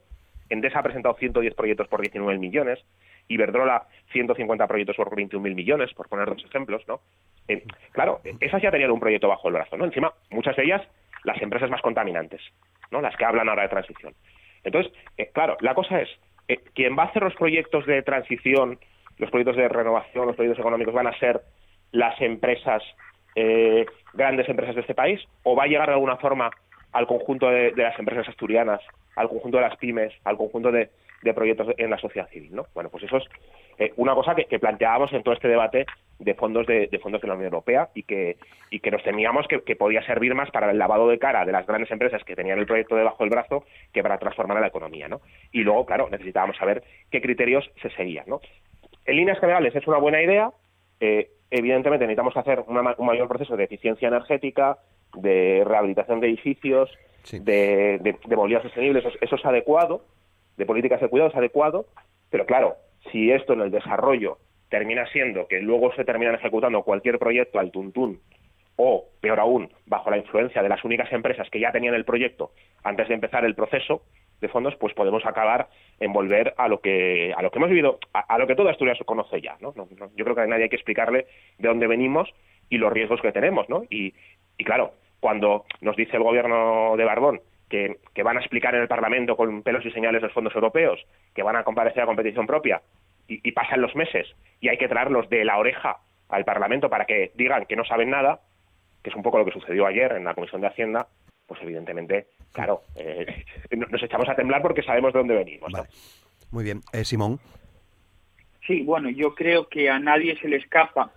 Endesa 0.51 0.81
ha 0.81 0.83
presentado 0.83 1.15
110 1.15 1.55
proyectos 1.55 1.89
por 1.89 2.01
19 2.01 2.39
millones, 2.39 2.81
Iberdrola 3.29 3.87
150 4.13 4.67
proyectos 4.67 4.97
por 4.97 5.11
21.000 5.11 5.55
millones, 5.55 5.95
por 5.95 6.09
poner 6.09 6.29
dos 6.29 6.45
ejemplos, 6.45 6.83
¿no? 6.89 7.01
Eh, 7.47 7.63
claro, 7.93 8.21
esas 8.41 8.61
ya 8.61 8.73
tenían 8.73 8.91
un 8.91 8.99
proyecto 8.99 9.29
bajo 9.29 9.49
el 9.49 9.55
brazo, 9.55 9.77
¿no? 9.77 9.85
Encima, 9.85 10.13
muchas 10.31 10.57
de 10.57 10.65
ellas, 10.65 10.83
las 11.23 11.41
empresas 11.41 11.71
más 11.71 11.81
contaminantes, 11.81 12.43
¿no? 12.91 13.01
Las 13.01 13.17
que 13.17 13.25
hablan 13.25 13.49
ahora 13.49 13.63
de 13.63 13.69
transición. 13.69 14.15
Entonces, 14.65 14.93
eh, 15.17 15.31
claro, 15.33 15.57
la 15.61 15.75
cosa 15.75 16.01
es, 16.01 16.09
eh, 16.49 16.59
quien 16.75 16.97
va 16.99 17.05
a 17.05 17.07
hacer 17.07 17.23
los 17.23 17.35
proyectos 17.35 17.87
de 17.87 18.03
transición, 18.03 18.79
los 19.19 19.31
proyectos 19.31 19.57
de 19.57 19.69
renovación, 19.69 20.27
los 20.27 20.37
proyectos 20.37 20.61
económicos, 20.61 20.95
van 20.95 21.07
a 21.07 21.19
ser 21.19 21.41
las 21.93 22.21
empresas, 22.21 22.83
grandes 24.13 24.49
empresas 24.49 24.75
de 24.75 24.81
este 24.83 24.95
país, 24.95 25.21
o 25.45 25.55
va 25.55 25.65
a 25.65 25.67
llegar 25.67 25.87
de 25.87 25.95
alguna 25.95 26.17
forma 26.17 26.51
al 26.93 27.07
conjunto 27.07 27.49
de 27.49 27.73
las 27.77 27.99
empresas 27.99 28.29
asturianas 28.29 28.81
al 29.17 29.29
conjunto 29.29 29.59
de 29.59 29.65
las 29.65 29.77
pymes, 29.77 30.13
al 30.25 30.37
conjunto 30.37 30.73
de, 30.73 30.91
proyectos 31.35 31.69
en 31.77 31.91
la 31.91 31.99
sociedad 31.99 32.29
civil, 32.31 32.55
¿no? 32.55 32.67
Bueno, 32.75 32.89
pues 32.89 33.05
eso 33.05 33.19
es 33.19 33.25
eh, 33.81 33.95
una 33.97 34.15
cosa 34.15 34.35
que, 34.35 34.59
planteábamos 34.59 35.11
en 35.15 35.23
todo 35.23 35.33
este 35.33 35.49
debate 35.49 35.87
de 36.19 36.35
fondos 36.35 36.67
de, 36.67 37.01
fondos 37.03 37.23
de 37.23 37.29
la 37.29 37.33
Unión 37.33 37.47
Europea 37.47 37.89
y 37.95 38.03
que, 38.03 38.37
y 38.71 38.81
que 38.81 38.91
nos 38.91 39.03
temíamos 39.03 39.47
que, 39.49 39.75
podía 39.75 40.03
servir 40.05 40.35
más 40.35 40.51
para 40.51 40.71
el 40.71 40.77
lavado 40.77 41.09
de 41.09 41.19
cara 41.19 41.47
de 41.47 41.53
las 41.53 41.67
grandes 41.67 41.91
empresas 41.91 42.23
que 42.25 42.37
tenían 42.37 42.59
el 42.59 42.67
proyecto 42.67 42.95
debajo 42.95 43.25
del 43.25 43.31
brazo 43.31 43.65
que 43.91 44.03
para 44.03 44.19
transformar 44.19 44.61
la 44.61 44.67
economía, 44.67 45.09
¿no? 45.09 45.23
Y 45.51 45.63
luego, 45.63 45.87
claro, 45.87 46.11
necesitábamos 46.11 46.59
saber 46.59 46.83
qué 47.11 47.23
criterios 47.23 47.71
se 47.81 47.89
seguían, 47.91 48.27
¿no? 48.29 48.43
En 49.07 49.17
líneas 49.17 49.41
generales 49.41 49.75
es 49.75 49.87
una 49.87 49.97
buena 49.97 50.23
idea. 50.23 50.51
Eh, 51.01 51.31
evidentemente 51.51 52.05
necesitamos 52.05 52.37
hacer 52.37 52.63
un 52.67 53.07
mayor 53.07 53.29
proceso 53.29 53.57
de 53.57 53.65
eficiencia 53.65 54.09
energética, 54.09 54.77
de 55.15 55.63
rehabilitación 55.65 56.21
de 56.21 56.29
edificios, 56.29 56.91
de, 57.33 57.99
de, 57.99 58.37
movilidad 58.37 58.63
sostenible, 58.63 59.03
eso, 59.21 59.37
es 59.37 59.45
adecuado, 59.47 60.05
de 60.59 60.67
políticas 60.67 61.01
de 61.01 61.09
cuidado 61.09 61.31
es 61.31 61.37
adecuado, 61.37 61.87
pero 62.29 62.45
claro, 62.45 62.77
si 63.11 63.31
esto 63.31 63.53
en 63.55 63.61
el 63.63 63.71
desarrollo 63.71 64.39
termina 64.69 65.07
siendo 65.07 65.47
que 65.49 65.61
luego 65.61 65.93
se 65.95 66.05
terminan 66.05 66.37
ejecutando 66.37 66.83
cualquier 66.83 67.19
proyecto 67.19 67.59
al 67.59 67.71
tuntún 67.71 68.21
o, 68.77 69.05
peor 69.21 69.41
aún, 69.41 69.71
bajo 69.85 70.11
la 70.11 70.17
influencia 70.17 70.63
de 70.63 70.69
las 70.69 70.83
únicas 70.85 71.13
empresas 71.13 71.51
que 71.51 71.61
ya 71.61 71.71
tenían 71.71 71.95
el 71.95 72.07
proyecto 72.07 72.53
antes 72.83 73.09
de 73.09 73.15
empezar 73.15 73.45
el 73.45 73.55
proceso 73.55 74.03
de 74.41 74.49
fondos, 74.49 74.75
pues 74.77 74.95
podemos 74.95 75.27
acabar 75.27 75.69
en 75.99 76.15
volver 76.15 76.55
a 76.57 76.67
lo 76.67 76.81
que 76.81 77.35
a 77.37 77.43
lo 77.43 77.51
que 77.51 77.59
hemos 77.59 77.69
vivido, 77.69 77.99
a, 78.15 78.39
lo 78.39 78.47
que 78.47 78.55
toda 78.55 78.71
Asturias 78.71 78.99
conoce 79.05 79.43
ya, 79.43 79.59
¿no? 79.61 79.75
Yo 80.17 80.25
creo 80.25 80.35
que 80.35 80.41
a 80.41 80.47
nadie 80.47 80.65
hay 80.65 80.69
que 80.71 80.77
explicarle 80.77 81.27
de 81.59 81.69
dónde 81.69 81.87
venimos 81.87 82.33
y 82.71 82.79
los 82.79 82.91
riesgos 82.91 83.21
que 83.21 83.33
tenemos, 83.33 83.69
¿no? 83.69 83.83
Y, 83.91 84.15
y 84.57 84.65
claro, 84.65 84.95
cuando 85.21 85.67
nos 85.83 85.95
dice 85.97 86.17
el 86.17 86.23
gobierno 86.23 86.97
de 86.97 87.05
Barbón 87.05 87.43
que, 87.71 88.23
van 88.23 88.37
a 88.37 88.41
explicar 88.41 88.75
en 88.75 88.83
el 88.83 88.89
Parlamento 88.89 89.37
con 89.37 89.63
pelos 89.63 89.87
y 89.87 89.91
señales 89.93 90.21
los 90.21 90.33
fondos 90.33 90.55
europeos, 90.55 91.01
que 91.35 91.43
van 91.43 91.57
a 91.57 91.65
comparecer 91.65 92.03
a 92.03 92.07
competición 92.07 92.47
propia, 92.47 92.83
y, 93.29 93.53
pasan 93.53 93.81
los 93.81 93.95
meses 93.95 94.27
y 94.61 94.69
hay 94.69 94.77
que 94.77 94.89
traerlos 94.89 95.31
de 95.31 95.45
la 95.45 95.57
oreja 95.57 95.99
al 96.29 96.45
Parlamento 96.45 96.91
para 96.91 97.05
que 97.05 97.31
digan 97.37 97.65
que 97.65 97.77
no 97.77 97.85
saben 97.85 98.11
nada, 98.11 98.41
que 99.05 99.11
es 99.11 99.17
un 99.17 99.23
poco 99.23 99.39
lo 99.39 99.45
que 99.45 99.53
sucedió 99.53 99.87
ayer 99.87 100.13
en 100.13 100.25
la 100.25 100.35
Comisión 100.35 100.61
de 100.61 100.67
Hacienda, 100.67 101.07
pues 101.47 101.63
evidentemente, 101.63 102.27
claro, 102.53 102.83
eh, 102.97 103.45
nos 103.71 104.03
echamos 104.03 104.29
a 104.29 104.35
temblar 104.35 104.63
porque 104.63 104.83
sabemos 104.83 105.13
de 105.13 105.21
dónde 105.21 105.37
venimos. 105.37 105.73
Muy 106.51 106.65
bien. 106.65 106.81
Eh, 106.93 107.05
Simón. 107.05 107.39
Sí, 108.67 108.83
bueno, 108.83 109.11
yo 109.11 109.35
creo 109.35 109.69
que 109.69 109.89
a 109.91 110.01
nadie 110.01 110.37
se 110.41 110.49
le 110.49 110.57
escapa 110.57 111.13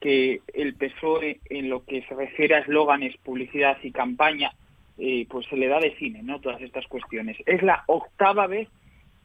que 0.00 0.42
el 0.52 0.74
PSOE, 0.74 1.40
en 1.48 1.70
lo 1.70 1.84
que 1.86 2.02
se 2.02 2.14
refiere 2.14 2.56
a 2.56 2.58
eslóganes, 2.58 3.16
publicidad 3.18 3.78
y 3.82 3.90
campaña, 3.90 4.52
eh, 4.98 5.26
pues 5.28 5.46
se 5.46 5.56
le 5.56 5.68
da 5.68 5.80
de 5.80 5.96
cine, 5.96 6.22
¿no? 6.22 6.40
Todas 6.40 6.60
estas 6.62 6.86
cuestiones. 6.86 7.36
Es 7.46 7.62
la 7.62 7.84
octava 7.86 8.46
vez 8.46 8.68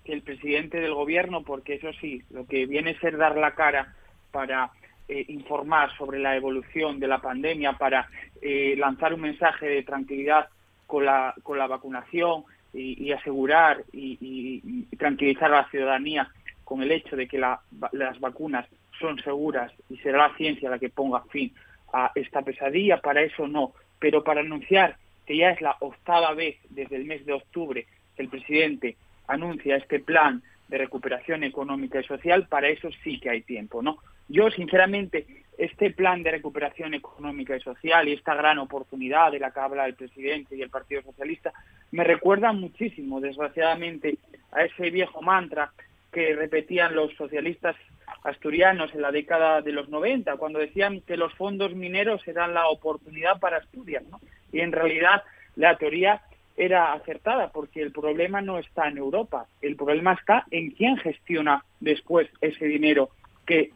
que 0.03 0.13
el 0.13 0.21
presidente 0.21 0.79
del 0.79 0.93
gobierno, 0.93 1.43
porque 1.43 1.75
eso 1.75 1.91
sí, 2.01 2.23
lo 2.31 2.45
que 2.45 2.65
viene 2.65 2.91
a 2.91 2.99
ser 2.99 3.17
dar 3.17 3.37
la 3.37 3.53
cara 3.53 3.93
para 4.31 4.71
eh, 5.07 5.25
informar 5.27 5.95
sobre 5.97 6.19
la 6.19 6.35
evolución 6.35 6.99
de 6.99 7.07
la 7.07 7.19
pandemia, 7.19 7.73
para 7.73 8.07
eh, 8.41 8.75
lanzar 8.77 9.13
un 9.13 9.21
mensaje 9.21 9.67
de 9.67 9.83
tranquilidad 9.83 10.47
con 10.87 11.05
la, 11.05 11.35
con 11.43 11.57
la 11.57 11.67
vacunación 11.67 12.43
y, 12.73 13.11
asegurar 13.11 13.83
y, 13.91 14.85
tranquilizar 14.97 15.51
a 15.51 15.61
la 15.61 15.69
ciudadanía 15.69 16.29
con 16.63 16.83
el 16.83 16.91
hecho 16.91 17.15
de 17.15 17.27
que 17.27 17.39
las 17.39 18.19
vacunas 18.19 18.67
son 18.99 19.17
seguras 19.19 19.71
y 19.89 19.97
será 19.97 20.27
la 20.27 20.35
ciencia 20.35 20.69
la 20.69 20.77
que 20.77 20.89
ponga 20.89 21.23
fin 21.31 21.51
a 21.91 22.11
esta 22.13 22.43
pesadilla, 22.43 23.01
para 23.01 23.23
eso 23.23 23.47
no, 23.47 23.73
pero 23.97 24.23
para 24.23 24.41
anunciar 24.41 24.97
que 25.29 25.37
ya 25.37 25.51
es 25.51 25.61
la 25.61 25.77
octava 25.81 26.33
vez 26.33 26.57
desde 26.71 26.95
el 26.95 27.05
mes 27.05 27.23
de 27.23 27.33
octubre 27.33 27.85
que 28.15 28.23
el 28.23 28.29
presidente 28.29 28.97
anuncia 29.27 29.75
este 29.75 29.99
plan 29.99 30.41
de 30.67 30.79
recuperación 30.79 31.43
económica 31.43 31.99
y 31.99 32.03
social, 32.03 32.47
para 32.47 32.67
eso 32.67 32.89
sí 33.03 33.19
que 33.19 33.29
hay 33.29 33.43
tiempo, 33.43 33.83
¿no? 33.83 33.99
Yo, 34.27 34.49
sinceramente, 34.49 35.27
este 35.55 35.91
plan 35.91 36.23
de 36.23 36.31
recuperación 36.31 36.95
económica 36.95 37.55
y 37.55 37.59
social 37.59 38.07
y 38.07 38.13
esta 38.13 38.33
gran 38.33 38.57
oportunidad 38.57 39.31
de 39.31 39.37
la 39.37 39.51
que 39.51 39.59
habla 39.59 39.85
el 39.85 39.93
presidente 39.93 40.55
y 40.55 40.63
el 40.63 40.71
Partido 40.71 41.03
Socialista 41.03 41.53
me 41.91 42.03
recuerda 42.03 42.51
muchísimo, 42.51 43.21
desgraciadamente, 43.21 44.17
a 44.51 44.63
ese 44.63 44.89
viejo 44.89 45.21
mantra 45.21 45.73
que 46.11 46.33
repetían 46.33 46.95
los 46.95 47.13
socialistas 47.13 47.75
asturianos 48.23 48.93
en 48.93 49.01
la 49.01 49.11
década 49.11 49.61
de 49.61 49.71
los 49.71 49.89
90, 49.89 50.35
cuando 50.37 50.59
decían 50.59 51.01
que 51.01 51.17
los 51.17 51.33
fondos 51.35 51.73
mineros 51.73 52.27
eran 52.27 52.53
la 52.53 52.67
oportunidad 52.67 53.39
para 53.39 53.57
Asturias. 53.57 54.03
Y 54.51 54.59
en 54.59 54.71
realidad 54.71 55.23
la 55.55 55.77
teoría 55.77 56.21
era 56.57 56.91
acertada, 56.91 57.51
porque 57.51 57.81
el 57.81 57.91
problema 57.91 58.41
no 58.41 58.59
está 58.59 58.89
en 58.89 58.97
Europa, 58.97 59.45
el 59.61 59.77
problema 59.77 60.13
está 60.13 60.45
en 60.51 60.71
quién 60.71 60.97
gestiona 60.97 61.63
después 61.79 62.27
ese 62.41 62.65
dinero 62.65 63.09
que 63.45 63.71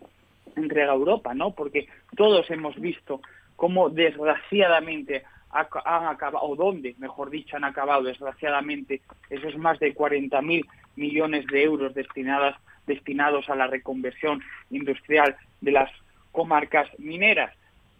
entrega 0.56 0.94
Europa, 0.94 1.34
¿no? 1.34 1.52
Porque 1.52 1.88
todos 2.18 2.50
hemos 2.52 2.76
visto 2.80 3.22
cómo 3.56 3.90
desgraciadamente 3.90 5.24
han 5.50 6.08
acabado, 6.08 6.46
o 6.46 6.56
dónde, 6.56 6.96
mejor 6.98 7.30
dicho, 7.30 7.56
han 7.56 7.64
acabado 7.64 8.04
desgraciadamente 8.04 9.02
esos 9.30 9.56
más 9.58 9.80
de 9.80 9.96
40.000 9.96 10.66
millones 10.96 11.46
de 11.48 11.64
euros 11.64 11.94
destinadas 11.94 12.56
destinados 12.86 13.50
a 13.50 13.56
la 13.56 13.68
reconversión 13.68 14.42
industrial 14.70 15.36
de 15.62 15.72
las 15.72 15.92
comarcas 16.32 16.88
mineras. 17.00 17.54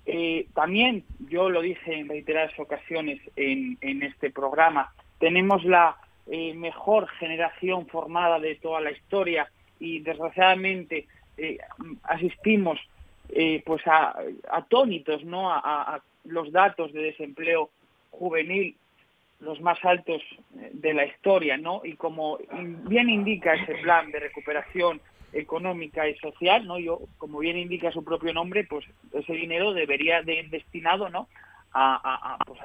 Eh, 0.06 0.48
también, 0.54 1.04
yo 1.30 1.50
lo 1.50 1.62
dije 1.62 2.00
en 2.00 2.10
reiteradas 2.10 2.58
ocasiones 2.60 3.22
en, 3.36 3.78
este 4.04 4.32
programa, 4.32 4.92
tenemos 5.20 5.64
la 5.64 5.96
eh, 6.28 6.54
mejor 6.54 7.08
generación 7.08 7.88
formada 7.88 8.40
de 8.40 8.56
toda 8.56 8.82
la 8.82 8.92
historia 8.92 9.50
y 9.80 10.00
desgraciadamente 10.00 11.08
eh, 11.38 11.58
asistimos 12.04 12.80
pues 13.66 13.82
a, 13.88 14.16
atónitos 14.52 15.24
¿no? 15.24 15.50
a, 15.50 16.02
los 16.26 16.52
datos 16.52 16.94
de 16.94 17.02
desempleo 17.02 17.72
juvenil 18.12 18.76
los 19.44 19.62
más 19.62 19.78
altos 19.84 20.22
eh, 20.58 20.72
de 20.74 20.94
la 20.94 21.06
historia, 21.06 21.58
¿no? 21.58 21.82
Y 21.84 21.96
como 21.96 22.40
bien 22.88 23.10
indica 23.10 23.54
ese 23.54 23.76
plan 23.76 24.12
de 24.12 24.20
recuperación 24.20 25.02
económica 25.34 26.08
y 26.08 26.16
social, 26.18 26.66
¿no? 26.66 26.80
Yo, 26.80 27.02
como 27.18 27.40
bien 27.40 27.58
indica 27.58 27.92
su 27.92 28.04
propio 28.04 28.34
nombre, 28.34 28.64
pues 28.64 28.86
ese 29.12 29.34
dinero 29.34 29.74
debería 29.74 30.22
de 30.22 30.40
ir 30.40 30.50
destinado, 30.50 31.10
¿no? 31.10 31.28
A, 31.76 32.38
pues 32.46 32.60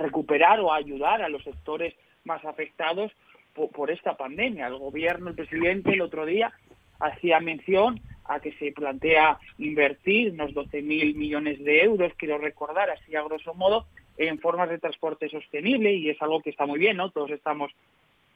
recuperar 0.00 0.58
o 0.58 0.72
a 0.72 0.76
ayudar 0.76 1.22
a 1.22 1.28
los 1.28 1.44
sectores 1.44 1.94
más 2.24 2.44
afectados 2.44 3.12
por, 3.54 3.92
esta 3.92 4.16
pandemia. 4.16 4.66
El 4.66 4.78
gobierno, 4.78 5.30
el 5.30 5.36
presidente, 5.36 5.92
el 5.92 6.00
otro 6.00 6.26
día 6.26 6.52
hacía 6.98 7.38
mención 7.38 8.00
a 8.24 8.40
que 8.40 8.52
se 8.54 8.72
plantea 8.72 9.38
invertir 9.58 10.32
unos 10.32 10.52
12.000 10.52 11.14
millones 11.14 11.62
de 11.62 11.82
euros, 11.82 12.12
quiero 12.16 12.38
recordar 12.38 12.90
así 12.90 13.14
a 13.14 13.22
grosso 13.22 13.54
modo, 13.54 13.86
en 14.16 14.38
formas 14.38 14.68
de 14.68 14.78
transporte 14.78 15.28
sostenible 15.28 15.92
y 15.92 16.10
es 16.10 16.20
algo 16.22 16.40
que 16.40 16.50
está 16.50 16.66
muy 16.66 16.78
bien, 16.78 16.96
¿no? 16.96 17.10
Todos 17.10 17.30
estamos 17.30 17.72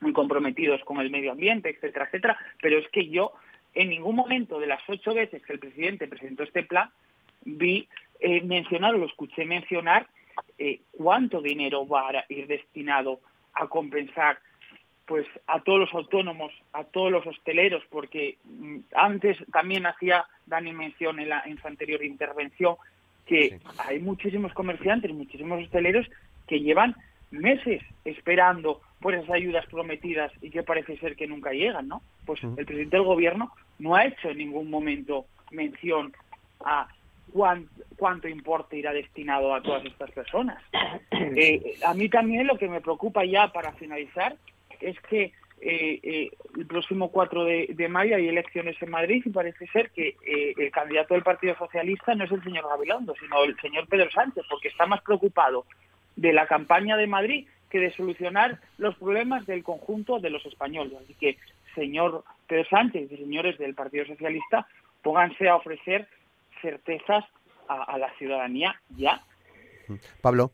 muy 0.00 0.12
comprometidos 0.12 0.82
con 0.84 1.00
el 1.00 1.10
medio 1.10 1.32
ambiente, 1.32 1.70
etcétera, 1.70 2.06
etcétera, 2.06 2.38
pero 2.60 2.78
es 2.78 2.88
que 2.88 3.08
yo 3.08 3.32
en 3.74 3.90
ningún 3.90 4.16
momento 4.16 4.58
de 4.58 4.66
las 4.66 4.80
ocho 4.88 5.14
veces 5.14 5.44
que 5.44 5.52
el 5.52 5.58
presidente 5.58 6.08
presentó 6.08 6.42
este 6.42 6.62
plan 6.62 6.90
vi 7.44 7.88
eh, 8.20 8.42
mencionar 8.42 8.94
o 8.94 8.98
lo 8.98 9.06
escuché 9.06 9.44
mencionar 9.44 10.06
eh, 10.58 10.80
cuánto 10.92 11.40
dinero 11.40 11.86
va 11.86 12.08
a 12.08 12.24
ir 12.28 12.46
destinado 12.46 13.20
a 13.54 13.68
compensar 13.68 14.38
pues 15.06 15.26
a 15.46 15.60
todos 15.60 15.80
los 15.80 15.94
autónomos, 15.94 16.52
a 16.74 16.84
todos 16.84 17.10
los 17.10 17.26
hosteleros, 17.26 17.82
porque 17.88 18.36
mm, 18.44 18.78
antes 18.94 19.38
también 19.50 19.86
hacía 19.86 20.26
Dani 20.44 20.72
mención 20.72 21.18
en, 21.18 21.30
la, 21.30 21.42
en 21.46 21.58
su 21.58 21.66
anterior 21.66 22.04
intervención 22.04 22.76
que 23.28 23.60
hay 23.78 24.00
muchísimos 24.00 24.52
comerciantes, 24.54 25.12
muchísimos 25.12 25.62
hosteleros 25.62 26.06
que 26.46 26.60
llevan 26.60 26.96
meses 27.30 27.82
esperando 28.04 28.80
por 29.00 29.14
esas 29.14 29.30
ayudas 29.30 29.66
prometidas 29.66 30.32
y 30.40 30.50
que 30.50 30.62
parece 30.62 30.96
ser 30.96 31.14
que 31.14 31.26
nunca 31.26 31.52
llegan, 31.52 31.86
¿no? 31.86 32.02
Pues 32.24 32.42
el 32.42 32.64
presidente 32.64 32.96
del 32.96 33.04
gobierno 33.04 33.52
no 33.78 33.94
ha 33.94 34.06
hecho 34.06 34.30
en 34.30 34.38
ningún 34.38 34.70
momento 34.70 35.26
mención 35.50 36.12
a 36.64 36.88
cuánto, 37.32 38.28
importe 38.28 38.78
irá 38.78 38.92
destinado 38.92 39.54
a 39.54 39.62
todas 39.62 39.84
estas 39.84 40.10
personas. 40.10 40.62
Eh, 41.40 41.74
a 41.84 41.94
mí 41.94 42.08
también 42.08 42.46
lo 42.46 42.58
que 42.58 42.68
me 42.68 42.80
preocupa 42.80 43.24
ya 43.24 43.52
para 43.52 43.72
finalizar 43.72 44.36
es 44.80 44.98
que 45.02 45.32
eh, 45.60 46.00
eh, 46.02 46.30
el 46.56 46.66
próximo 46.66 47.10
4 47.10 47.44
de, 47.44 47.88
mayo 47.88 48.16
hay 48.16 48.28
elecciones 48.28 48.76
en 48.80 48.90
Madrid 48.90 49.22
y 49.24 49.30
parece 49.30 49.66
ser 49.68 49.90
que 49.90 50.16
el 50.24 50.70
candidato 50.70 51.14
del 51.14 51.22
Partido 51.22 51.56
Socialista 51.56 52.14
no 52.14 52.24
es 52.24 52.32
el 52.32 52.42
señor 52.42 52.68
Gabilondo, 52.68 53.14
sino 53.20 53.44
el 53.44 53.56
señor 53.60 53.88
Pedro 53.88 54.10
Sánchez, 54.10 54.44
porque 54.48 54.68
está 54.68 54.86
más 54.86 55.02
preocupado 55.02 55.64
de 56.16 56.32
la 56.32 56.46
campaña 56.46 56.96
de 56.96 57.06
Madrid 57.06 57.46
que 57.70 57.78
de 57.78 57.92
solucionar 57.92 58.60
los 58.78 58.96
problemas 58.96 59.46
del 59.46 59.62
conjunto 59.62 60.18
de 60.18 60.30
los 60.30 60.44
españoles. 60.46 60.94
Así 61.02 61.14
que, 61.14 61.38
señor 61.74 62.24
Pedro 62.46 62.64
Sánchez 62.68 63.12
y 63.12 63.16
señores 63.16 63.58
del 63.58 63.74
Partido 63.74 64.06
Socialista, 64.06 64.66
pónganse 65.02 65.48
a 65.48 65.56
ofrecer 65.56 66.08
certezas 66.60 67.24
a, 67.68 67.98
la 67.98 68.10
ciudadanía 68.14 68.80
ya. 68.96 69.22
Pablo. 70.20 70.50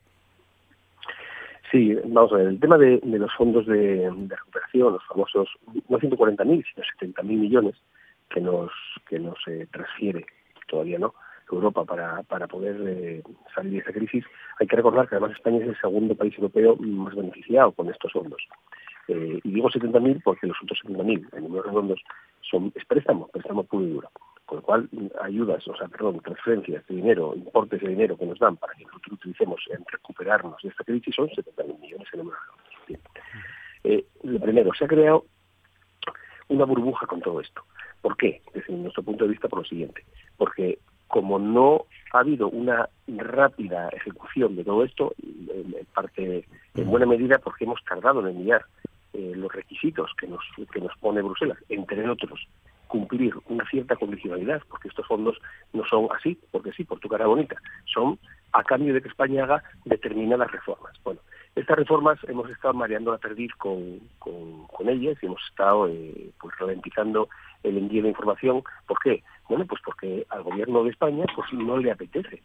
Sí, 1.71 1.93
vamos 2.05 2.31
a 2.33 2.37
ver, 2.37 2.47
el 2.47 2.59
tema 2.59 2.77
de, 2.77 2.99
los 3.03 3.33
fondos 3.33 3.65
de, 3.65 4.09
recuperación, 4.29 4.93
los 4.93 5.05
famosos, 5.07 5.49
no 5.89 5.99
140.000, 5.99 6.63
sino 6.73 7.13
70.000 7.13 7.23
millones 7.23 7.75
que 8.29 8.39
nos, 8.39 8.71
que 9.07 9.19
nos 9.19 9.37
eh, 9.47 9.67
transfiere, 9.71 10.25
todavía 10.67 10.99
no, 10.99 11.13
Europa 11.51 11.83
para, 11.85 12.23
para 12.23 12.47
poder 12.47 12.77
eh, 12.87 13.23
salir 13.53 13.73
de 13.73 13.77
esta 13.79 13.93
crisis, 13.93 14.23
hay 14.59 14.67
que 14.67 14.75
recordar 14.75 15.07
que 15.07 15.15
además 15.15 15.35
España 15.35 15.57
es 15.57 15.69
el 15.69 15.79
segundo 15.79 16.15
país 16.15 16.33
europeo 16.37 16.75
más 16.77 17.15
beneficiado 17.15 17.71
con 17.71 17.89
estos 17.89 18.11
fondos. 18.11 18.41
Eh, 19.07 19.39
y 19.43 19.51
digo 19.51 19.69
70.000 19.69 20.21
porque 20.23 20.47
los 20.47 20.57
otros 20.63 20.79
70.000, 20.83 21.29
en 21.33 21.43
números 21.43 21.65
redondos, 21.67 22.01
son, 22.41 22.71
es 22.75 22.85
préstamo, 22.85 23.27
préstamo 23.27 23.63
puro 23.63 23.85
y 23.85 23.89
duro. 23.91 24.09
Con 24.45 24.57
lo 24.57 24.63
cual, 24.63 24.89
ayudas, 25.21 25.67
o 25.67 25.75
sea, 25.75 25.87
perdón, 25.87 26.19
transferencias 26.19 26.85
de 26.87 26.95
dinero, 26.95 27.33
importes 27.35 27.81
de 27.81 27.89
dinero 27.89 28.17
que 28.17 28.25
nos 28.25 28.37
dan 28.37 28.57
para 28.57 28.73
que 28.73 28.85
nosotros 28.85 29.13
utilicemos 29.13 29.61
en 29.69 29.83
recuperarnos 29.91 30.61
de 30.61 30.69
esta 30.69 30.83
crisis 30.83 31.15
son 31.15 31.29
70.000 31.29 31.79
millones 31.79 32.07
en 32.13 32.19
números 32.19 32.39
redondos. 32.87 33.09
Eh, 33.83 34.05
lo 34.23 34.39
primero, 34.39 34.71
se 34.73 34.85
ha 34.85 34.87
creado 34.87 35.25
una 36.47 36.65
burbuja 36.65 37.07
con 37.07 37.21
todo 37.21 37.41
esto. 37.41 37.63
¿Por 38.01 38.17
qué? 38.17 38.41
Desde 38.53 38.73
nuestro 38.73 39.03
punto 39.03 39.25
de 39.25 39.31
vista, 39.31 39.47
por 39.47 39.59
lo 39.59 39.65
siguiente. 39.65 40.03
Porque 40.37 40.77
como 41.07 41.39
no 41.39 41.85
ha 42.13 42.19
habido 42.19 42.49
una 42.49 42.89
rápida 43.07 43.89
ejecución 43.89 44.55
de 44.55 44.63
todo 44.63 44.83
esto, 44.83 45.15
parte, 45.93 46.45
en 46.75 46.89
buena 46.89 47.05
medida 47.05 47.39
porque 47.39 47.63
hemos 47.63 47.83
tardado 47.83 48.19
en 48.21 48.35
enviar 48.35 48.65
eh, 49.17 49.31
los 49.33 49.49
requisitos 49.49 50.11
que 50.19 50.27
nos, 50.27 50.43
que 50.73 50.81
nos 50.81 50.91
pone 50.97 51.21
Bruselas, 51.21 51.57
entre 51.69 52.09
otros, 52.09 52.47
cumplir 52.87 53.33
una 53.47 53.65
cierta 53.69 53.95
condicionalidad, 53.95 54.61
porque 54.69 54.89
estos 54.89 55.07
fondos 55.07 55.37
no 55.71 55.85
son 55.85 56.09
así, 56.13 56.37
porque 56.51 56.73
sí, 56.73 56.83
por 56.83 56.99
tu 56.99 57.07
cara 57.07 57.25
bonita, 57.25 57.55
son 57.85 58.19
a 58.51 58.61
cambio 58.63 58.93
de 58.93 59.01
que 59.01 59.07
España 59.07 59.45
haga 59.45 59.63
determinadas 59.85 60.51
reformas. 60.51 60.93
Bueno, 61.05 61.21
estas 61.55 61.77
reformas 61.77 62.19
hemos 62.27 62.49
estado 62.49 62.73
mareando 62.73 63.13
la 63.13 63.17
perdiz 63.17 63.53
con, 63.55 64.01
con, 64.19 64.89
ellas 64.89 65.17
y 65.21 65.27
hemos 65.27 65.41
estado 65.49 65.87
eh, 65.87 66.31
pues 66.39 66.53
ralentizando 66.59 67.29
el 67.63 67.77
envío 67.77 68.03
de 68.03 68.09
información. 68.09 68.63
¿Por 68.85 68.99
qué? 68.99 69.23
Bueno, 69.47 69.65
pues 69.65 69.81
porque 69.83 70.25
al 70.29 70.43
gobierno 70.43 70.83
de 70.83 70.89
España 70.89 71.25
pues 71.33 71.53
no 71.53 71.77
le 71.77 71.91
apetece 71.91 72.43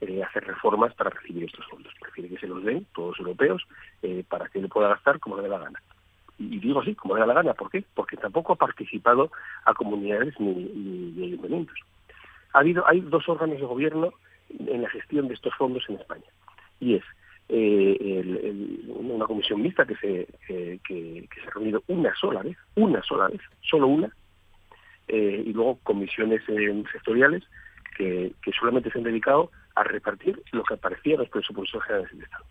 eh, 0.00 0.22
hacer 0.24 0.44
reformas 0.44 0.92
para 0.94 1.10
recibir 1.10 1.44
estos 1.44 1.64
fondos. 1.66 1.94
Prefiere 2.00 2.28
que 2.28 2.40
se 2.40 2.48
los 2.48 2.64
den 2.64 2.86
todos 2.92 3.18
los 3.18 3.20
europeos 3.20 3.62
para 4.28 4.48
que 4.48 4.60
le 4.60 4.68
pueda 4.68 4.88
gastar 4.88 5.20
como 5.20 5.36
le 5.36 5.44
dé 5.44 5.48
la 5.48 5.58
gana. 5.58 5.80
Y, 6.38 6.58
digo 6.58 6.80
así, 6.80 6.94
como 6.94 7.14
le 7.14 7.20
da 7.20 7.26
la 7.26 7.34
gana. 7.34 7.54
¿Por 7.54 7.70
qué? 7.70 7.84
Porque 7.94 8.16
tampoco 8.16 8.52
ha 8.52 8.56
participado 8.56 9.30
a 9.64 9.74
comunidades 9.74 10.38
ni, 10.38 10.52
ni, 10.52 11.24
ayuntamientos. 11.26 11.78
Ha 12.52 12.60
habido, 12.60 12.86
hay 12.86 13.00
dos 13.00 13.28
órganos 13.28 13.58
de 13.58 13.66
gobierno 13.66 14.12
en 14.50 14.82
la 14.82 14.88
gestión 14.88 15.28
de 15.28 15.34
estos 15.34 15.54
fondos 15.54 15.84
en 15.88 15.96
España. 15.96 16.24
Y 16.80 16.94
es 16.94 17.04
eh, 17.48 18.82
una 18.88 19.26
comisión 19.26 19.62
mixta 19.62 19.86
que 19.86 19.96
se, 19.96 20.28
que 20.46 21.28
se 21.34 21.48
ha 21.48 21.50
reunido 21.50 21.82
una 21.88 22.14
sola 22.14 22.42
vez, 22.42 22.56
una 22.76 23.02
sola 23.02 23.28
vez, 23.28 23.40
solo 23.60 23.88
una, 23.88 24.10
eh, 25.08 25.42
y 25.46 25.52
luego 25.54 25.78
comisiones 25.82 26.42
eh, 26.48 26.84
sectoriales 26.92 27.42
que, 27.96 28.34
solamente 28.58 28.90
se 28.90 28.98
han 28.98 29.04
dedicado 29.04 29.50
a 29.74 29.82
repartir 29.82 30.40
lo 30.52 30.62
que 30.62 30.74
aparecía 30.74 31.14
en 31.14 31.20
los 31.20 31.28
presupuestos 31.30 31.82
generales 31.82 32.12
del 32.12 32.22
Estado. 32.22 32.44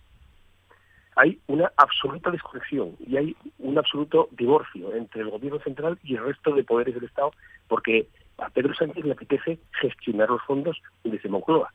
Hay 1.19 1.39
una 1.47 1.71
absoluta 1.77 2.29
desconexión 2.29 2.95
y 2.99 3.17
hay 3.17 3.35
un 3.57 3.77
absoluto 3.77 4.29
divorcio 4.31 4.93
entre 4.93 5.21
el 5.21 5.31
gobierno 5.31 5.59
central 5.59 5.97
y 6.03 6.15
el 6.15 6.23
resto 6.23 6.53
de 6.53 6.63
poderes 6.63 6.93
del 6.93 7.05
Estado 7.05 7.31
porque 7.67 8.07
a 8.37 8.49
Pedro 8.49 8.75
Sánchez 8.75 9.03
le 9.03 9.13
apetece 9.13 9.57
gestionar 9.81 10.29
los 10.29 10.43
fondos 10.43 10.79
desde 11.03 11.27
Moncloa, 11.27 11.73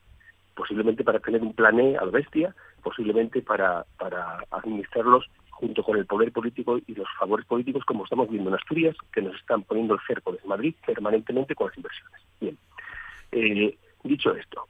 posiblemente 0.55 1.03
para 1.03 1.19
tener 1.19 1.41
un 1.41 1.53
plan 1.53 1.77
E 1.77 1.97
a 1.97 2.05
la 2.05 2.11
bestia, 2.11 2.55
posiblemente 2.81 3.41
para, 3.41 3.85
para 3.97 4.45
administrarlos 4.49 5.29
junto 5.49 5.83
con 5.83 5.97
el 5.97 6.05
poder 6.05 6.31
político 6.31 6.79
y 6.87 6.95
los 6.95 7.07
favores 7.19 7.45
políticos, 7.45 7.83
como 7.85 8.05
estamos 8.05 8.29
viendo 8.29 8.49
en 8.49 8.55
Asturias, 8.55 8.95
que 9.11 9.21
nos 9.21 9.35
están 9.35 9.63
poniendo 9.63 9.93
el 9.93 9.99
cerco 10.07 10.31
de 10.31 10.39
Madrid 10.45 10.73
permanentemente 10.85 11.53
con 11.53 11.67
las 11.67 11.77
inversiones. 11.77 12.21
Bien, 12.39 12.57
eh, 13.33 13.77
dicho 14.03 14.33
esto, 14.35 14.67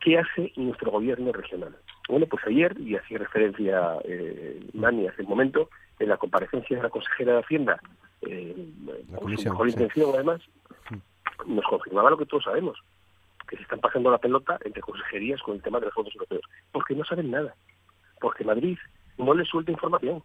¿qué 0.00 0.18
hace 0.18 0.52
nuestro 0.56 0.90
gobierno 0.90 1.32
regional? 1.32 1.76
Bueno, 2.08 2.26
pues 2.26 2.42
ayer, 2.46 2.74
y 2.80 2.96
hacía 2.96 3.18
referencia 3.18 3.98
eh, 4.04 4.60
Mani 4.72 5.06
hace 5.06 5.22
un 5.22 5.28
momento, 5.28 5.68
en 5.98 6.08
la 6.08 6.16
comparecencia 6.16 6.76
de 6.76 6.82
la 6.82 6.90
consejera 6.90 7.34
de 7.34 7.40
Hacienda, 7.40 7.80
eh, 8.22 8.72
con 9.14 9.36
su 9.36 9.50
mejor 9.50 9.68
intención 9.68 10.10
además, 10.14 10.40
nos 11.46 11.64
confirmaba 11.66 12.10
lo 12.10 12.16
que 12.16 12.26
todos 12.26 12.44
sabemos, 12.44 12.78
que 13.46 13.56
se 13.56 13.62
están 13.62 13.80
pasando 13.80 14.10
la 14.10 14.18
pelota 14.18 14.58
entre 14.64 14.80
consejerías 14.80 15.40
con 15.42 15.56
el 15.56 15.62
tema 15.62 15.80
de 15.80 15.86
los 15.86 15.94
fondos 15.94 16.14
europeos, 16.14 16.42
porque 16.72 16.94
no 16.94 17.04
saben 17.04 17.30
nada, 17.30 17.54
porque 18.20 18.44
Madrid 18.44 18.78
no 19.18 19.34
le 19.34 19.44
suelta 19.44 19.72
información. 19.72 20.22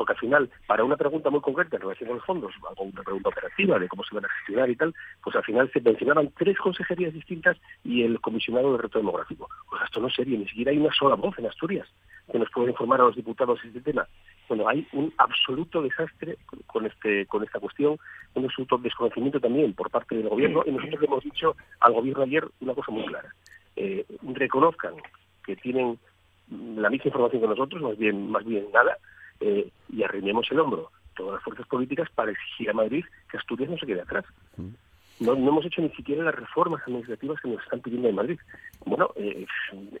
Porque 0.00 0.14
al 0.14 0.18
final, 0.18 0.50
para 0.66 0.82
una 0.82 0.96
pregunta 0.96 1.28
muy 1.28 1.42
concreta 1.42 1.76
en 1.76 1.82
relación 1.82 2.08
a 2.08 2.14
los 2.14 2.24
fondos, 2.24 2.54
una 2.78 3.02
pregunta 3.02 3.28
operativa 3.28 3.78
de 3.78 3.86
cómo 3.86 4.02
se 4.02 4.14
van 4.14 4.24
a 4.24 4.28
gestionar 4.30 4.70
y 4.70 4.76
tal, 4.76 4.94
pues 5.22 5.36
al 5.36 5.44
final 5.44 5.70
se 5.74 5.80
mencionaban 5.82 6.32
tres 6.38 6.56
consejerías 6.56 7.12
distintas 7.12 7.58
y 7.84 8.02
el 8.02 8.18
comisionado 8.18 8.72
de 8.72 8.78
reto 8.78 8.98
demográfico. 8.98 9.50
Pues 9.68 9.82
esto 9.84 10.00
no 10.00 10.06
es 10.06 10.14
serio, 10.14 10.38
ni 10.38 10.48
siquiera 10.48 10.70
hay 10.70 10.78
una 10.78 10.90
sola 10.94 11.16
voz 11.16 11.38
en 11.38 11.48
Asturias 11.48 11.86
que 12.32 12.38
nos 12.38 12.50
pueda 12.50 12.70
informar 12.70 13.02
a 13.02 13.04
los 13.04 13.16
diputados 13.16 13.60
de 13.60 13.68
este 13.68 13.82
tema. 13.82 14.08
Bueno, 14.48 14.66
hay 14.66 14.88
un 14.94 15.12
absoluto 15.18 15.82
desastre 15.82 16.38
con 16.66 16.86
este 16.86 17.26
con 17.26 17.44
esta 17.44 17.60
cuestión, 17.60 17.98
un 18.32 18.44
absoluto 18.46 18.78
desconocimiento 18.78 19.38
también 19.38 19.74
por 19.74 19.90
parte 19.90 20.16
del 20.16 20.30
gobierno 20.30 20.62
y 20.64 20.70
nosotros 20.70 21.02
hemos 21.02 21.24
dicho 21.24 21.56
al 21.80 21.92
gobierno 21.92 22.22
ayer 22.22 22.48
una 22.62 22.72
cosa 22.72 22.90
muy 22.90 23.04
clara. 23.04 23.34
Eh, 23.76 24.06
reconozcan 24.32 24.94
que 25.44 25.56
tienen 25.56 25.98
la 26.48 26.88
misma 26.88 27.08
información 27.08 27.42
que 27.42 27.48
nosotros, 27.48 27.82
más 27.82 27.98
bien, 27.98 28.30
más 28.30 28.46
bien 28.46 28.64
nada, 28.72 28.96
eh, 29.40 29.70
y 29.88 30.02
arrimemos 30.02 30.46
el 30.50 30.60
hombro 30.60 30.90
todas 31.16 31.34
las 31.34 31.42
fuerzas 31.42 31.66
políticas 31.66 32.08
para 32.14 32.30
exigir 32.30 32.70
a 32.70 32.74
Madrid 32.74 33.04
que 33.30 33.36
Asturias 33.36 33.70
no 33.70 33.78
se 33.78 33.86
quede 33.86 34.02
atrás. 34.02 34.24
Mm. 34.56 34.68
No, 35.20 35.32
hemos 35.34 35.66
hecho 35.66 35.82
ni 35.82 35.90
siquiera 35.90 36.24
las 36.24 36.34
reformas 36.34 36.82
administrativas 36.82 37.38
que 37.42 37.48
nos 37.48 37.62
están 37.62 37.80
pidiendo 37.80 38.08
en 38.08 38.14
Madrid. 38.14 38.38
Bueno, 38.86 39.10
eh, 39.16 39.46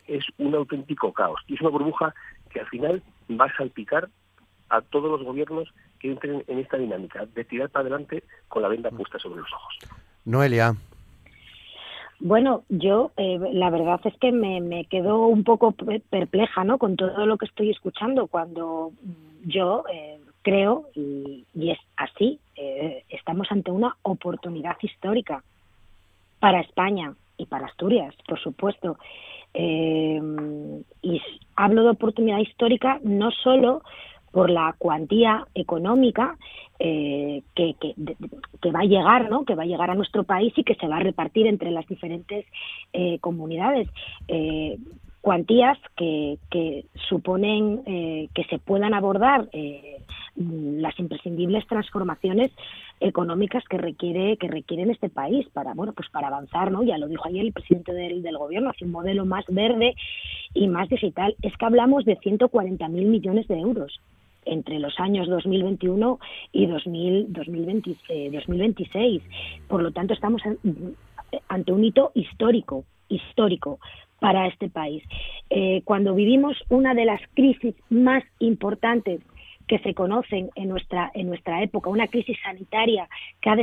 es 0.06 0.24
un 0.38 0.54
auténtico 0.54 1.12
caos 1.12 1.40
y 1.46 1.54
es 1.54 1.60
una 1.60 1.68
burbuja 1.68 2.14
que 2.48 2.60
al 2.60 2.66
final 2.68 3.02
va 3.38 3.44
a 3.44 3.56
salpicar 3.56 4.08
a 4.70 4.80
todos 4.80 5.10
los 5.10 5.22
gobiernos 5.22 5.68
que 5.98 6.10
entren 6.10 6.42
en 6.46 6.58
esta 6.58 6.78
dinámica 6.78 7.26
de 7.26 7.44
tirar 7.44 7.68
para 7.68 7.82
adelante 7.82 8.24
con 8.48 8.62
la 8.62 8.68
venda 8.68 8.90
puesta 8.90 9.18
sobre 9.18 9.40
los 9.40 9.52
ojos. 9.52 9.78
Noelia. 10.24 10.74
Bueno, 12.20 12.64
yo 12.68 13.12
eh, 13.16 13.38
la 13.52 13.70
verdad 13.70 13.98
es 14.04 14.14
que 14.18 14.30
me, 14.30 14.84
quedo 14.84 15.26
un 15.26 15.42
poco 15.42 15.72
perpleja 15.72 16.64
¿no? 16.64 16.76
con 16.76 16.96
todo 16.96 17.24
lo 17.24 17.38
que 17.38 17.46
estoy 17.46 17.70
escuchando 17.70 18.26
cuando 18.26 18.92
yo 19.46 19.84
eh, 19.90 20.20
creo, 20.42 20.88
y, 20.94 21.46
es 21.54 21.78
así, 21.96 22.38
eh, 22.56 23.04
estamos 23.08 23.50
ante 23.50 23.70
una 23.70 23.96
oportunidad 24.02 24.76
histórica 24.82 25.42
para 26.40 26.60
España 26.60 27.14
y 27.38 27.46
para 27.46 27.66
Asturias, 27.66 28.14
por 28.28 28.38
supuesto. 28.38 28.98
y 29.54 31.22
hablo 31.56 31.82
de 31.84 31.90
oportunidad 31.90 32.38
histórica 32.38 33.00
no 33.02 33.30
solo 33.30 33.82
por 34.30 34.50
la 34.50 34.74
cuantía 34.78 35.46
económica 35.54 36.36
eh, 36.82 37.42
que, 37.54 37.74
que, 37.78 38.72
va 38.72 38.80
a 38.80 38.84
llegar, 38.84 39.28
¿no? 39.28 39.44
Que 39.44 39.54
va 39.54 39.64
a 39.64 39.66
llegar 39.66 39.90
a 39.90 39.94
nuestro 39.94 40.24
país 40.24 40.54
y 40.56 40.64
que 40.64 40.76
se 40.76 40.88
va 40.88 40.96
a 40.96 41.00
repartir 41.00 41.46
entre 41.46 41.70
las 41.70 41.86
diferentes 41.86 42.46
eh, 42.94 43.18
comunidades. 43.18 43.86
Eh, 44.28 44.78
cuantías 45.20 45.76
que, 45.94 46.38
que 46.50 46.86
suponen 47.10 47.84
que 48.32 48.44
se 48.48 48.58
puedan 48.58 48.94
abordar 48.94 49.50
las 50.34 50.98
imprescindibles 50.98 51.66
transformaciones 51.66 52.50
económicas 53.00 53.62
que 53.68 53.76
requiere 53.76 54.38
que 54.38 54.48
requiere 54.48 54.90
este 54.90 55.10
país 55.10 55.46
para 55.52 55.74
bueno 55.74 55.92
pues 55.92 56.08
para 56.08 56.28
avanzar 56.28 56.72
no 56.72 56.82
ya 56.82 56.96
lo 56.96 57.06
dijo 57.06 57.26
ayer 57.26 57.44
el 57.44 57.52
presidente 57.52 57.92
del, 57.92 58.22
del 58.22 58.38
gobierno 58.38 58.70
hacia 58.70 58.86
un 58.86 58.92
modelo 58.92 59.26
más 59.26 59.44
verde 59.48 59.94
y 60.54 60.68
más 60.68 60.88
digital 60.88 61.36
es 61.42 61.54
que 61.54 61.64
hablamos 61.66 62.06
de 62.06 62.16
140.000 62.16 62.88
millones 62.88 63.46
de 63.46 63.58
euros 63.58 64.00
entre 64.44 64.78
los 64.78 64.98
años 64.98 65.28
2021 65.28 66.18
y 66.52 66.66
2026. 66.66 67.98
Eh, 68.08 69.20
Por 69.68 69.82
lo 69.82 69.92
tanto, 69.92 70.14
estamos 70.14 70.42
ante 71.48 71.72
un 71.72 71.84
hito 71.84 72.12
histórico, 72.14 72.84
histórico 73.08 73.78
para 74.20 74.46
este 74.46 74.68
país. 74.68 75.02
Eh, 75.48 75.82
cuando 75.84 76.14
vivimos 76.14 76.56
una 76.68 76.94
de 76.94 77.06
las 77.06 77.20
crisis 77.34 77.74
más 77.88 78.22
importantes 78.38 79.20
que 79.70 79.78
se 79.78 79.94
conocen 79.94 80.50
en 80.56 80.68
nuestra, 80.68 81.12
en 81.14 81.28
nuestra 81.28 81.62
época, 81.62 81.90
una 81.90 82.08
crisis 82.08 82.36
sanitaria 82.42 83.08
que 83.40 83.50
ha 83.50 83.56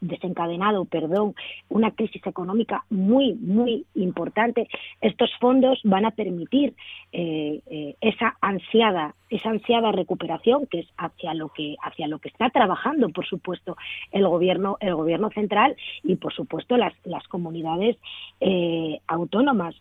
desencadenado, 0.00 0.86
perdón, 0.86 1.36
una 1.68 1.92
crisis 1.92 2.26
económica 2.26 2.84
muy, 2.90 3.34
muy 3.34 3.86
importante, 3.94 4.66
estos 5.00 5.30
fondos 5.38 5.78
van 5.84 6.04
a 6.04 6.10
permitir 6.10 6.74
eh, 7.12 7.60
eh, 7.70 7.94
esa 8.00 8.36
ansiada 8.40 9.14
esa 9.28 9.50
ansiada 9.50 9.90
recuperación 9.90 10.66
que 10.66 10.80
es 10.80 10.88
hacia 10.96 11.34
lo 11.34 11.48
que 11.48 11.74
hacia 11.82 12.06
lo 12.06 12.20
que 12.20 12.28
está 12.28 12.48
trabajando 12.50 13.08
por 13.08 13.26
supuesto 13.26 13.76
el 14.12 14.26
gobierno 14.28 14.76
el 14.78 14.94
gobierno 14.94 15.30
central 15.30 15.74
y 16.04 16.14
por 16.14 16.32
supuesto 16.32 16.76
las 16.76 16.92
las 17.04 17.26
comunidades 17.26 17.96
eh, 18.40 19.00
autónomas 19.08 19.74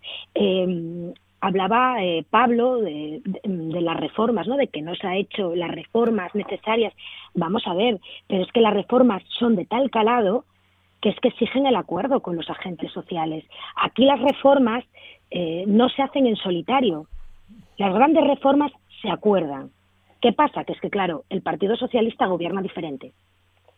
hablaba 1.45 2.03
eh, 2.03 2.25
Pablo 2.29 2.77
de, 2.77 3.21
las 3.43 3.97
reformas, 3.97 4.47
¿no? 4.47 4.57
De 4.57 4.67
que 4.67 4.81
no 4.81 4.95
se 4.95 5.07
ha 5.07 5.15
hecho 5.15 5.55
las 5.55 5.71
reformas 5.71 6.33
necesarias. 6.33 6.93
Vamos 7.33 7.63
a 7.67 7.73
ver, 7.73 7.99
pero 8.27 8.43
es 8.43 8.51
que 8.51 8.61
las 8.61 8.73
reformas 8.73 9.23
son 9.39 9.55
de 9.55 9.65
tal 9.65 9.89
calado 9.91 10.45
que 11.01 11.09
es 11.09 11.19
que 11.19 11.27
exigen 11.27 11.67
el 11.67 11.75
acuerdo 11.75 12.21
con 12.21 12.35
los 12.35 12.49
agentes 12.49 12.91
sociales. 12.91 13.45
Aquí 13.75 14.05
las 14.05 14.19
reformas 14.19 14.83
eh, 15.29 15.63
no 15.67 15.87
se 15.89 16.01
hacen 16.01 16.25
en 16.25 16.35
solitario. 16.35 17.05
Las 17.77 17.93
grandes 17.93 18.25
reformas 18.25 18.71
se 19.03 19.11
acuerdan. 19.11 19.69
¿Qué 20.19 20.33
pasa? 20.33 20.63
Que 20.63 20.73
es 20.73 20.81
que, 20.81 20.89
claro, 20.89 21.23
el 21.29 21.43
Partido 21.43 21.75
Socialista 21.75 22.25
gobierna 22.25 22.61
diferente 22.63 23.11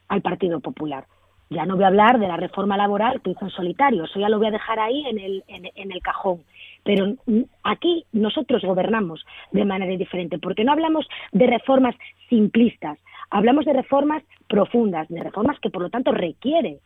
al 0.07 0.22
Partido 0.22 0.61
Popular. 0.61 1.05
Ya 1.49 1.65
no 1.65 1.75
voy 1.75 1.85
a 1.85 1.87
hablar 1.87 2.19
de 2.19 2.27
la 2.27 2.37
reforma 2.37 2.77
laboral 2.77 3.21
que 3.21 3.31
hizo 3.31 3.45
en 3.45 3.51
solitario, 3.51 4.03
eso 4.03 4.19
ya 4.19 4.29
lo 4.29 4.37
voy 4.37 4.47
a 4.47 4.51
dejar 4.51 4.79
ahí 4.79 5.05
en 5.07 5.19
el, 5.19 5.43
en 5.47 5.91
el 5.91 6.01
cajón. 6.01 6.41
Pero 6.83 7.15
aquí 7.63 8.05
nosotros 8.13 8.63
gobernamos 8.63 9.25
de 9.51 9.65
manera 9.65 9.95
diferente, 9.97 10.39
porque 10.39 10.63
no 10.63 10.71
hablamos 10.71 11.07
de 11.31 11.47
reformas 11.47 11.95
simplistas, 12.29 12.97
hablamos 13.29 13.65
de 13.65 13.73
reformas 13.73 14.23
profundas, 14.47 15.07
de 15.09 15.21
reformas 15.21 15.59
que 15.59 15.69
por 15.69 15.81
lo 15.81 15.89
tanto 15.89 16.11
requiere 16.11 16.79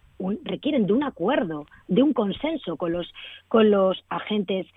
requieren 0.43 0.86
de 0.86 0.93
un 0.93 1.03
acuerdo, 1.03 1.66
de 1.88 2.03
un 2.03 2.14
consenso 2.14 2.78
con 2.78 2.91
los, 2.91 3.12
con 3.47 3.72
los 3.72 4.03
agentes 4.09 4.68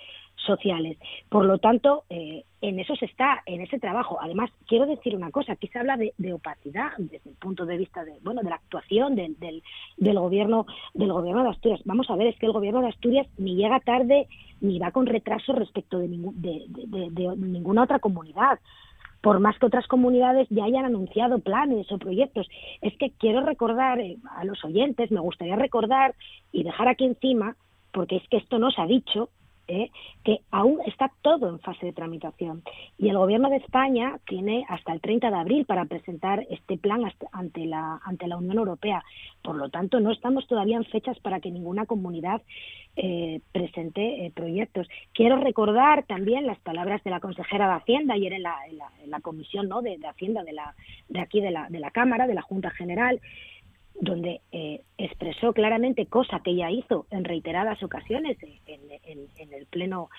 sociales. 0.45 0.99
Por 1.29 1.45
lo 1.45 1.59
tanto, 1.59 2.05
eh, 2.09 2.45
en 2.61 2.79
eso 2.79 2.95
se 2.97 3.07
está, 3.07 3.43
en 3.47 3.61
ese 3.61 3.79
trabajo. 3.79 4.19
Además, 4.21 4.51
quiero 4.67 4.87
decir 4.87 5.15
una 5.17 5.31
cosa, 5.31 5.53
aquí 5.53 5.69
se 5.69 5.79
habla 5.79 5.97
de, 5.97 6.33
opacidad 6.33 6.93
desde 6.99 7.31
el 7.31 7.37
punto 7.37 7.67
de 7.67 7.77
vista 7.77 8.05
de, 8.05 8.15
bueno, 8.23 8.43
de 8.43 8.51
la 8.51 8.57
actuación 8.57 9.15
del, 9.15 9.37
del, 9.39 10.19
gobierno, 10.19 10.67
del 10.95 11.13
gobierno 11.13 11.45
de 11.45 11.51
Asturias. 11.51 11.81
Vamos 11.85 12.09
a 12.11 12.17
ver, 12.17 12.29
es 12.29 12.39
que 12.39 12.47
el 12.47 12.53
gobierno 12.53 12.81
de 12.81 12.89
Asturias 12.89 13.27
ni 13.39 13.57
llega 13.57 13.81
tarde 13.81 14.27
ni 14.61 14.79
va 14.79 14.93
con 14.93 15.07
retraso 15.07 15.53
respecto 15.53 15.99
de, 15.99 16.09
de 16.09 17.37
ninguna 17.37 17.83
otra 17.83 17.99
comunidad 17.99 18.59
por 19.25 19.41
más 19.41 19.59
que 19.59 19.65
otras 19.65 19.87
comunidades 19.87 20.47
ya 20.51 20.65
hayan 20.65 20.85
anunciado 20.85 21.39
planes 21.39 21.91
o 21.91 21.97
proyectos. 21.97 22.47
Es 22.83 22.95
que 22.99 23.11
quiero 23.11 23.41
recordar 23.41 23.99
eh, 23.99 24.19
a 24.37 24.45
los 24.45 24.63
oyentes, 24.67 25.11
me 25.11 25.19
gustaría 25.19 25.57
recordar 25.57 26.15
y 26.53 26.63
dejar 26.63 26.89
aquí 26.89 27.07
encima, 27.07 27.57
porque 27.91 28.17
es 28.17 28.29
que 28.29 28.37
esto 28.37 28.59
no 28.59 28.71
se 28.71 28.83
ha 28.83 28.87
dicho, 28.87 29.31
¿eh? 29.69 29.91
que 30.25 30.41
aún 30.51 30.81
está 30.87 31.11
todo 31.23 31.49
en 31.49 31.61
fase 31.61 31.87
de 31.87 31.93
tramitación. 31.93 32.63
Y 32.99 33.09
el 33.09 33.19
Gobierno 33.19 33.51
de 33.51 33.57
España 33.57 34.19
tiene 34.27 34.65
hasta 34.69 34.93
el 34.93 35.01
30 35.01 35.31
de 35.31 35.37
abril 35.37 35.65
para 35.67 35.85
presentar 35.85 36.47
este 36.51 36.79
plan 36.79 37.03
ante 37.33 37.67
la, 37.67 38.01
ante 38.05 38.27
la 38.27 38.37
Unión 38.37 38.59
Europea. 38.59 39.03
Por 39.43 39.57
lo 39.57 39.69
tanto, 39.69 40.01
no 40.01 40.11
estamos 40.11 40.47
todavía 40.47 40.77
en 40.77 40.85
fechas 40.85 41.19
para 41.21 41.41
que 41.41 41.51
ninguna 41.51 41.87
comunidad 41.87 42.43
eh, 42.97 43.41
presente 43.53 44.25
eh, 44.25 44.33
proyectos. 44.33 44.87
Quiero 45.13 45.37
recordar 45.37 46.05
también 46.07 46.47
las 46.47 46.59
palabras 46.61 47.03
de 47.03 47.11
la 47.11 47.21
consejera 47.21 47.67
de 47.67 47.75
Hacienda 47.75 48.15
ayer 48.15 48.33
en 48.33 48.45
la, 48.45 48.57
en 49.03 49.11
la, 49.11 49.21
comisión 49.21 49.69
¿no? 49.69 49.83
de, 49.83 49.99
de, 49.99 50.07
Hacienda 50.07 50.45
de, 50.45 50.53
la, 50.53 50.75
de 51.09 51.21
aquí 51.21 51.41
de 51.41 51.51
la, 51.51 51.69
de 51.69 51.81
la 51.81 51.91
Cámara, 51.91 52.27
de 52.27 52.35
la 52.35 52.43
Junta 52.43 52.71
General, 52.71 53.21
donde 54.01 54.41
eh, 54.53 54.83
expresó 54.99 55.53
claramente, 55.53 56.07
cosa 56.07 56.41
que 56.41 56.51
ella 56.51 56.71
hizo 56.71 57.07
en 57.11 57.25
reiteradas 57.25 57.83
ocasiones 57.83 58.37
en, 58.67 59.53
el 59.53 59.67
pleno, 59.67 60.11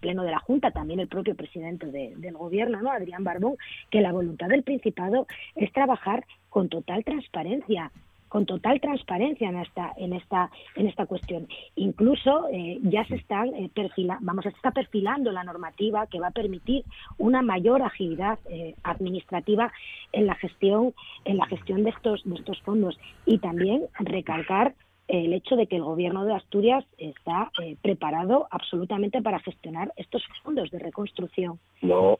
pleno 0.00 0.22
de 0.22 0.30
la 0.30 0.38
Junta, 0.38 0.70
también 0.70 1.00
el 1.00 1.08
propio 1.08 1.34
presidente 1.34 1.86
del 1.86 2.32
gobierno, 2.34 2.80
¿no? 2.82 2.90
Adrián 2.90 3.24
Barbón, 3.24 3.56
que 3.90 4.00
la 4.00 4.12
voluntad 4.12 4.48
del 4.48 4.62
Principado 4.62 5.26
es 5.56 5.72
trabajar 5.72 6.24
con 6.48 6.68
total 6.68 7.04
transparencia, 7.04 7.90
con 8.30 8.46
total 8.46 8.80
transparencia 8.80 9.48
en 9.50 9.58
esta 9.58 9.92
en 9.98 10.14
esta 10.14 10.50
en 10.76 10.86
esta 10.86 11.04
cuestión. 11.04 11.48
Incluso 11.74 12.48
eh, 12.52 12.78
ya 12.82 13.04
se 13.06 13.16
están 13.16 13.48
eh, 13.54 13.70
vamos 14.20 14.44
se 14.44 14.50
está 14.50 14.70
perfilando 14.70 15.32
la 15.32 15.44
normativa 15.44 16.06
que 16.06 16.20
va 16.20 16.28
a 16.28 16.30
permitir 16.30 16.84
una 17.18 17.42
mayor 17.42 17.82
agilidad 17.82 18.38
eh, 18.48 18.74
administrativa 18.84 19.72
en 20.12 20.26
la 20.26 20.36
gestión 20.36 20.94
en 21.24 21.36
la 21.38 21.46
gestión 21.46 21.82
de 21.82 21.90
estos 21.90 22.22
de 22.24 22.36
estos 22.36 22.60
fondos 22.62 22.98
y 23.26 23.38
también 23.38 23.86
recalcar 23.98 24.74
el 25.08 25.32
hecho 25.32 25.56
de 25.56 25.66
que 25.66 25.74
el 25.74 25.82
gobierno 25.82 26.24
de 26.24 26.34
Asturias 26.34 26.84
está 26.96 27.50
preparado 27.82 28.46
absolutamente 28.52 29.20
para 29.20 29.40
gestionar 29.40 29.92
estos 29.96 30.22
fondos 30.44 30.70
de 30.70 30.78
reconstrucción. 30.78 31.58
No. 31.82 32.16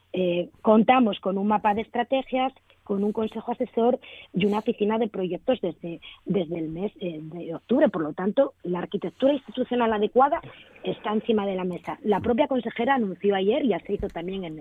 contamos 0.60 1.20
con 1.20 1.38
un 1.38 1.46
mapa 1.46 1.72
de 1.72 1.82
estrategias, 1.82 2.52
con 2.90 3.04
un 3.04 3.12
consejo 3.12 3.52
asesor 3.52 4.00
y 4.34 4.46
una 4.46 4.58
oficina 4.58 4.98
de 4.98 5.06
proyectos 5.06 5.60
desde, 5.60 6.00
desde 6.24 6.58
el 6.58 6.70
mes 6.70 6.90
eh, 7.00 7.20
de 7.22 7.54
octubre. 7.54 7.88
Por 7.88 8.02
lo 8.02 8.14
tanto, 8.14 8.54
la 8.64 8.80
arquitectura 8.80 9.32
institucional 9.32 9.92
adecuada 9.92 10.40
está 10.82 11.12
encima 11.12 11.46
de 11.46 11.54
la 11.54 11.62
mesa. 11.62 12.00
La 12.02 12.18
propia 12.18 12.48
consejera 12.48 12.96
anunció 12.96 13.36
ayer, 13.36 13.64
ya 13.64 13.78
se 13.78 13.92
hizo 13.92 14.08
también 14.08 14.42
en, 14.42 14.58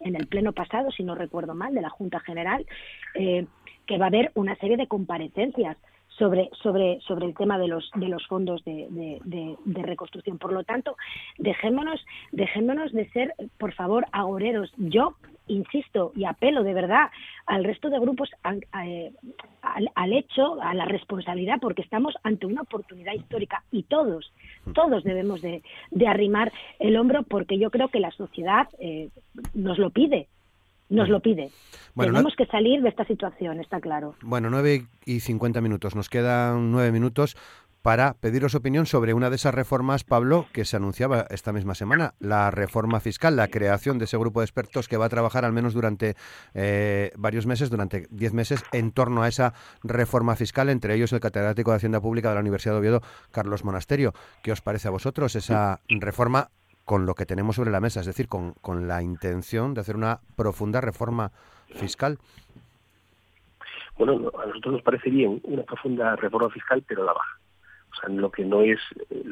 en, 0.00 0.16
el 0.16 0.26
pleno 0.28 0.54
pasado, 0.54 0.90
si 0.90 1.02
no 1.02 1.14
recuerdo 1.14 1.54
mal, 1.54 1.74
de 1.74 1.82
la 1.82 1.90
Junta 1.90 2.20
General, 2.20 2.64
eh, 3.14 3.44
que 3.86 3.98
va 3.98 4.06
a 4.06 4.08
haber 4.08 4.32
una 4.34 4.56
serie 4.56 4.78
de 4.78 4.86
comparecencias 4.86 5.76
sobre, 6.18 6.50
sobre, 6.62 7.00
sobre 7.00 7.26
el 7.26 7.34
tema 7.34 7.58
de 7.58 7.68
los, 7.68 7.90
de 7.94 8.08
los 8.08 8.26
fondos 8.26 8.62
de, 8.64 8.88
de, 9.24 9.82
reconstrucción. 9.82 10.38
Por 10.38 10.52
lo 10.52 10.64
tanto, 10.64 10.96
dejémonos, 11.38 12.04
dejémonos 12.32 12.92
de 12.92 13.08
ser, 13.10 13.34
por 13.58 13.72
favor, 13.72 14.06
agoreros. 14.12 14.72
Yo 14.76 15.14
insisto 15.46 16.12
y 16.14 16.24
apelo 16.24 16.62
de 16.62 16.74
verdad 16.74 17.10
al 17.46 17.64
resto 17.64 17.88
de 17.88 17.98
grupos 17.98 18.28
eh, 18.84 19.12
al, 19.94 20.12
hecho, 20.12 20.60
a 20.60 20.74
la 20.74 20.84
responsabilidad, 20.84 21.58
porque 21.60 21.82
estamos 21.82 22.14
ante 22.22 22.44
una 22.44 22.62
oportunidad 22.62 23.14
histórica 23.14 23.64
y 23.70 23.84
todos, 23.84 24.30
todos 24.74 25.04
debemos 25.04 25.40
de, 25.40 25.62
arrimar 26.06 26.52
el 26.78 26.96
hombro 26.96 27.22
porque 27.22 27.58
yo 27.58 27.70
creo 27.70 27.88
que 27.88 28.00
la 28.00 28.10
sociedad 28.10 28.68
eh, 28.78 29.08
nos 29.54 29.78
lo 29.78 29.90
pide 29.90 30.28
nos 30.88 31.08
lo 31.08 31.20
pide. 31.20 31.50
Tenemos 31.96 32.34
que 32.36 32.46
salir 32.46 32.80
de 32.82 32.88
esta 32.88 33.04
situación, 33.04 33.60
está 33.60 33.80
claro. 33.80 34.14
Bueno, 34.22 34.50
nueve 34.50 34.86
y 35.04 35.20
cincuenta 35.20 35.60
minutos. 35.60 35.94
Nos 35.94 36.08
quedan 36.08 36.70
nueve 36.70 36.92
minutos 36.92 37.36
para 37.82 38.14
pediros 38.14 38.54
opinión 38.56 38.86
sobre 38.86 39.14
una 39.14 39.30
de 39.30 39.36
esas 39.36 39.54
reformas, 39.54 40.02
Pablo, 40.02 40.46
que 40.52 40.64
se 40.64 40.76
anunciaba 40.76 41.26
esta 41.30 41.52
misma 41.52 41.74
semana, 41.74 42.14
la 42.18 42.50
reforma 42.50 42.98
fiscal, 43.00 43.36
la 43.36 43.48
creación 43.48 43.98
de 43.98 44.04
ese 44.04 44.18
grupo 44.18 44.40
de 44.40 44.44
expertos 44.46 44.88
que 44.88 44.96
va 44.96 45.06
a 45.06 45.08
trabajar 45.08 45.44
al 45.44 45.52
menos 45.52 45.74
durante 45.74 46.16
eh, 46.54 47.12
varios 47.16 47.46
meses, 47.46 47.70
durante 47.70 48.06
diez 48.10 48.32
meses, 48.32 48.64
en 48.72 48.90
torno 48.90 49.22
a 49.22 49.28
esa 49.28 49.54
reforma 49.84 50.34
fiscal, 50.34 50.68
entre 50.70 50.94
ellos 50.94 51.12
el 51.12 51.20
catedrático 51.20 51.70
de 51.70 51.76
Hacienda 51.76 52.00
Pública 52.00 52.28
de 52.28 52.34
la 52.34 52.40
Universidad 52.40 52.74
de 52.74 52.80
Oviedo, 52.80 53.00
Carlos 53.30 53.64
Monasterio. 53.64 54.12
¿Qué 54.42 54.52
os 54.52 54.60
parece 54.60 54.88
a 54.88 54.90
vosotros 54.90 55.36
esa 55.36 55.80
reforma 55.88 56.50
con 56.88 57.04
lo 57.04 57.14
que 57.14 57.26
tenemos 57.26 57.56
sobre 57.56 57.70
la 57.70 57.80
mesa, 57.80 58.00
es 58.00 58.06
decir, 58.06 58.28
con, 58.28 58.54
con 58.62 58.88
la 58.88 59.02
intención 59.02 59.74
de 59.74 59.82
hacer 59.82 59.94
una 59.94 60.20
profunda 60.36 60.80
reforma 60.80 61.30
fiscal. 61.74 62.16
Bueno, 63.98 64.32
a 64.42 64.46
nosotros 64.46 64.72
nos 64.72 64.82
parece 64.82 65.10
bien 65.10 65.38
una 65.44 65.64
profunda 65.64 66.16
reforma 66.16 66.48
fiscal, 66.48 66.82
pero 66.88 67.02
a 67.02 67.04
la 67.04 67.12
baja. 67.12 67.38
O 67.92 68.00
sea, 68.00 68.08
lo 68.08 68.30
que 68.30 68.42
no 68.42 68.62
es, 68.62 68.78
eh, 69.10 69.22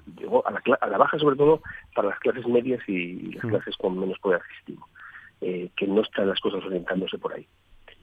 a, 0.45 0.51
la, 0.51 0.61
a, 0.83 0.87
la, 0.87 0.99
baja 0.99 1.19
sobre 1.19 1.37
todo 1.37 1.63
para 1.95 2.11
las 2.11 2.19
clases 2.19 2.47
medias 2.47 2.87
y 2.87 3.33
las 3.33 3.45
mm. 3.47 3.49
clases 3.49 3.75
con 3.79 3.99
menos 3.99 4.19
poder 4.19 4.43
adquisitivo, 4.43 4.87
eh, 5.41 5.71
que 5.79 5.87
no 5.87 6.03
están 6.03 6.29
las 6.29 6.41
cosas 6.41 6.63
orientándose 6.63 7.17
por 7.17 7.33
ahí. 7.33 7.47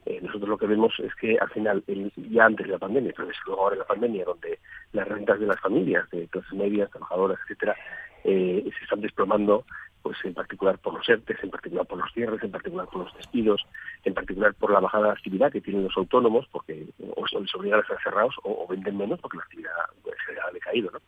Eh, 0.07 0.19
nosotros 0.23 0.49
lo 0.49 0.57
que 0.57 0.65
vemos 0.65 0.99
es 0.99 1.13
que 1.13 1.37
al 1.37 1.51
final, 1.51 1.83
ya 2.15 2.45
antes 2.45 2.65
de 2.65 2.73
la 2.73 2.79
pandemia, 2.79 3.13
pero 3.15 3.27
desde 3.27 3.39
luego 3.45 3.61
ahora 3.61 3.75
en 3.75 3.79
la 3.81 3.85
pandemia, 3.85 4.25
donde 4.25 4.57
las 4.93 5.07
rentas 5.07 5.39
de 5.39 5.45
las 5.45 5.59
familias, 5.59 6.09
de 6.09 6.27
clases 6.27 6.53
medias, 6.53 6.89
trabajadoras, 6.89 7.37
etcétera, 7.43 7.75
eh, 8.23 8.63
se 8.77 8.83
están 8.83 9.01
desplomando, 9.01 9.65
pues 10.01 10.17
en 10.23 10.33
particular 10.33 10.77
por 10.79 10.93
los 10.95 11.07
ERTES, 11.07 11.43
en 11.43 11.49
particular 11.49 11.85
por 11.85 11.97
los 11.97 12.11
cierres, 12.13 12.43
en 12.43 12.51
particular 12.51 12.87
por 12.87 13.03
los 13.03 13.13
despidos, 13.15 13.65
en 14.03 14.13
particular 14.13 14.53
por 14.53 14.71
la 14.71 14.79
bajada 14.79 15.07
de 15.07 15.13
actividad 15.13 15.51
que 15.51 15.61
tienen 15.61 15.83
los 15.83 15.97
autónomos, 15.97 16.47
porque 16.51 16.85
o 17.15 17.25
les 17.39 17.55
obligan 17.55 17.79
a 17.79 17.81
estar 17.83 18.01
cerrados 18.03 18.35
o, 18.43 18.67
venden 18.67 18.97
menos 18.97 19.19
porque 19.19 19.37
la 19.37 19.43
actividad 19.43 19.71
pues, 20.03 20.15
se 20.25 20.39
ha 20.39 20.51
decaído, 20.51 20.91
¿no? 20.91 20.99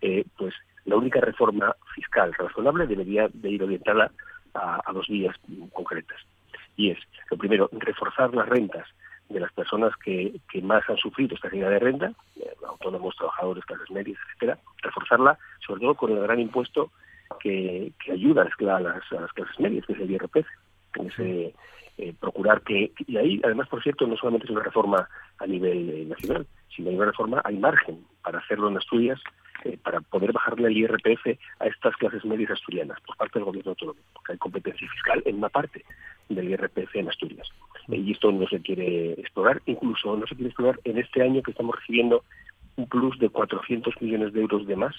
Eh, 0.00 0.24
pues 0.36 0.54
la 0.84 0.96
única 0.96 1.20
reforma 1.20 1.74
fiscal 1.94 2.32
razonable 2.34 2.86
debería 2.86 3.28
de 3.32 3.50
ir 3.50 3.62
orientada 3.62 4.10
a, 4.54 4.80
a 4.84 4.92
dos 4.92 5.06
vías 5.08 5.36
concretas 5.72 6.18
y 6.76 6.90
es, 6.90 6.98
lo 7.30 7.36
primero, 7.36 7.68
reforzar 7.72 8.34
las 8.34 8.48
rentas 8.48 8.88
de 9.32 9.40
las 9.40 9.52
personas 9.52 9.92
que, 9.96 10.40
más 10.62 10.82
han 10.88 10.96
sufrido 10.96 11.34
esta 11.34 11.50
caída 11.50 11.70
de 11.70 11.78
renta, 11.78 12.12
eh, 12.36 12.54
autónomos, 12.66 13.16
trabajadores, 13.16 13.64
clases 13.64 13.90
medias, 13.90 14.18
etcétera, 14.26 14.58
reforzarla, 14.82 15.38
sobre 15.66 15.80
todo 15.80 15.94
con 15.94 16.12
el 16.12 16.20
gran 16.20 16.40
impuesto 16.40 16.90
que, 17.40 17.92
ayuda 18.10 18.42
a 18.42 18.80
las, 18.80 19.04
clases 19.34 19.60
medias, 19.60 19.86
que 19.86 19.94
es 19.94 20.00
el 20.00 20.10
IRPF, 20.10 20.46
que 20.92 21.06
es 21.06 21.54
eh, 21.98 22.14
procurar 22.18 22.62
que, 22.62 22.92
y 23.06 23.16
ahí 23.16 23.40
además, 23.44 23.68
por 23.68 23.82
cierto, 23.82 24.06
no 24.06 24.16
solamente 24.16 24.46
es 24.46 24.50
una 24.50 24.62
reforma 24.62 25.08
a 25.38 25.46
nivel 25.46 25.90
eh, 25.90 26.04
nacional, 26.06 26.46
sino 26.74 26.90
hay 26.90 26.96
una 26.96 27.06
reforma, 27.06 27.42
hay 27.44 27.58
margen 27.58 28.04
para 28.22 28.38
hacerlo 28.38 28.68
en 28.68 28.78
Asturias, 28.78 29.20
para 29.84 30.00
poder 30.00 30.32
bajarle 30.32 30.68
el 30.68 30.76
IRPF 30.76 31.38
a 31.60 31.66
estas 31.66 31.94
clases 31.96 32.24
medias 32.24 32.50
asturianas 32.50 32.98
por 33.06 33.16
parte 33.16 33.38
del 33.38 33.44
gobierno 33.44 33.70
autónomo, 33.70 34.00
porque 34.12 34.32
hay 34.32 34.38
competencia 34.38 34.88
fiscal 34.88 35.22
en 35.24 35.36
una 35.36 35.50
parte 35.50 35.84
del 36.28 36.48
IRPF 36.50 36.96
en 36.96 37.08
Asturias. 37.08 37.48
Y 37.88 38.12
esto 38.12 38.32
no 38.32 38.46
se 38.48 38.60
quiere 38.60 39.12
explorar, 39.12 39.62
incluso 39.66 40.16
no 40.16 40.26
se 40.26 40.34
quiere 40.34 40.48
explorar 40.48 40.80
en 40.84 40.98
este 40.98 41.22
año 41.22 41.42
que 41.42 41.52
estamos 41.52 41.76
recibiendo 41.76 42.24
un 42.76 42.88
plus 42.88 43.18
de 43.18 43.28
400 43.28 44.00
millones 44.00 44.32
de 44.32 44.40
euros 44.40 44.66
de 44.66 44.76
más 44.76 44.94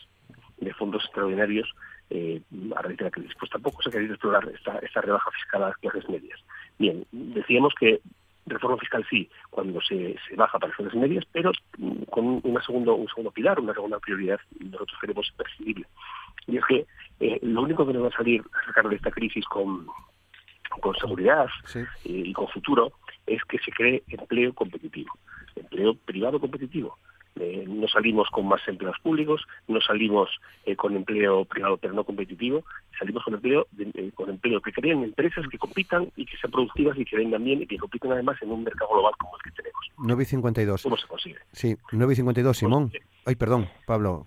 de 0.58 0.74
fondos 0.74 1.04
extraordinarios 1.04 1.70
eh, 2.10 2.42
a 2.76 2.82
raíz 2.82 2.98
de 2.98 3.06
la 3.06 3.12
crisis. 3.12 3.34
Pues 3.40 3.52
tampoco 3.52 3.82
se 3.82 3.90
quiere 3.90 4.06
explorar 4.06 4.48
esta, 4.54 4.78
esta 4.80 5.02
rebaja 5.02 5.32
fiscal 5.32 5.64
a 5.64 5.70
las 5.70 5.78
clases 5.78 6.08
medias. 6.10 6.40
Bien, 6.80 7.06
decíamos 7.12 7.74
que 7.80 8.02
reforma 8.46 8.78
fiscal 8.78 9.06
sí, 9.10 9.30
cuando 9.50 9.82
se, 9.82 10.16
se 10.28 10.36
baja 10.36 10.60
para 10.60 10.74
clases 10.74 11.00
medias, 11.00 11.24
pero 11.32 11.52
con 12.10 12.42
una 12.44 12.62
segundo, 12.62 12.96
un 12.96 13.08
segundo 13.08 13.32
pilar, 13.32 13.60
una 13.60 13.74
segunda 13.74 14.00
prioridad, 14.00 14.40
nosotros 14.60 14.98
queremos 15.00 15.32
percibirle. 15.38 15.86
Y 16.48 16.58
es 16.58 16.66
que 16.66 16.86
eh, 17.20 17.40
lo 17.42 17.62
único 17.62 17.86
que 17.88 17.94
nos 17.94 18.04
va 18.04 18.08
a 18.08 18.18
salir 18.18 18.42
a 18.42 18.66
sacar 18.66 18.90
de 18.90 18.98
esta 18.98 19.12
crisis 19.12 19.46
con, 19.46 19.88
con 20.82 20.96
seguridad 20.96 21.48
y 22.04 22.34
con 22.34 22.48
futuro 22.50 22.92
es 23.26 23.42
que 23.46 23.60
se 23.60 23.72
cree 23.72 24.04
empleo 24.10 24.54
competitivo, 24.54 25.12
empleo 25.56 25.96
privado 25.96 26.40
competitivo. 26.40 26.98
Eh, 27.40 27.66
no 27.68 27.88
salimos 27.88 28.30
con 28.30 28.48
más 28.48 28.62
empleos 28.68 28.96
públicos, 29.02 29.42
no 29.68 29.82
salimos 29.82 30.30
eh, 30.66 30.76
con 30.76 30.96
empleo 30.96 31.46
privado 31.46 31.78
pero 31.78 31.94
no 31.94 32.04
competitivo, 32.04 32.64
salimos 32.98 33.24
con 33.24 33.34
empleo 33.34 33.68
eh, 33.80 34.12
con 34.14 34.30
empleo 34.30 34.62
que 34.62 34.72
creen 34.72 35.04
empresas 35.04 35.46
que 35.50 35.58
compitan 35.58 36.12
y 36.16 36.26
que 36.26 36.38
sean 36.38 36.52
productivas 36.52 36.98
y 36.98 37.06
que 37.06 37.18
vendan 37.18 37.44
bien 37.44 37.64
y 37.64 37.68
que 37.68 37.78
compitan 37.78 38.12
además 38.12 38.38
en 38.42 38.52
un 38.52 38.64
mercado 38.64 38.92
global 38.94 39.14
como 39.18 39.36
el 39.38 39.42
que 39.44 39.52
tenemos. 39.52 39.74
9.52. 39.98 40.84
¿Cómo 40.84 40.98
se 40.98 41.08
consigue? 41.08 41.38
Sí, 41.52 41.76
9.52, 41.92 42.54
Simón. 42.54 42.92
Ay, 43.26 43.36
perdón, 43.36 43.68
Pablo. 43.86 44.26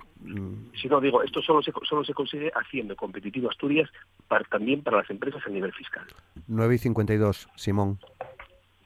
Si 0.75 0.89
no, 0.89 1.01
digo, 1.01 1.23
esto 1.23 1.43
solo 1.43 1.63
se, 1.63 1.73
solo 1.89 2.03
se 2.05 2.15
consigue 2.15 2.51
haciendo 2.55 2.97
competitivo 2.97 3.51
Asturias 3.51 3.89
para, 4.27 4.45
también 4.45 4.83
para 4.83 4.99
las 4.99 5.11
empresas 5.11 5.43
a 5.47 5.51
nivel 5.51 5.73
fiscal. 5.73 6.07
9.52, 6.49 7.49
Simón. 7.55 7.99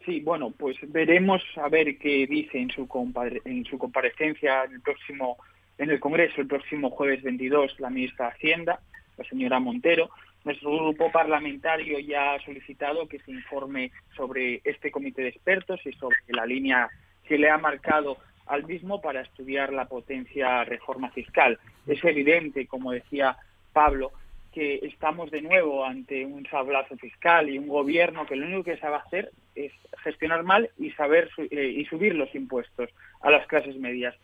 Sí, 0.05 0.21
bueno, 0.21 0.51
pues 0.57 0.77
veremos 0.89 1.43
a 1.57 1.69
ver 1.69 1.99
qué 1.99 2.27
dice 2.27 2.59
en 2.59 2.71
su, 2.71 2.89
en 3.45 3.65
su 3.67 3.79
comparecencia 3.79 4.65
en 4.65 4.73
el 4.73 4.81
próximo 4.81 5.37
en 5.77 5.91
el 5.91 5.99
Congreso 5.99 6.43
el 6.43 6.47
próximo 6.47 6.91
jueves 6.91 7.23
22 7.23 7.81
la 7.81 7.89
ministra 7.89 8.27
de 8.27 8.33
Hacienda, 8.33 8.81
la 9.17 9.25
señora 9.25 9.61
Montero. 9.61 10.11
Nuestro 10.45 10.75
grupo 10.75 11.11
parlamentario 11.11 11.99
ya 11.99 12.35
ha 12.35 12.45
solicitado 12.45 13.09
que 13.09 13.19
se 13.21 13.31
informe 13.31 13.91
sobre 14.17 14.61
este 14.65 14.91
comité 14.91 15.23
de 15.23 15.29
expertos 15.29 15.81
y 15.85 15.93
sobre 15.93 16.17
la 16.29 16.47
línea 16.47 16.89
que 17.25 17.39
le 17.39 17.51
ha 17.51 17.59
marcado 17.59 18.19
al 18.47 18.67
mismo 18.67 19.01
para 19.01 19.21
estudiar 19.21 19.73
la 19.73 19.87
potencia 19.87 20.65
reforma 20.65 21.11
fiscal. 21.11 21.59
Es 21.87 22.03
evidente, 22.05 22.67
como 22.67 22.93
decía 22.93 23.37
Pablo, 23.73 24.13
que 24.53 24.81
estamos 24.83 25.31
de 25.31 25.43
nuevo 25.43 25.85
ante 25.85 26.27
un 26.27 26.47
sablazo 26.47 26.97
fiscal 26.97 27.49
y 27.49 27.59
un 27.59 27.69
gobierno 27.69 28.27
que 28.27 28.37
lo 28.37 28.47
único 28.47 28.65
que 28.65 28.79
sabe 28.79 28.97
hacer 28.97 29.31
es 29.55 29.73
gestionar 30.03 30.43
mal 30.43 30.71
y 30.79 30.91
saber 30.93 31.31
eh, 31.39 31.75
y 31.77 31.85
subir 31.87 32.15
los 32.15 32.35
impuestos 32.35 32.91
a 33.21 33.31
las 33.31 33.47
clases 33.47 33.77
medias. 33.77 34.15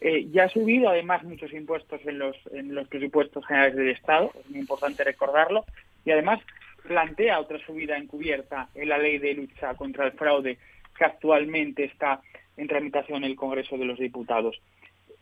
Eh, 0.00 0.26
ya 0.30 0.44
ha 0.44 0.48
subido 0.48 0.88
además 0.88 1.22
muchos 1.24 1.52
impuestos 1.52 2.00
en 2.04 2.18
los, 2.18 2.36
en 2.52 2.74
los 2.74 2.88
presupuestos 2.88 3.46
generales 3.46 3.76
del 3.76 3.90
Estado, 3.90 4.32
es 4.38 4.50
muy 4.50 4.60
importante 4.60 5.04
recordarlo, 5.04 5.64
y 6.04 6.10
además 6.10 6.40
plantea 6.86 7.40
otra 7.40 7.58
subida 7.64 7.96
encubierta 7.96 8.68
en 8.74 8.88
la 8.88 8.98
ley 8.98 9.18
de 9.18 9.34
lucha 9.34 9.74
contra 9.74 10.06
el 10.06 10.12
fraude 10.12 10.58
que 10.96 11.04
actualmente 11.04 11.84
está 11.84 12.20
en 12.56 12.68
tramitación 12.68 13.24
en 13.24 13.30
el 13.30 13.36
Congreso 13.36 13.76
de 13.78 13.84
los 13.84 13.98
Diputados. 13.98 14.60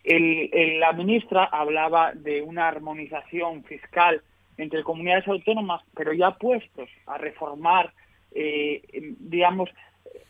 la 0.04 0.92
ministra 0.92 1.44
hablaba 1.44 2.12
de 2.14 2.42
una 2.42 2.68
armonización 2.68 3.64
fiscal 3.64 4.22
entre 4.58 4.82
comunidades 4.82 5.26
autónomas, 5.28 5.82
pero 5.94 6.12
ya 6.12 6.32
puestos 6.32 6.90
a 7.06 7.16
reformar, 7.16 7.92
eh, 8.32 8.82
digamos, 8.92 9.70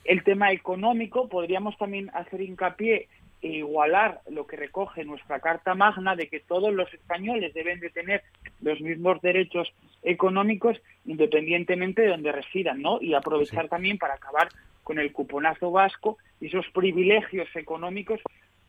el 0.05 0.23
tema 0.23 0.53
económico, 0.53 1.29
podríamos 1.29 1.77
también 1.77 2.11
hacer 2.15 2.41
hincapié 2.41 3.09
e 3.41 3.49
igualar 3.49 4.21
lo 4.29 4.47
que 4.47 4.57
recoge 4.57 5.05
nuestra 5.05 5.39
Carta 5.39 5.75
Magna 5.75 6.17
de 6.17 6.29
que 6.29 6.41
todos 6.41 6.73
los 6.73 6.93
españoles 6.93 7.55
deben 7.55 7.79
de 7.79 7.91
tener 7.91 8.23
los 8.61 8.81
mismos 8.81 9.21
derechos 9.21 9.73
económicos 10.03 10.77
independientemente 11.07 12.03
de 12.03 12.09
donde 12.09 12.33
residan, 12.33 12.83
¿no? 12.83 13.01
Y 13.01 13.15
aprovechar 13.15 13.69
también 13.69 13.99
para 13.99 14.15
acabar 14.15 14.49
con 14.83 14.99
el 14.99 15.13
cuponazo 15.13 15.71
vasco 15.71 16.19
y 16.41 16.47
esos 16.47 16.67
privilegios 16.71 17.49
económicos 17.55 18.21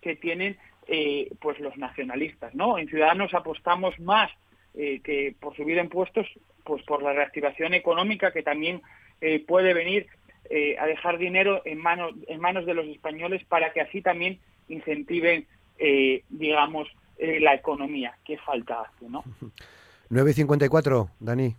que 0.02 0.16
tienen 0.16 0.58
eh, 0.88 1.30
pues 1.42 1.60
los 1.60 1.76
nacionalistas, 1.78 2.54
¿no? 2.54 2.78
En 2.78 2.88
Ciudadanos 2.88 3.34
apostamos 3.34 4.00
más 4.00 4.30
eh, 4.76 5.02
que 5.04 5.36
por 5.40 5.56
subir 5.56 5.78
impuestos, 5.78 6.28
pues 6.64 6.84
por 6.84 7.02
la 7.02 7.14
reactivación 7.14 7.74
económica 7.74 8.32
que 8.32 8.44
también 8.44 8.82
eh, 9.22 9.44
puede 9.46 9.74
venir 9.74 10.08
eh, 10.50 10.78
a 10.78 10.86
dejar 10.86 11.18
dinero 11.18 11.62
en 11.66 11.80
manos 11.80 12.14
en 12.28 12.40
manos 12.40 12.66
de 12.66 12.74
los 12.74 12.88
españoles 12.88 13.44
para 13.46 13.72
que 13.74 13.82
así 13.82 14.02
también 14.02 14.40
incentiven, 14.68 15.48
digamos, 16.30 16.88
la 17.18 17.56
economía. 17.56 18.16
¿Qué 18.24 18.38
falta 18.38 18.82
hace, 18.82 19.10
no? 19.10 19.24
9.54, 20.12 21.10
Dani. 21.20 21.56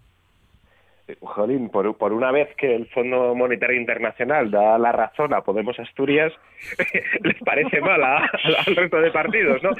Jolín, 1.21 1.69
por, 1.71 2.13
una 2.13 2.31
vez 2.31 2.49
que 2.57 2.75
el 2.75 2.87
Fondo 2.89 3.35
Monetario 3.35 3.77
Internacional 3.77 4.51
da 4.51 4.79
la 4.79 4.93
razón 4.93 5.35
a 5.35 5.43
Podemos 5.43 5.79
Asturias, 5.79 6.33
les 7.23 7.39
parece 7.45 7.81
mal 7.81 8.03
al 8.03 8.77
resto 8.77 9.01
de 9.01 9.11
partidos, 9.11 9.63
¿no? 9.63 9.71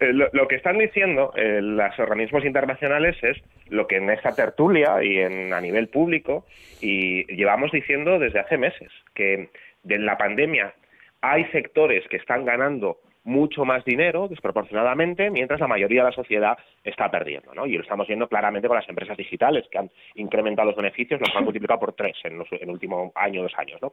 Eh, 0.00 0.12
lo, 0.12 0.48
que 0.48 0.56
están 0.56 0.78
diciendo 0.78 1.32
eh, 1.36 1.60
los 1.62 1.98
organismos 1.98 2.44
internacionales 2.44 3.16
es 3.22 3.36
lo 3.68 3.86
que 3.86 3.96
en 3.96 4.10
esta 4.10 4.34
tertulia 4.34 5.02
y 5.02 5.18
en, 5.18 5.52
a 5.52 5.60
nivel 5.60 5.88
público 5.88 6.46
y 6.80 7.24
llevamos 7.34 7.72
diciendo 7.72 8.18
desde 8.18 8.40
hace 8.40 8.56
meses, 8.58 8.90
que 9.14 9.50
de 9.82 9.98
la 9.98 10.16
pandemia 10.16 10.74
hay 11.20 11.44
sectores 11.46 12.06
que 12.08 12.16
están 12.16 12.44
ganando 12.44 12.98
mucho 13.28 13.64
más 13.64 13.84
dinero 13.84 14.26
desproporcionadamente, 14.26 15.30
mientras 15.30 15.60
la 15.60 15.68
mayoría 15.68 16.02
de 16.02 16.10
la 16.10 16.16
sociedad 16.16 16.56
está 16.82 17.10
perdiendo. 17.10 17.54
¿no? 17.54 17.66
Y 17.66 17.74
lo 17.74 17.82
estamos 17.82 18.08
viendo 18.08 18.26
claramente 18.26 18.68
con 18.68 18.76
las 18.76 18.88
empresas 18.88 19.16
digitales, 19.16 19.66
que 19.70 19.78
han 19.78 19.90
incrementado 20.14 20.68
los 20.68 20.76
beneficios, 20.76 21.20
los 21.20 21.36
han 21.36 21.44
multiplicado 21.44 21.78
por 21.78 21.92
tres 21.92 22.16
en, 22.24 22.42
el 22.60 22.70
último 22.70 23.12
año, 23.14 23.42
dos 23.42 23.52
años. 23.58 23.80
¿no? 23.82 23.92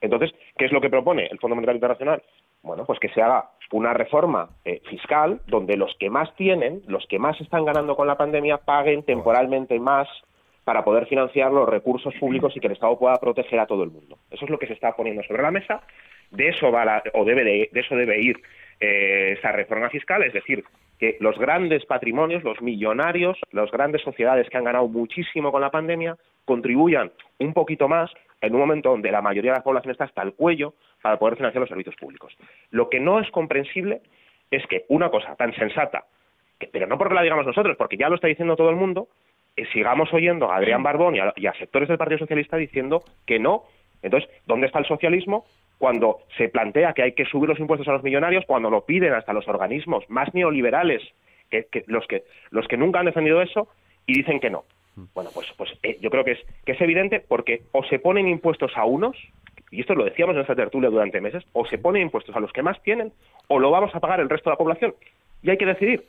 Entonces, 0.00 0.32
¿qué 0.56 0.64
es 0.64 0.72
lo 0.72 0.80
que 0.80 0.88
propone 0.88 1.28
el 1.30 1.38
Fondo 1.38 1.56
Monetario 1.56 1.76
Internacional? 1.76 2.22
Bueno, 2.62 2.84
pues 2.86 2.98
que 2.98 3.10
se 3.10 3.20
haga 3.20 3.50
una 3.70 3.92
reforma 3.92 4.48
eh, 4.64 4.80
fiscal 4.88 5.40
donde 5.46 5.76
los 5.76 5.94
que 5.98 6.08
más 6.08 6.34
tienen, 6.36 6.82
los 6.86 7.06
que 7.06 7.18
más 7.18 7.38
están 7.40 7.66
ganando 7.66 7.94
con 7.96 8.06
la 8.06 8.16
pandemia, 8.16 8.58
paguen 8.58 9.02
temporalmente 9.02 9.78
más 9.78 10.08
para 10.64 10.84
poder 10.84 11.06
financiar 11.06 11.52
los 11.52 11.68
recursos 11.68 12.14
públicos 12.14 12.56
y 12.56 12.60
que 12.60 12.66
el 12.68 12.74
Estado 12.74 12.98
pueda 12.98 13.16
proteger 13.16 13.60
a 13.60 13.66
todo 13.66 13.82
el 13.82 13.90
mundo. 13.90 14.18
Eso 14.30 14.44
es 14.44 14.50
lo 14.50 14.58
que 14.58 14.66
se 14.66 14.74
está 14.74 14.94
poniendo 14.94 15.22
sobre 15.24 15.42
la 15.42 15.50
mesa. 15.50 15.82
De 16.30 16.48
eso 16.48 16.70
va 16.70 17.02
o 17.14 17.24
debe 17.24 17.44
de 17.44 17.70
eso 17.72 17.96
debe 17.96 18.20
ir 18.20 18.40
eh, 18.78 19.34
esa 19.38 19.52
reforma 19.52 19.90
fiscal, 19.90 20.22
es 20.22 20.32
decir, 20.32 20.64
que 20.98 21.16
los 21.20 21.38
grandes 21.38 21.84
patrimonios, 21.86 22.44
los 22.44 22.60
millonarios, 22.60 23.38
las 23.52 23.70
grandes 23.70 24.02
sociedades 24.02 24.48
que 24.48 24.58
han 24.58 24.64
ganado 24.64 24.86
muchísimo 24.86 25.50
con 25.50 25.62
la 25.62 25.70
pandemia, 25.70 26.16
contribuyan 26.44 27.10
un 27.38 27.54
poquito 27.54 27.88
más 27.88 28.10
en 28.40 28.54
un 28.54 28.60
momento 28.60 28.90
donde 28.90 29.10
la 29.10 29.22
mayoría 29.22 29.52
de 29.52 29.58
la 29.58 29.64
población 29.64 29.92
está 29.92 30.04
hasta 30.04 30.22
el 30.22 30.34
cuello 30.34 30.74
para 31.02 31.18
poder 31.18 31.36
financiar 31.36 31.60
los 31.60 31.68
servicios 31.68 31.96
públicos. 31.96 32.36
Lo 32.70 32.88
que 32.88 33.00
no 33.00 33.20
es 33.20 33.30
comprensible 33.30 34.02
es 34.50 34.66
que 34.66 34.84
una 34.88 35.10
cosa 35.10 35.36
tan 35.36 35.54
sensata, 35.54 36.04
pero 36.72 36.86
no 36.86 36.98
porque 36.98 37.14
la 37.14 37.22
digamos 37.22 37.46
nosotros, 37.46 37.76
porque 37.76 37.96
ya 37.96 38.08
lo 38.08 38.16
está 38.16 38.28
diciendo 38.28 38.56
todo 38.56 38.70
el 38.70 38.76
mundo, 38.76 39.08
eh, 39.56 39.66
sigamos 39.72 40.12
oyendo 40.12 40.50
a 40.50 40.56
Adrián 40.56 40.82
Barbón 40.82 41.16
y 41.16 41.46
a, 41.46 41.54
sectores 41.54 41.88
del 41.88 41.98
Partido 41.98 42.18
Socialista 42.18 42.56
diciendo 42.56 43.02
que 43.26 43.38
no. 43.38 43.64
Entonces, 44.02 44.30
¿dónde 44.46 44.66
está 44.66 44.78
el 44.78 44.86
socialismo 44.86 45.44
cuando 45.80 46.18
se 46.36 46.50
plantea 46.50 46.92
que 46.92 47.02
hay 47.02 47.12
que 47.12 47.24
subir 47.24 47.48
los 47.48 47.58
impuestos 47.58 47.88
a 47.88 47.92
los 47.92 48.02
millonarios, 48.02 48.44
cuando 48.44 48.68
lo 48.68 48.84
piden 48.84 49.14
hasta 49.14 49.32
los 49.32 49.48
organismos 49.48 50.04
más 50.10 50.32
neoliberales, 50.34 51.02
que, 51.48 51.66
los, 51.86 52.06
que, 52.06 52.22
los 52.50 52.68
que 52.68 52.76
nunca 52.76 53.00
han 53.00 53.06
defendido 53.06 53.40
eso, 53.40 53.66
y 54.04 54.12
dicen 54.12 54.40
que 54.40 54.50
no? 54.50 54.64
Bueno, 55.14 55.30
pues, 55.32 55.46
pues 55.56 55.70
eh, 55.82 55.96
yo 56.02 56.10
creo 56.10 56.22
que 56.22 56.32
es, 56.32 56.38
que 56.66 56.72
es 56.72 56.80
evidente 56.82 57.20
porque 57.26 57.62
o 57.72 57.82
se 57.84 57.98
ponen 57.98 58.28
impuestos 58.28 58.76
a 58.76 58.84
unos, 58.84 59.16
y 59.70 59.80
esto 59.80 59.94
lo 59.94 60.04
decíamos 60.04 60.36
en 60.36 60.42
esta 60.42 60.54
tertulia 60.54 60.90
durante 60.90 61.18
meses, 61.22 61.44
o 61.54 61.64
se 61.64 61.78
ponen 61.78 62.02
impuestos 62.02 62.36
a 62.36 62.40
los 62.40 62.52
que 62.52 62.62
más 62.62 62.78
tienen, 62.82 63.10
o 63.48 63.58
lo 63.58 63.70
vamos 63.70 63.94
a 63.94 64.00
pagar 64.00 64.20
el 64.20 64.28
resto 64.28 64.50
de 64.50 64.54
la 64.54 64.58
población. 64.58 64.94
Y 65.42 65.48
hay 65.48 65.56
que 65.56 65.64
decidir, 65.64 66.04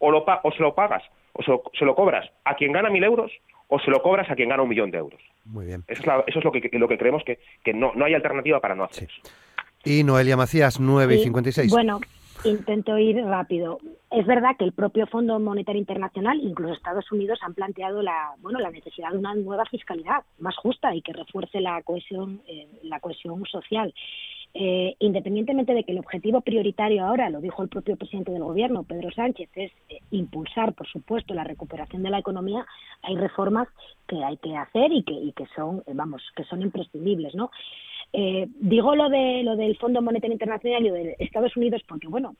o, 0.00 0.10
lo, 0.10 0.24
o 0.26 0.50
se 0.50 0.62
lo 0.62 0.74
pagas, 0.74 1.04
o 1.34 1.44
se 1.44 1.84
lo, 1.84 1.94
cobras 1.94 2.28
a 2.44 2.56
quien 2.56 2.72
gana 2.72 2.90
mil 2.90 3.04
euros, 3.04 3.30
o 3.74 3.78
se 3.80 3.90
lo 3.90 4.02
cobras 4.02 4.30
a 4.30 4.34
quien 4.34 4.50
gana 4.50 4.62
un 4.62 4.68
millón 4.68 4.90
de 4.90 4.98
euros. 4.98 5.20
Muy 5.46 5.64
bien. 5.64 5.82
Eso 5.88 6.02
es, 6.26 6.44
lo, 6.44 6.52
que, 6.52 6.68
lo 6.74 6.88
que 6.88 6.98
creemos 6.98 7.22
que, 7.24 7.38
que 7.64 7.72
no, 7.72 7.92
no 7.94 8.04
hay 8.04 8.12
alternativa 8.12 8.60
para 8.60 8.74
no 8.74 8.84
hacer 8.84 9.04
eso. 9.04 9.22
Y 9.82 10.04
Noelia 10.04 10.36
Macías, 10.36 10.78
9 10.78 11.14
y 11.14 11.18
56. 11.24 11.70
Bueno, 11.70 11.98
Intento 12.44 12.98
ir 12.98 13.22
rápido. 13.24 13.78
Es 14.10 14.26
verdad 14.26 14.56
que 14.58 14.64
el 14.64 14.72
propio 14.72 15.06
Fondo 15.06 15.38
Monetario 15.38 15.78
Internacional, 15.78 16.40
incluso 16.42 16.74
Estados 16.74 17.10
Unidos, 17.12 17.38
han 17.42 17.54
planteado 17.54 18.02
la, 18.02 18.32
bueno, 18.38 18.58
la 18.58 18.70
necesidad 18.70 19.12
de 19.12 19.18
una 19.18 19.34
nueva 19.34 19.64
fiscalidad 19.66 20.24
más 20.38 20.56
justa 20.56 20.94
y 20.94 21.02
que 21.02 21.12
refuerce 21.12 21.60
la 21.60 21.80
cohesión, 21.82 22.42
eh, 22.48 22.66
la 22.82 22.98
cohesión 22.98 23.44
social. 23.46 23.94
Eh, 24.54 24.96
independientemente 24.98 25.72
de 25.72 25.82
que 25.82 25.92
el 25.92 25.98
objetivo 25.98 26.42
prioritario 26.42 27.04
ahora, 27.04 27.30
lo 27.30 27.40
dijo 27.40 27.62
el 27.62 27.70
propio 27.70 27.96
presidente 27.96 28.32
del 28.32 28.44
Gobierno, 28.44 28.82
Pedro 28.82 29.10
Sánchez, 29.10 29.48
es 29.54 29.72
eh, 29.88 30.00
impulsar, 30.10 30.74
por 30.74 30.86
supuesto, 30.88 31.32
la 31.32 31.44
recuperación 31.44 32.02
de 32.02 32.10
la 32.10 32.18
economía, 32.18 32.66
hay 33.02 33.16
reformas 33.16 33.68
que 34.06 34.22
hay 34.22 34.36
que 34.36 34.54
hacer 34.54 34.92
y 34.92 35.02
que, 35.04 35.46
son, 35.56 35.82
vamos, 35.94 36.22
que 36.36 36.44
son 36.44 36.60
imprescindibles, 36.60 37.34
¿no? 37.34 37.50
Eh, 38.12 38.46
digo 38.60 38.94
lo 38.94 39.08
de 39.08 39.42
lo 39.42 39.56
del 39.56 39.78
Fondo 39.78 40.02
Monetario 40.02 40.34
Internacional 40.34 40.84
y 40.84 40.90
de 40.90 41.16
Estados 41.18 41.56
Unidos 41.56 41.80
porque 41.88 42.08
bueno, 42.08 42.36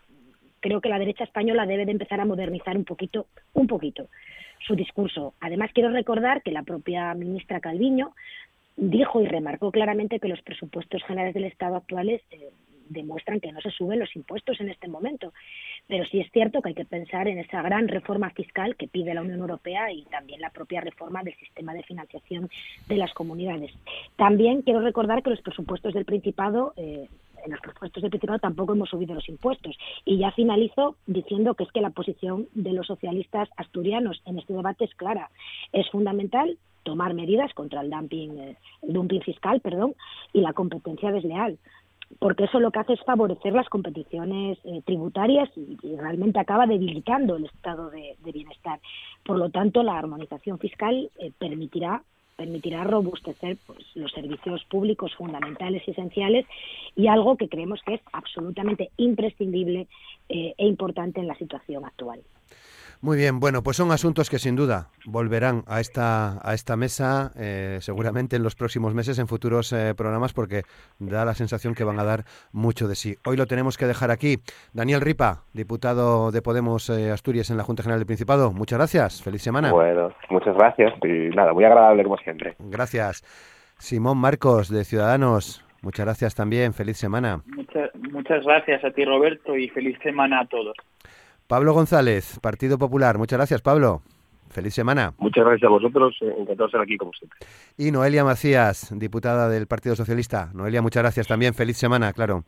creo 0.60 0.82
que 0.82 0.90
la 0.90 0.98
derecha 0.98 1.24
española 1.24 1.64
debe 1.64 1.86
de 1.86 1.92
empezar 1.92 2.20
a 2.20 2.26
modernizar 2.26 2.76
un 2.76 2.84
poquito, 2.84 3.26
un 3.54 3.66
poquito 3.66 4.08
su 4.66 4.76
discurso. 4.76 5.34
Además 5.40 5.70
quiero 5.72 5.90
recordar 5.90 6.42
que 6.42 6.52
la 6.52 6.62
propia 6.62 7.14
ministra 7.14 7.60
Calviño 7.60 8.12
dijo 8.76 9.20
y 9.20 9.26
remarcó 9.26 9.70
claramente 9.70 10.20
que 10.20 10.28
los 10.28 10.42
presupuestos 10.42 11.02
generales 11.04 11.34
del 11.34 11.44
Estado 11.44 11.76
actuales 11.76 12.22
eh, 12.30 12.50
demuestran 12.88 13.40
que 13.40 13.52
no 13.52 13.60
se 13.60 13.70
suben 13.70 13.98
los 13.98 14.14
impuestos 14.14 14.60
en 14.60 14.68
este 14.68 14.88
momento. 14.88 15.32
Pero 15.88 16.04
sí 16.06 16.20
es 16.20 16.30
cierto 16.32 16.62
que 16.62 16.70
hay 16.70 16.74
que 16.74 16.84
pensar 16.84 17.28
en 17.28 17.38
esa 17.38 17.62
gran 17.62 17.88
reforma 17.88 18.30
fiscal 18.30 18.76
que 18.76 18.88
pide 18.88 19.14
la 19.14 19.22
Unión 19.22 19.40
Europea 19.40 19.92
y 19.92 20.04
también 20.04 20.40
la 20.40 20.50
propia 20.50 20.80
reforma 20.80 21.22
del 21.22 21.34
sistema 21.36 21.74
de 21.74 21.82
financiación 21.82 22.50
de 22.88 22.96
las 22.96 23.12
comunidades. 23.14 23.72
También 24.16 24.62
quiero 24.62 24.80
recordar 24.80 25.22
que 25.22 25.30
los 25.30 25.40
presupuestos 25.40 25.94
del 25.94 26.04
Principado 26.04 26.74
eh, 26.76 27.08
en 27.44 27.50
los 27.50 27.60
presupuestos 27.60 28.02
del 28.02 28.10
Principado 28.10 28.38
tampoco 28.38 28.72
hemos 28.72 28.90
subido 28.90 29.14
los 29.14 29.28
impuestos. 29.28 29.76
Y 30.04 30.18
ya 30.18 30.30
finalizo 30.32 30.96
diciendo 31.06 31.54
que 31.54 31.64
es 31.64 31.72
que 31.72 31.80
la 31.80 31.90
posición 31.90 32.48
de 32.54 32.72
los 32.72 32.86
socialistas 32.86 33.48
asturianos 33.56 34.22
en 34.26 34.38
este 34.38 34.52
debate 34.52 34.84
es 34.84 34.94
clara. 34.94 35.30
Es 35.72 35.88
fundamental 35.90 36.58
tomar 36.82 37.14
medidas 37.14 37.52
contra 37.54 37.80
el 37.80 37.90
dumping, 37.90 38.38
eh, 38.38 38.56
el 38.82 38.92
dumping 38.92 39.20
fiscal, 39.22 39.60
perdón, 39.60 39.94
y 40.32 40.40
la 40.40 40.52
competencia 40.52 41.12
desleal 41.12 41.58
porque 42.18 42.44
eso 42.44 42.60
lo 42.60 42.70
que 42.70 42.80
hace 42.80 42.92
es 42.94 43.00
favorecer 43.04 43.52
las 43.52 43.68
competiciones 43.68 44.58
eh, 44.64 44.82
tributarias 44.84 45.48
y, 45.56 45.78
realmente 45.96 46.40
acaba 46.40 46.66
debilitando 46.66 47.36
el 47.36 47.46
estado 47.46 47.90
de, 47.90 48.16
bienestar. 48.24 48.80
Por 49.24 49.38
lo 49.38 49.50
tanto, 49.50 49.82
la 49.82 49.98
armonización 49.98 50.58
fiscal 50.58 51.10
eh, 51.18 51.32
permitirá 51.38 52.02
permitirá 52.34 52.82
robustecer 52.82 53.58
pues, 53.66 53.78
los 53.94 54.10
servicios 54.10 54.64
públicos 54.64 55.14
fundamentales 55.14 55.82
y 55.86 55.90
esenciales 55.90 56.46
y 56.96 57.06
algo 57.06 57.36
que 57.36 57.48
creemos 57.48 57.80
que 57.84 57.94
es 57.94 58.00
absolutamente 58.10 58.90
imprescindible 58.96 59.86
eh, 60.28 60.54
e 60.56 60.66
importante 60.66 61.20
en 61.20 61.28
la 61.28 61.36
situación 61.36 61.84
actual. 61.84 62.20
Muy 63.02 63.16
bien, 63.16 63.40
bueno, 63.40 63.64
pues 63.64 63.78
son 63.78 63.90
asuntos 63.90 64.30
que 64.30 64.38
sin 64.38 64.54
duda 64.54 64.86
volverán 65.06 65.64
a 65.66 65.80
esta, 65.80 66.38
a 66.48 66.54
esta 66.54 66.76
mesa 66.76 67.32
eh, 67.36 67.78
seguramente 67.80 68.36
en 68.36 68.44
los 68.44 68.54
próximos 68.54 68.94
meses, 68.94 69.18
en 69.18 69.26
futuros 69.26 69.72
eh, 69.72 69.92
programas, 69.96 70.32
porque 70.32 70.62
da 71.00 71.24
la 71.24 71.34
sensación 71.34 71.74
que 71.74 71.82
van 71.82 71.98
a 71.98 72.04
dar 72.04 72.20
mucho 72.52 72.86
de 72.86 72.94
sí. 72.94 73.16
Hoy 73.26 73.36
lo 73.36 73.46
tenemos 73.46 73.76
que 73.76 73.86
dejar 73.86 74.12
aquí. 74.12 74.36
Daniel 74.72 75.00
Ripa, 75.00 75.42
diputado 75.52 76.30
de 76.30 76.42
Podemos 76.42 76.90
eh, 76.90 77.10
Asturias 77.10 77.50
en 77.50 77.56
la 77.56 77.64
Junta 77.64 77.82
General 77.82 77.98
del 77.98 78.06
Principado, 78.06 78.52
muchas 78.52 78.78
gracias, 78.78 79.20
feliz 79.20 79.42
semana. 79.42 79.72
Bueno, 79.72 80.12
muchas 80.30 80.54
gracias 80.54 80.92
y 81.02 81.34
nada, 81.34 81.52
muy 81.52 81.64
agradable 81.64 82.04
como 82.04 82.18
siempre. 82.18 82.54
Gracias. 82.60 83.24
Simón 83.78 84.18
Marcos, 84.18 84.68
de 84.68 84.84
Ciudadanos, 84.84 85.66
muchas 85.82 86.06
gracias 86.06 86.36
también, 86.36 86.72
feliz 86.72 86.98
semana. 86.98 87.42
Muchas, 87.46 87.90
muchas 88.12 88.44
gracias 88.44 88.84
a 88.84 88.92
ti 88.92 89.04
Roberto 89.04 89.56
y 89.56 89.68
feliz 89.70 89.98
semana 90.04 90.42
a 90.42 90.46
todos. 90.46 90.76
Pablo 91.46 91.72
González, 91.72 92.38
Partido 92.40 92.78
Popular. 92.78 93.18
Muchas 93.18 93.38
gracias, 93.38 93.62
Pablo. 93.62 94.02
Feliz 94.50 94.74
semana. 94.74 95.14
Muchas 95.18 95.44
gracias 95.44 95.66
a 95.66 95.70
vosotros. 95.70 96.14
Eh, 96.20 96.26
encantado 96.26 96.64
de 96.64 96.66
estar 96.66 96.80
aquí, 96.82 96.96
como 96.98 97.12
siempre. 97.14 97.38
Y 97.78 97.90
Noelia 97.90 98.22
Macías, 98.22 98.92
diputada 98.94 99.48
del 99.48 99.66
Partido 99.66 99.96
Socialista. 99.96 100.50
Noelia, 100.52 100.82
muchas 100.82 101.02
gracias 101.02 101.26
también. 101.26 101.54
Feliz 101.54 101.78
semana, 101.78 102.12
claro. 102.12 102.44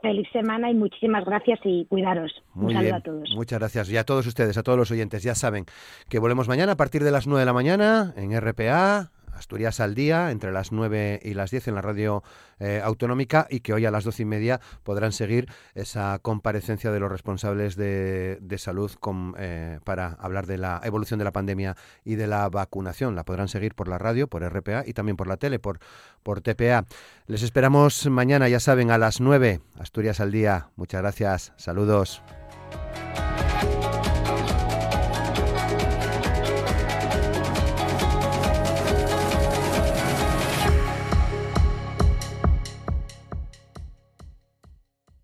Feliz 0.00 0.28
semana 0.32 0.70
y 0.70 0.74
muchísimas 0.74 1.24
gracias 1.24 1.58
y 1.64 1.86
cuidaros. 1.86 2.30
Un 2.54 2.72
saludo 2.72 2.94
a 2.94 3.00
todos. 3.00 3.30
Muchas 3.34 3.58
gracias. 3.58 3.90
Y 3.90 3.96
a 3.96 4.04
todos 4.04 4.26
ustedes, 4.26 4.56
a 4.58 4.62
todos 4.62 4.78
los 4.78 4.90
oyentes, 4.90 5.22
ya 5.22 5.34
saben 5.34 5.64
que 6.08 6.18
volvemos 6.18 6.46
mañana 6.46 6.72
a 6.72 6.76
partir 6.76 7.02
de 7.02 7.10
las 7.10 7.26
9 7.26 7.40
de 7.40 7.46
la 7.46 7.54
mañana 7.54 8.12
en 8.16 8.38
RPA, 8.38 9.10
Asturias 9.36 9.80
al 9.80 9.94
día, 9.94 10.30
entre 10.30 10.52
las 10.52 10.72
9 10.72 11.20
y 11.22 11.34
las 11.34 11.50
10 11.50 11.68
en 11.68 11.74
la 11.74 11.82
radio 11.82 12.22
eh, 12.58 12.80
autonómica 12.82 13.46
y 13.50 13.60
que 13.60 13.72
hoy 13.72 13.84
a 13.86 13.90
las 13.90 14.04
12 14.04 14.22
y 14.22 14.26
media 14.26 14.60
podrán 14.82 15.12
seguir 15.12 15.48
esa 15.74 16.18
comparecencia 16.20 16.90
de 16.90 17.00
los 17.00 17.10
responsables 17.10 17.76
de, 17.76 18.38
salud 18.58 18.90
eh, 19.38 19.80
para 19.84 20.16
hablar 20.20 20.46
de 20.46 20.58
la 20.58 20.80
evolución 20.84 21.18
de 21.18 21.24
la 21.24 21.32
pandemia 21.32 21.76
y 22.04 22.14
de 22.14 22.26
la 22.26 22.48
vacunación. 22.48 23.14
La 23.16 23.24
podrán 23.24 23.48
seguir 23.48 23.74
por 23.74 23.88
la 23.88 23.98
radio, 23.98 24.28
por 24.28 24.42
RPA 24.42 24.84
y 24.86 24.92
también 24.92 25.16
por 25.16 25.26
la 25.26 25.36
tele, 25.36 25.58
por, 25.58 25.78
por 26.22 26.40
TPA. 26.40 26.84
Les 27.26 27.42
esperamos 27.42 28.06
mañana, 28.06 28.48
ya 28.48 28.60
saben, 28.60 28.90
a 28.90 28.98
las 28.98 29.20
9, 29.20 29.60
Asturias 29.78 30.20
al 30.20 30.30
día. 30.30 30.68
Muchas 30.76 31.02
gracias. 31.02 31.52
Saludos. 31.56 32.22